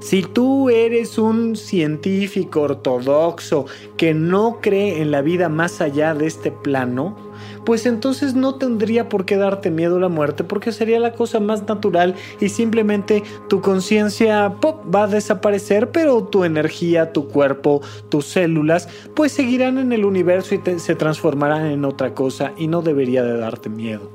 Si 0.00 0.22
tú 0.22 0.68
eres 0.68 1.18
un 1.18 1.54
científico 1.54 2.62
ortodoxo 2.62 3.66
que 3.96 4.12
no 4.12 4.58
cree 4.60 5.02
en 5.02 5.12
la 5.12 5.22
vida 5.22 5.48
más 5.48 5.80
allá 5.80 6.14
de 6.14 6.26
este 6.26 6.50
plano, 6.50 7.16
pues 7.64 7.86
entonces 7.86 8.34
no 8.34 8.56
tendría 8.56 9.08
por 9.08 9.24
qué 9.24 9.36
darte 9.36 9.70
miedo 9.70 9.98
a 9.98 10.00
la 10.00 10.08
muerte 10.08 10.42
porque 10.42 10.72
sería 10.72 10.98
la 10.98 11.12
cosa 11.12 11.38
más 11.38 11.68
natural 11.68 12.16
y 12.40 12.48
simplemente 12.48 13.22
tu 13.48 13.60
conciencia 13.60 14.48
va 14.92 15.04
a 15.04 15.06
desaparecer, 15.06 15.92
pero 15.92 16.24
tu 16.24 16.42
energía, 16.42 17.12
tu 17.12 17.28
cuerpo, 17.28 17.82
tus 18.08 18.26
células, 18.26 18.88
pues 19.14 19.30
seguirán 19.30 19.78
en 19.78 19.92
el 19.92 20.04
universo 20.04 20.56
y 20.56 20.80
se 20.80 20.94
transformarán 20.96 21.66
en 21.66 21.84
otra 21.84 22.14
cosa 22.14 22.52
y 22.56 22.66
no 22.66 22.82
debería 22.82 23.22
de 23.22 23.36
darte 23.36 23.68
miedo. 23.68 24.10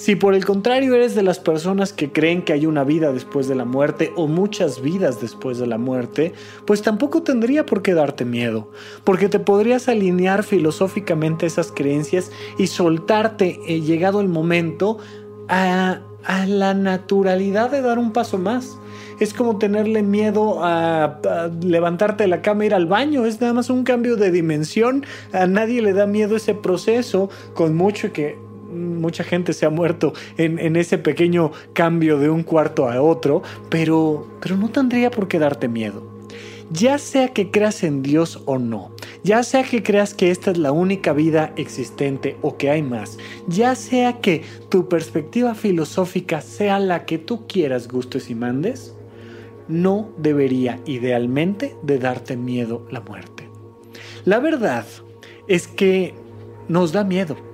Si 0.00 0.16
por 0.16 0.34
el 0.34 0.46
contrario 0.46 0.94
eres 0.94 1.14
de 1.14 1.22
las 1.22 1.38
personas 1.38 1.92
que 1.92 2.10
creen 2.10 2.40
que 2.40 2.54
hay 2.54 2.64
una 2.64 2.84
vida 2.84 3.12
después 3.12 3.48
de 3.48 3.54
la 3.54 3.66
muerte 3.66 4.14
o 4.16 4.28
muchas 4.28 4.80
vidas 4.80 5.20
después 5.20 5.58
de 5.58 5.66
la 5.66 5.76
muerte, 5.76 6.32
pues 6.64 6.80
tampoco 6.80 7.22
tendría 7.22 7.66
por 7.66 7.82
qué 7.82 7.92
darte 7.92 8.24
miedo, 8.24 8.70
porque 9.04 9.28
te 9.28 9.38
podrías 9.40 9.90
alinear 9.90 10.42
filosóficamente 10.42 11.44
esas 11.44 11.70
creencias 11.70 12.32
y 12.56 12.68
soltarte, 12.68 13.60
eh, 13.68 13.82
llegado 13.82 14.22
el 14.22 14.28
momento, 14.28 14.96
a, 15.48 16.00
la 16.46 16.72
naturalidad 16.72 17.70
de 17.70 17.82
dar 17.82 17.98
un 17.98 18.12
paso 18.12 18.38
más 18.38 18.78
es 19.20 19.34
como 19.34 19.58
tenerle 19.58 20.02
miedo 20.02 20.64
a, 20.64 21.04
a, 21.04 21.50
levantarte 21.62 22.24
de 22.24 22.28
la 22.28 22.40
cama 22.40 22.62
e 22.62 22.66
ir 22.68 22.74
al 22.74 22.86
baño. 22.86 23.26
Es 23.26 23.40
nada 23.42 23.52
más 23.52 23.68
un 23.68 23.84
cambio 23.84 24.16
de 24.16 24.30
dimensión. 24.30 25.04
A 25.32 25.46
nadie 25.46 25.82
le 25.82 25.92
da 25.92 26.06
miedo 26.06 26.36
ese 26.36 26.54
proceso, 26.54 27.28
con 27.54 27.74
mucho 27.74 28.12
que 28.14 28.38
mucha 28.72 29.24
gente 29.24 29.52
se 29.52 29.66
ha 29.66 29.70
muerto 29.70 30.12
en, 30.36 30.76
ese 30.76 30.98
pequeño 30.98 31.52
cambio 31.72 32.18
de 32.18 32.30
un 32.30 32.42
cuarto 32.42 32.88
a 32.88 33.00
otro, 33.02 33.42
pero, 33.68 34.26
pero 34.40 34.56
no 34.56 34.70
tendría 34.70 35.10
por 35.10 35.28
qué 35.28 35.38
darte 35.38 35.68
miedo. 35.68 36.02
Ya 36.72 36.98
sea 36.98 37.28
que 37.28 37.50
creas 37.50 37.82
en 37.82 38.02
Dios 38.02 38.42
o 38.46 38.58
no, 38.58 38.92
Ya 39.24 39.42
sea 39.42 39.64
que 39.64 39.82
creas 39.82 40.14
que 40.14 40.30
esta 40.30 40.52
es 40.52 40.56
la 40.56 40.70
única 40.70 41.12
vida 41.12 41.52
existente 41.56 42.36
o 42.42 42.56
que 42.56 42.70
hay 42.70 42.82
más, 42.82 43.18
ya 43.48 43.74
sea 43.74 44.20
que 44.20 44.44
tu 44.68 44.88
perspectiva 44.88 45.54
filosófica 45.54 46.40
sea 46.40 46.78
la 46.78 47.04
que 47.04 47.18
tú 47.18 47.46
quieras, 47.48 47.88
gustes 47.88 48.30
y 48.30 48.34
mandes, 48.34 48.94
no 49.68 50.10
debería 50.16 50.80
idealmente 50.86 51.76
de 51.82 51.98
darte 51.98 52.36
miedo 52.36 52.86
la 52.90 53.00
muerte. 53.00 53.48
La 54.24 54.38
verdad 54.38 54.86
es 55.48 55.66
que 55.66 56.14
nos 56.68 56.92
da 56.92 57.04
miedo 57.04 57.49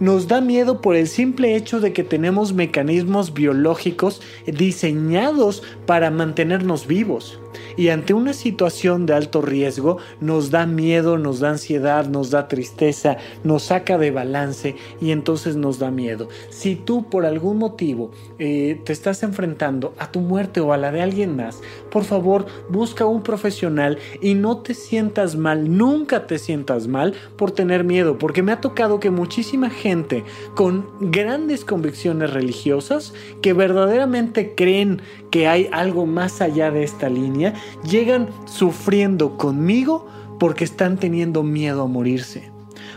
nos 0.00 0.26
da 0.26 0.40
miedo 0.40 0.80
por 0.80 0.96
el 0.96 1.06
simple 1.06 1.54
hecho 1.54 1.78
de 1.78 1.92
que 1.92 2.02
tenemos 2.02 2.52
mecanismos 2.52 3.32
biológicos 3.32 4.20
diseñados 4.46 5.62
para 5.86 6.10
mantenernos 6.10 6.86
vivos 6.86 7.38
y 7.76 7.88
ante 7.88 8.14
una 8.14 8.32
situación 8.32 9.06
de 9.06 9.14
alto 9.14 9.42
riesgo 9.42 9.98
nos 10.20 10.50
da 10.50 10.66
miedo, 10.66 11.18
nos 11.18 11.40
da 11.40 11.50
ansiedad, 11.50 12.06
nos 12.06 12.30
da 12.30 12.48
tristeza, 12.48 13.16
nos 13.44 13.64
saca 13.64 13.98
de 13.98 14.10
balance 14.10 14.76
y 15.00 15.10
entonces 15.10 15.56
nos 15.56 15.78
da 15.78 15.90
miedo. 15.90 16.28
Si 16.50 16.76
tú 16.76 17.08
por 17.08 17.24
algún 17.26 17.58
motivo 17.58 18.10
eh, 18.38 18.80
te 18.84 18.92
estás 18.92 19.22
enfrentando 19.22 19.94
a 19.98 20.10
tu 20.10 20.20
muerte 20.20 20.60
o 20.60 20.72
a 20.72 20.76
la 20.76 20.92
de 20.92 21.02
alguien 21.02 21.36
más, 21.36 21.60
por 21.90 22.04
favor 22.04 22.46
busca 22.68 23.06
un 23.06 23.22
profesional 23.22 23.98
y 24.20 24.34
no 24.34 24.58
te 24.58 24.74
sientas 24.74 25.36
mal, 25.36 25.76
nunca 25.76 26.26
te 26.26 26.38
sientas 26.38 26.86
mal 26.86 27.14
por 27.36 27.50
tener 27.50 27.84
miedo, 27.84 28.18
porque 28.18 28.42
me 28.42 28.52
ha 28.52 28.60
tocado 28.60 29.00
que 29.00 29.10
muchísima 29.10 29.70
gente 29.70 30.24
con 30.54 30.86
grandes 31.00 31.64
convicciones 31.64 32.32
religiosas 32.32 33.12
que 33.42 33.52
verdaderamente 33.52 34.54
creen 34.54 35.00
que 35.30 35.46
hay 35.46 35.68
algo 35.72 36.06
más 36.06 36.40
allá 36.40 36.70
de 36.70 36.82
esta 36.82 37.08
línea, 37.08 37.54
llegan 37.88 38.28
sufriendo 38.46 39.36
conmigo 39.36 40.06
porque 40.38 40.64
están 40.64 40.96
teniendo 40.96 41.42
miedo 41.42 41.82
a 41.82 41.86
morirse, 41.86 42.50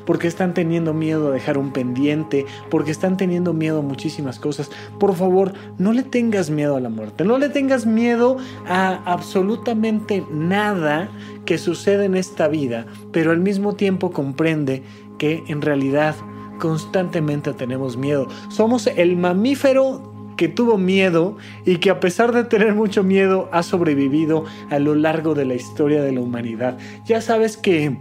porque 0.06 0.28
están 0.28 0.54
teniendo 0.54 0.94
miedo 0.94 1.28
a 1.28 1.32
dejar 1.32 1.58
un 1.58 1.72
pendiente, 1.72 2.46
porque 2.70 2.92
están 2.92 3.18
teniendo 3.18 3.54
miedo 3.54 3.80
a 3.80 3.82
muchísimas 3.82 4.40
cosas. 4.40 4.72
Por 5.00 5.14
favor, 5.16 5.54
no 5.78 5.92
le 5.92 6.04
tengas 6.04 6.50
miedo 6.50 6.76
a 6.76 6.80
la 6.80 6.90
muerte, 6.90 7.26
no 7.26 7.38
le 7.38 7.50
tengas 7.50 7.86
miedo 7.86 8.38
a 8.66 9.02
absolutamente 9.06 10.24
nada 10.32 11.10
que 11.46 11.58
sucede 11.58 12.06
en 12.06 12.16
esta 12.16 12.48
vida, 12.48 12.86
pero 13.12 13.32
al 13.32 13.40
mismo 13.40 13.76
tiempo 13.76 14.12
comprende 14.12 14.84
que 15.18 15.44
en 15.48 15.62
realidad 15.62 16.16
constantemente 16.60 17.54
tenemos 17.54 17.98
miedo. 17.98 18.28
Somos 18.50 18.88
el 18.88 19.18
mamífero 19.18 20.13
que 20.36 20.48
tuvo 20.48 20.78
miedo 20.78 21.38
y 21.66 21.78
que 21.78 21.90
a 21.90 22.00
pesar 22.00 22.32
de 22.32 22.44
tener 22.44 22.76
mucho 22.76 23.04
miedo 23.04 23.50
ha 23.52 23.64
sobrevivido 23.64 24.46
a 24.70 24.80
lo 24.80 24.96
largo 24.96 25.34
de 25.36 25.46
la 25.46 25.56
historia 25.56 26.02
de 26.02 26.12
la 26.12 26.22
humanidad. 26.22 26.78
Ya 27.06 27.22
sabes 27.22 27.58
que 27.58 27.98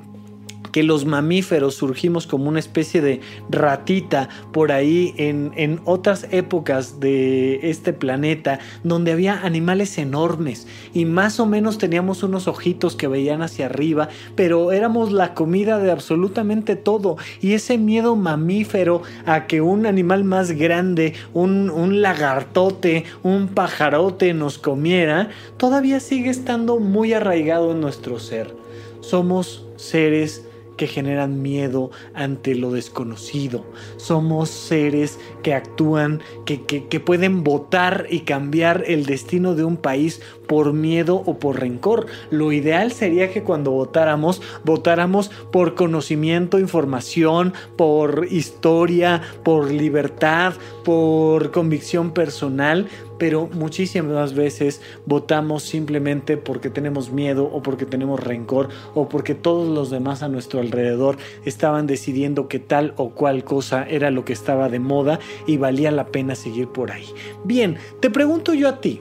que 0.73 0.83
los 0.83 1.05
mamíferos 1.05 1.75
surgimos 1.77 2.27
como 2.27 2.49
una 2.49 2.59
especie 2.59 3.01
de 3.01 3.20
ratita 3.51 4.29
por 4.53 4.73
ahí 4.73 5.14
en, 5.18 5.53
en 5.57 5.81
otras 5.85 6.27
épocas 6.31 6.99
de 6.99 7.70
este 7.70 7.93
planeta 7.93 8.59
donde 8.83 9.12
había 9.12 9.43
animales 9.43 9.99
enormes 9.99 10.66
y 10.95 11.05
más 11.05 11.39
o 11.39 11.47
menos 11.47 11.79
teníamos 11.79 12.23
unos 12.23 12.49
ojitos 12.49 12.97
que 12.97 13.07
veían 13.07 13.43
hacia 13.43 13.66
arriba, 13.66 14.09
pero 14.35 14.73
éramos 14.73 15.12
la 15.12 15.35
comida 15.35 15.79
de 15.79 15.91
absolutamente 15.91 16.75
todo 16.75 17.16
y 17.41 17.53
ese 17.53 17.79
miedo 17.79 18.16
mamífero 18.16 19.03
a 19.27 19.47
que 19.47 19.61
un 19.61 19.87
animal 19.87 20.25
más 20.25 20.53
grande, 20.53 21.14
un, 21.35 21.70
un 21.70 22.03
lagartote, 22.03 23.05
un 23.23 23.49
pajarote 23.49 24.35
nos 24.35 24.59
comiera, 24.59 25.29
todavía 25.59 26.01
sigue 26.01 26.31
estando 26.31 26.79
muy 26.79 27.12
arraigado 27.12 27.73
en 27.73 27.81
nuestro 27.81 28.18
ser. 28.18 28.55
Somos 29.01 29.66
seres 29.77 30.47
que 30.83 30.89
generan 30.89 31.41
miedo 31.43 31.93
ante 32.12 32.57
lo 32.57 32.72
desconocido. 32.72 33.64
Somos 33.99 34.49
seres 34.51 35.20
que 35.45 35.55
actúan, 35.55 36.20
que, 36.45 36.64
que, 36.64 36.99
pueden 36.99 37.45
votar 37.45 38.09
y 38.11 38.22
cambiar 38.22 38.83
el 38.89 39.07
destino 39.07 39.55
de 39.55 39.62
un 39.62 39.76
país 39.76 40.20
por 40.49 40.72
miedo 40.72 41.22
o 41.24 41.39
por 41.39 41.61
rencor. 41.61 42.07
Lo 42.30 42.51
ideal 42.51 42.91
sería 42.91 43.33
que 43.33 43.45
cuando 43.45 43.70
votáramos, 43.70 44.43
votáramos 44.64 45.30
por 45.53 45.76
conocimiento, 45.76 46.59
información, 46.59 47.55
por 47.76 48.26
historia, 48.28 49.22
por 49.45 49.70
libertad, 49.70 50.55
por 50.83 51.53
convicción 51.53 52.11
personal, 52.11 52.89
pero 53.23 53.49
muchísimas 53.53 54.35
veces 54.35 54.83
votamos 55.07 55.62
simplemente 55.62 56.37
porque 56.37 56.70
tenemos 56.70 57.12
miedo 57.12 57.45
o 57.45 57.62
porque 57.62 57.87
tenemos 57.87 58.18
rencor 58.18 58.68
o 58.97 59.09
porque 59.09 59.37
todos 59.37 59.73
los 59.73 59.91
demás 59.91 60.25
a 60.25 60.29
nuestro 60.29 60.59
alrededor 60.59 61.18
estaban 61.45 61.87
decidiendo 61.87 62.49
que 62.49 62.59
tal 62.59 62.95
o 62.97 63.11
cual 63.11 63.45
cosa 63.45 63.85
era 63.85 64.11
lo 64.11 64.25
que 64.25 64.33
estaba 64.33 64.68
de 64.68 64.81
moda 64.81 65.20
y 65.47 65.57
valía 65.57 65.93
la 65.93 66.07
pena 66.07 66.35
seguir 66.35 66.66
por 66.66 66.91
ahí. 66.91 67.07
Bien, 67.45 67.77
te 68.01 68.11
pregunto 68.11 68.55
yo 68.55 68.68
a 68.68 68.81
ti, 68.81 69.01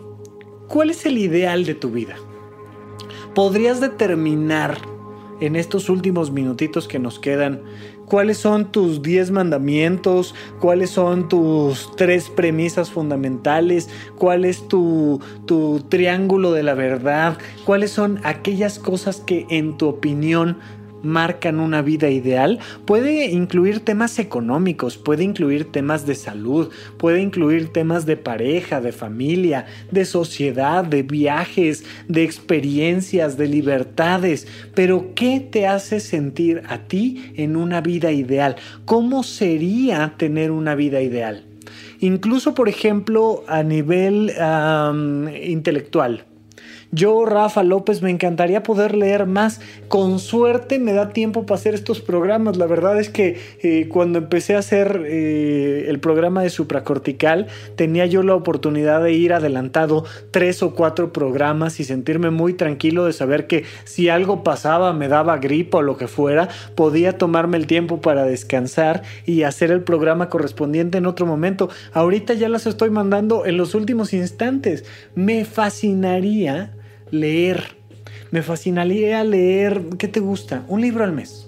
¿cuál 0.68 0.92
es 0.92 1.04
el 1.08 1.18
ideal 1.18 1.66
de 1.66 1.74
tu 1.74 1.90
vida? 1.90 2.14
¿Podrías 3.34 3.82
determinar 3.82 4.78
en 5.40 5.56
estos 5.56 5.90
últimos 5.90 6.30
minutitos 6.30 6.88
que 6.88 7.00
nos 7.00 7.18
quedan 7.18 7.64
cuáles 8.12 8.39
son 8.39 8.74
tus 8.74 9.01
10 9.01 9.32
mandamientos, 9.32 10.36
cuáles 10.59 10.89
son 10.89 11.30
tus 11.30 11.95
tres 11.95 12.30
premisas 12.30 12.91
fundamentales, 12.91 13.88
cuál 14.18 14.43
es 14.43 14.68
tu, 14.68 15.22
tu 15.45 15.80
triángulo 15.88 16.51
de 16.51 16.62
la 16.62 16.74
verdad, 16.74 17.38
cuáles 17.64 17.91
son 17.91 18.20
aquellas 18.26 18.80
cosas 18.80 19.22
que 19.22 19.45
en 19.49 19.78
tu 19.78 19.88
opinión 19.88 20.57
marcan 21.04 21.60
una 21.60 21.82
vida 21.82 22.10
ideal 22.10 22.60
puede 22.86 23.26
incluir 23.26 23.80
temas 23.80 24.20
económicos, 24.20 24.97
puede 24.97 25.24
incluir 25.24 25.72
temas 25.72 26.06
de 26.06 26.16
salud, 26.16 26.70
puede 26.97 27.22
incluir 27.22 27.72
temas 27.74 28.06
de 28.06 28.18
pareja, 28.18 28.82
de 28.82 28.91
familia, 28.91 29.66
de 29.91 30.06
sociedad, 30.06 30.84
de 30.84 31.04
viajes, 31.04 31.84
de 32.08 32.24
experiencias, 32.24 33.38
de 33.38 33.47
libertades. 33.47 34.47
Pero 34.76 35.14
¿qué 35.16 35.39
te 35.39 35.68
hace 35.68 35.99
sentir 35.99 36.64
a 36.68 36.80
ti 36.80 37.34
en 37.36 37.56
una 37.56 37.82
vida 37.82 38.12
ideal? 38.12 38.56
¿Cómo 38.86 39.24
sería 39.24 40.14
tener 40.18 40.52
una 40.52 40.76
vida 40.76 41.02
ideal? 41.02 41.45
Incluso, 41.99 42.56
por 42.56 42.68
ejemplo, 42.68 43.43
a 43.47 43.64
nivel 43.64 44.34
intelectual. 45.43 46.26
Yo, 46.94 47.24
Rafa 47.24 47.64
López, 47.64 48.02
me 48.02 48.10
encantaría 48.10 48.64
poder 48.64 48.96
leer 48.96 49.26
más. 49.26 49.62
Con 49.88 50.20
suerte 50.20 50.78
me 50.78 50.92
da 50.92 51.14
tiempo 51.14 51.46
para 51.46 51.58
hacer 51.58 51.74
estos 51.74 52.02
programas. 52.02 52.58
La 52.58 52.66
verdad 52.66 53.00
es 53.00 53.08
que 53.08 53.39
eh, 53.62 53.88
cuando 53.88 54.20
empecé 54.20 54.58
a 54.58 54.60
hacer 54.60 55.04
eh, 55.06 55.86
el 55.88 56.02
programa 56.02 56.44
de 56.44 56.50
supracortical, 56.50 57.48
tenía 57.78 58.06
yo 58.08 58.24
la 58.24 58.36
oportunidad 58.36 59.02
de 59.02 59.14
ir 59.14 59.32
adelantado 59.32 60.04
tres 60.32 60.62
o 60.64 60.76
cuatro 60.76 61.14
programas 61.14 61.80
y 61.80 61.86
sentirme 61.86 62.30
muy 62.30 62.56
tranquilo 62.56 63.06
de 63.06 63.14
saber 63.14 63.48
que 63.48 63.64
si 63.86 64.10
algo 64.10 64.44
pasaba, 64.44 64.92
me 64.92 65.08
daba 65.08 65.38
gripa 65.38 65.78
o 65.78 65.84
lo 65.84 65.96
que 65.96 66.10
fuera, 66.10 66.50
podía 66.76 67.18
tomarme 67.18 67.56
el 67.56 67.68
tiempo 67.68 68.02
para 68.02 68.26
descansar 68.26 69.04
y 69.26 69.44
hacer 69.44 69.72
el 69.72 69.82
programa 69.82 70.28
correspondiente 70.28 70.98
en 70.98 71.06
otro 71.06 71.26
momento. 71.26 71.70
Ahorita 71.94 72.34
ya 72.34 72.50
las 72.50 72.68
estoy 72.68 72.89
mandando 72.89 73.46
en 73.46 73.56
los 73.56 73.76
últimos 73.76 74.12
instantes. 74.12 74.84
Me 75.16 75.46
fascinaría 75.46 76.74
leer. 77.12 77.78
Me 78.32 78.41
fascinaría 78.41 79.24
leer, 79.24 79.82
¿qué 79.97 80.07
te 80.07 80.20
gusta? 80.20 80.66
Un 80.68 80.82
libro 80.82 81.03
al 81.03 81.12
mes. 81.12 81.47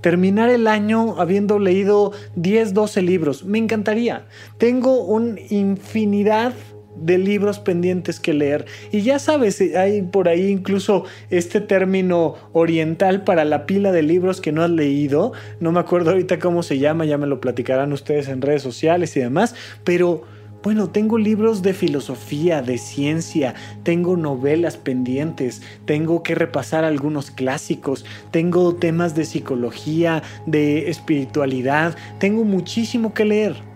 Terminar 0.00 0.48
el 0.48 0.66
año 0.66 1.20
habiendo 1.20 1.58
leído 1.58 2.12
10, 2.36 2.72
12 2.72 3.02
libros. 3.02 3.44
Me 3.44 3.58
encantaría. 3.58 4.26
Tengo 4.56 5.04
una 5.04 5.38
infinidad 5.50 6.54
de 6.96 7.18
libros 7.18 7.58
pendientes 7.58 8.20
que 8.20 8.34
leer. 8.34 8.66
Y 8.92 9.02
ya 9.02 9.18
sabes, 9.18 9.60
hay 9.60 10.02
por 10.02 10.28
ahí 10.28 10.48
incluso 10.48 11.04
este 11.30 11.60
término 11.60 12.36
oriental 12.52 13.24
para 13.24 13.44
la 13.44 13.66
pila 13.66 13.92
de 13.92 14.02
libros 14.02 14.40
que 14.40 14.52
no 14.52 14.62
has 14.62 14.70
leído. 14.70 15.32
No 15.60 15.72
me 15.72 15.80
acuerdo 15.80 16.10
ahorita 16.10 16.38
cómo 16.38 16.62
se 16.62 16.78
llama, 16.78 17.04
ya 17.04 17.18
me 17.18 17.26
lo 17.26 17.40
platicarán 17.40 17.92
ustedes 17.92 18.28
en 18.28 18.42
redes 18.42 18.62
sociales 18.62 19.16
y 19.16 19.20
demás. 19.20 19.54
Pero 19.84 20.24
bueno, 20.62 20.90
tengo 20.90 21.16
libros 21.16 21.62
de 21.62 21.72
filosofía, 21.72 22.60
de 22.60 22.76
ciencia, 22.76 23.54
tengo 23.82 24.16
novelas 24.16 24.76
pendientes, 24.76 25.62
tengo 25.86 26.22
que 26.22 26.34
repasar 26.34 26.84
algunos 26.84 27.30
clásicos, 27.30 28.04
tengo 28.30 28.74
temas 28.74 29.14
de 29.14 29.24
psicología, 29.24 30.22
de 30.44 30.90
espiritualidad, 30.90 31.96
tengo 32.18 32.44
muchísimo 32.44 33.14
que 33.14 33.24
leer. 33.24 33.69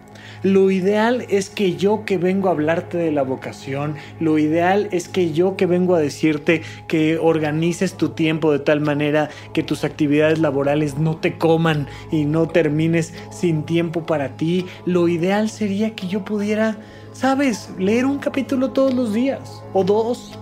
Lo 0.45 0.71
ideal 0.71 1.25
es 1.31 1.49
que 1.49 1.75
yo 1.75 2.05
que 2.05 2.19
vengo 2.19 2.49
a 2.49 2.53
hablarte 2.53 2.99
de 2.99 3.11
la 3.11 3.23
vocación, 3.23 3.95
lo 4.21 4.39
ideal 4.39 4.89
es 4.93 5.09
que 5.09 5.33
yo 5.33 5.57
que 5.57 5.65
vengo 5.65 5.95
a 5.95 6.01
decirte 6.01 6.61
que 6.87 7.17
organices 7.17 7.95
tu 7.95 8.11
tiempo 8.11 8.53
de 8.53 8.59
tal 8.59 8.83
manera 8.83 9.31
que 9.55 9.63
tus 9.63 9.85
actividades 9.85 10.41
laborales 10.41 10.99
no 10.99 11.17
te 11.17 11.39
coman 11.39 11.89
y 12.13 12.27
no 12.27 12.47
termines 12.47 13.15
sin 13.31 13.63
tiempo 13.63 14.05
para 14.05 14.37
ti. 14.37 14.67
Lo 14.85 15.09
ideal 15.09 15.49
sería 15.49 15.95
que 15.95 16.09
yo 16.09 16.27
pudiera, 16.27 16.77
sabes, 17.15 17.71
leer 17.79 18.05
un 18.05 18.19
capítulo 18.19 18.71
todos 18.73 18.93
los 18.93 19.15
días 19.15 19.63
o 19.73 19.83
dos 19.83 20.39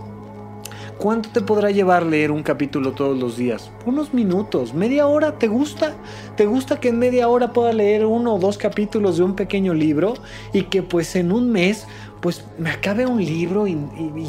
¿Cuánto 1.02 1.30
te 1.30 1.40
podrá 1.40 1.72
llevar 1.72 2.06
leer 2.06 2.30
un 2.30 2.44
capítulo 2.44 2.92
todos 2.92 3.18
los 3.18 3.36
días? 3.36 3.72
Unos 3.86 4.14
minutos, 4.14 4.72
media 4.72 5.08
hora, 5.08 5.36
¿te 5.36 5.48
gusta? 5.48 5.96
¿Te 6.36 6.46
gusta 6.46 6.78
que 6.78 6.90
en 6.90 7.00
media 7.00 7.26
hora 7.26 7.52
pueda 7.52 7.72
leer 7.72 8.06
uno 8.06 8.36
o 8.36 8.38
dos 8.38 8.56
capítulos 8.56 9.16
de 9.16 9.24
un 9.24 9.34
pequeño 9.34 9.74
libro 9.74 10.14
y 10.52 10.62
que 10.62 10.84
pues 10.84 11.16
en 11.16 11.32
un 11.32 11.50
mes 11.50 11.88
pues 12.20 12.44
me 12.56 12.70
acabe 12.70 13.04
un 13.04 13.18
libro 13.18 13.66
y, 13.66 13.76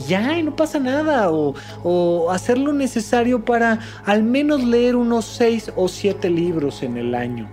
ya, 0.08 0.40
y 0.40 0.42
no 0.42 0.56
pasa 0.56 0.80
nada. 0.80 1.30
O, 1.30 1.54
o, 1.84 2.32
hacer 2.32 2.58
lo 2.58 2.74
necesario 2.74 3.46
para 3.46 3.78
al 4.04 4.24
menos 4.24 4.64
leer 4.64 4.96
unos 4.96 5.26
seis 5.26 5.72
o 5.76 5.88
siete 5.88 6.32
libros 6.32 6.82
en 6.82 6.98
el 6.98 7.14
año. 7.14 7.52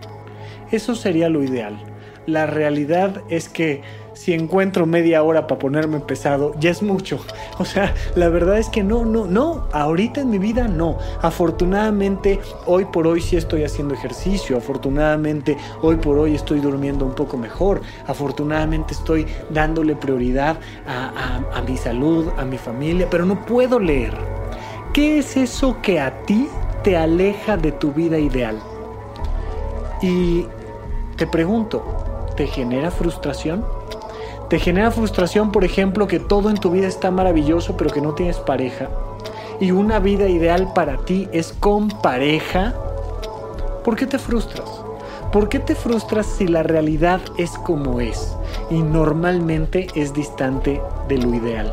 Eso 0.70 0.94
sería 0.94 1.28
lo 1.28 1.44
ideal. 1.44 1.76
La 2.24 2.46
realidad 2.46 3.22
es 3.28 3.50
que 3.50 3.82
si 4.20 4.34
encuentro 4.34 4.84
media 4.84 5.22
hora 5.22 5.46
para 5.46 5.58
ponerme 5.58 5.98
pesado, 6.00 6.52
ya 6.60 6.70
es 6.70 6.82
mucho. 6.82 7.20
O 7.58 7.64
sea, 7.64 7.94
la 8.16 8.28
verdad 8.28 8.58
es 8.58 8.68
que 8.68 8.82
no, 8.82 9.06
no, 9.06 9.26
no, 9.26 9.66
ahorita 9.72 10.20
en 10.20 10.28
mi 10.28 10.38
vida 10.38 10.68
no. 10.68 10.98
Afortunadamente, 11.22 12.38
hoy 12.66 12.84
por 12.84 13.06
hoy 13.06 13.22
sí 13.22 13.36
estoy 13.36 13.64
haciendo 13.64 13.94
ejercicio. 13.94 14.58
Afortunadamente, 14.58 15.56
hoy 15.80 15.96
por 15.96 16.18
hoy 16.18 16.34
estoy 16.34 16.60
durmiendo 16.60 17.06
un 17.06 17.14
poco 17.14 17.38
mejor. 17.38 17.80
Afortunadamente, 18.06 18.92
estoy 18.92 19.26
dándole 19.48 19.96
prioridad 19.96 20.58
a, 20.86 21.40
a 21.54 21.62
mi 21.62 21.78
salud, 21.78 22.28
a 22.36 22.44
mi 22.44 22.58
familia, 22.58 23.08
pero 23.10 23.24
no 23.24 23.46
puedo 23.46 23.78
leer. 23.78 24.12
¿Qué 24.92 25.18
es 25.18 25.38
eso 25.38 25.80
que 25.80 25.98
a 25.98 26.26
ti 26.26 26.46
te 26.84 26.98
aleja 26.98 27.56
de 27.56 27.72
tu 27.72 27.90
vida 27.92 28.18
ideal? 28.18 28.58
Y 30.02 30.46
te 31.16 31.26
pregunto, 31.26 32.26
¿te 32.36 32.46
genera 32.46 32.90
frustración? 32.90 33.79
Te 34.50 34.58
genera 34.58 34.90
frustración, 34.90 35.52
por 35.52 35.64
ejemplo, 35.64 36.08
que 36.08 36.18
todo 36.18 36.50
en 36.50 36.56
tu 36.56 36.72
vida 36.72 36.88
está 36.88 37.12
maravilloso, 37.12 37.76
pero 37.76 37.90
que 37.90 38.00
no 38.00 38.14
tienes 38.14 38.38
pareja. 38.38 38.88
Y 39.60 39.70
una 39.70 40.00
vida 40.00 40.28
ideal 40.28 40.72
para 40.74 40.96
ti 40.96 41.28
es 41.30 41.52
con 41.52 41.86
pareja. 41.86 42.74
¿Por 43.84 43.94
qué 43.94 44.08
te 44.08 44.18
frustras? 44.18 44.68
¿Por 45.30 45.48
qué 45.48 45.60
te 45.60 45.76
frustras 45.76 46.26
si 46.26 46.48
la 46.48 46.64
realidad 46.64 47.20
es 47.38 47.52
como 47.58 48.00
es 48.00 48.36
y 48.70 48.82
normalmente 48.82 49.86
es 49.94 50.12
distante 50.12 50.82
de 51.06 51.18
lo 51.18 51.32
ideal? 51.32 51.72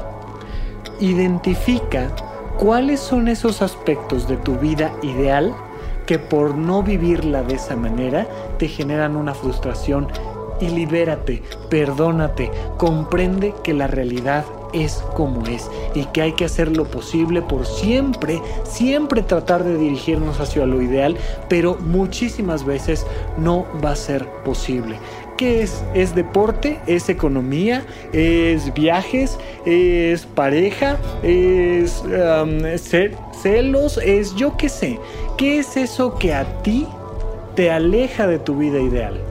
Identifica 1.00 2.10
cuáles 2.60 3.00
son 3.00 3.28
esos 3.28 3.64
aspectos 3.64 4.28
de 4.28 4.38
tu 4.38 4.56
vida 4.56 4.92
ideal 5.02 5.56
que 6.06 6.20
por 6.20 6.54
no 6.56 6.84
vivirla 6.84 7.42
de 7.42 7.56
esa 7.56 7.76
manera 7.76 8.28
te 8.60 8.68
generan 8.68 9.16
una 9.16 9.34
frustración 9.34 10.08
y 10.60 10.70
libérate, 10.70 11.42
perdónate, 11.70 12.52
comprende 12.78 13.54
que 13.64 13.74
la 13.74 13.88
realidad 13.88 14.46
es 14.74 15.04
como 15.14 15.46
es 15.46 15.70
y 15.96 16.06
que 16.06 16.22
hay 16.22 16.34
que 16.34 16.46
hacer 16.46 16.76
lo 16.76 16.86
posible 16.86 17.42
por 17.42 17.66
siempre, 17.66 18.42
siempre 18.64 19.22
tratar 19.22 19.64
de 19.64 19.78
dirigirnos 19.78 20.40
hacia 20.40 20.66
lo 20.66 20.82
ideal, 20.82 21.18
pero 21.48 21.76
muchísimas 21.76 22.66
veces 22.66 23.06
no 23.38 23.66
va 23.84 23.92
a 23.92 23.96
ser 23.96 24.28
posible. 24.44 24.98
¿Qué 25.38 25.62
es? 25.62 25.84
¿Es 25.94 26.16
deporte? 26.16 26.80
¿Es 26.88 27.10
economía? 27.10 27.86
¿Es 28.12 28.74
viajes? 28.74 29.38
¿Es 29.66 30.26
pareja? 30.26 30.98
¿Es 31.22 32.04
celos? 33.44 34.00
¿Es 34.04 34.36
yo 34.36 34.58
qué 34.58 34.68
sé? 34.68 35.00
¿Qué 35.38 35.60
es 35.60 35.78
eso 35.78 36.18
que 36.18 36.34
a 36.34 36.64
ti 36.64 36.88
te 37.56 37.70
aleja 37.70 38.26
de 38.26 38.40
tu 38.40 38.58
vida 38.58 38.80
ideal? 38.80 39.22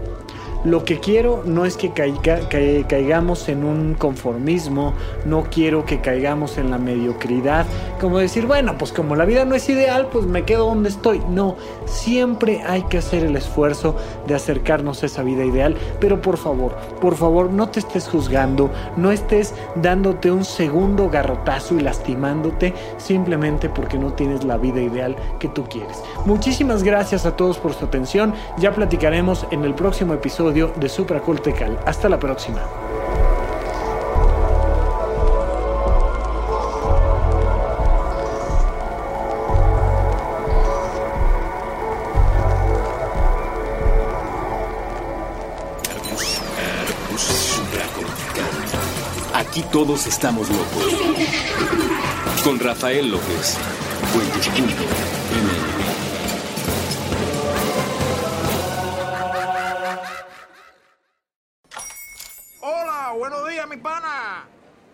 Lo 0.66 0.84
que 0.84 0.98
quiero 0.98 1.44
no 1.44 1.64
es 1.64 1.76
que, 1.76 1.92
caigamos 1.92 3.48
en 3.48 3.62
un 3.62 3.94
conformismo, 3.94 4.94
no 5.24 5.44
quiero 5.44 5.84
que 5.84 6.00
caigamos 6.00 6.58
en 6.58 6.72
la 6.72 6.78
mediocridad, 6.78 7.66
como 8.00 8.18
decir, 8.18 8.48
bueno, 8.48 8.76
pues 8.76 8.90
como 8.90 9.14
la 9.14 9.24
vida 9.26 9.44
no 9.44 9.54
es 9.54 9.68
ideal, 9.68 10.08
pues 10.10 10.26
me 10.26 10.42
quedo 10.42 10.66
donde 10.66 10.88
estoy. 10.88 11.22
No, 11.30 11.54
siempre 11.84 12.62
hay 12.66 12.82
que 12.82 12.98
hacer 12.98 13.22
el 13.22 13.36
esfuerzo 13.36 13.94
de 14.26 14.34
acercarnos 14.34 15.04
a 15.04 15.06
esa 15.06 15.22
vida 15.22 15.44
ideal, 15.44 15.76
pero 16.00 16.20
por 16.20 16.36
favor, 16.36 16.74
por 17.00 17.14
favor, 17.14 17.52
no 17.52 17.68
te 17.68 17.78
estés 17.78 18.08
juzgando, 18.08 18.68
no 18.96 19.12
estés 19.12 19.54
dándote 19.76 20.32
un 20.32 20.44
segundo 20.44 21.08
garrotazo 21.08 21.76
y 21.76 21.80
lastimándote 21.80 22.74
simplemente 22.96 23.68
porque 23.68 23.98
no 23.98 24.14
tienes 24.14 24.42
la 24.42 24.56
vida 24.56 24.82
ideal 24.82 25.14
que 25.38 25.46
tú 25.46 25.62
quieres. 25.68 26.02
Muchísimas 26.24 26.82
gracias 26.82 27.24
a 27.24 27.36
todos 27.36 27.56
por 27.58 27.72
su 27.72 27.84
atención, 27.84 28.34
ya 28.58 28.74
platicaremos 28.74 29.46
en 29.52 29.64
el 29.64 29.72
próximo 29.72 30.12
episodio 30.12 30.55
de 30.64 30.88
Supracoltecal. 30.88 31.78
Hasta 31.84 32.08
la 32.08 32.18
próxima. 32.18 32.62
Aquí 49.34 49.62
todos 49.70 50.06
estamos 50.06 50.48
locos. 50.48 50.94
Con 52.42 52.58
Rafael 52.58 53.10
López. 53.10 53.58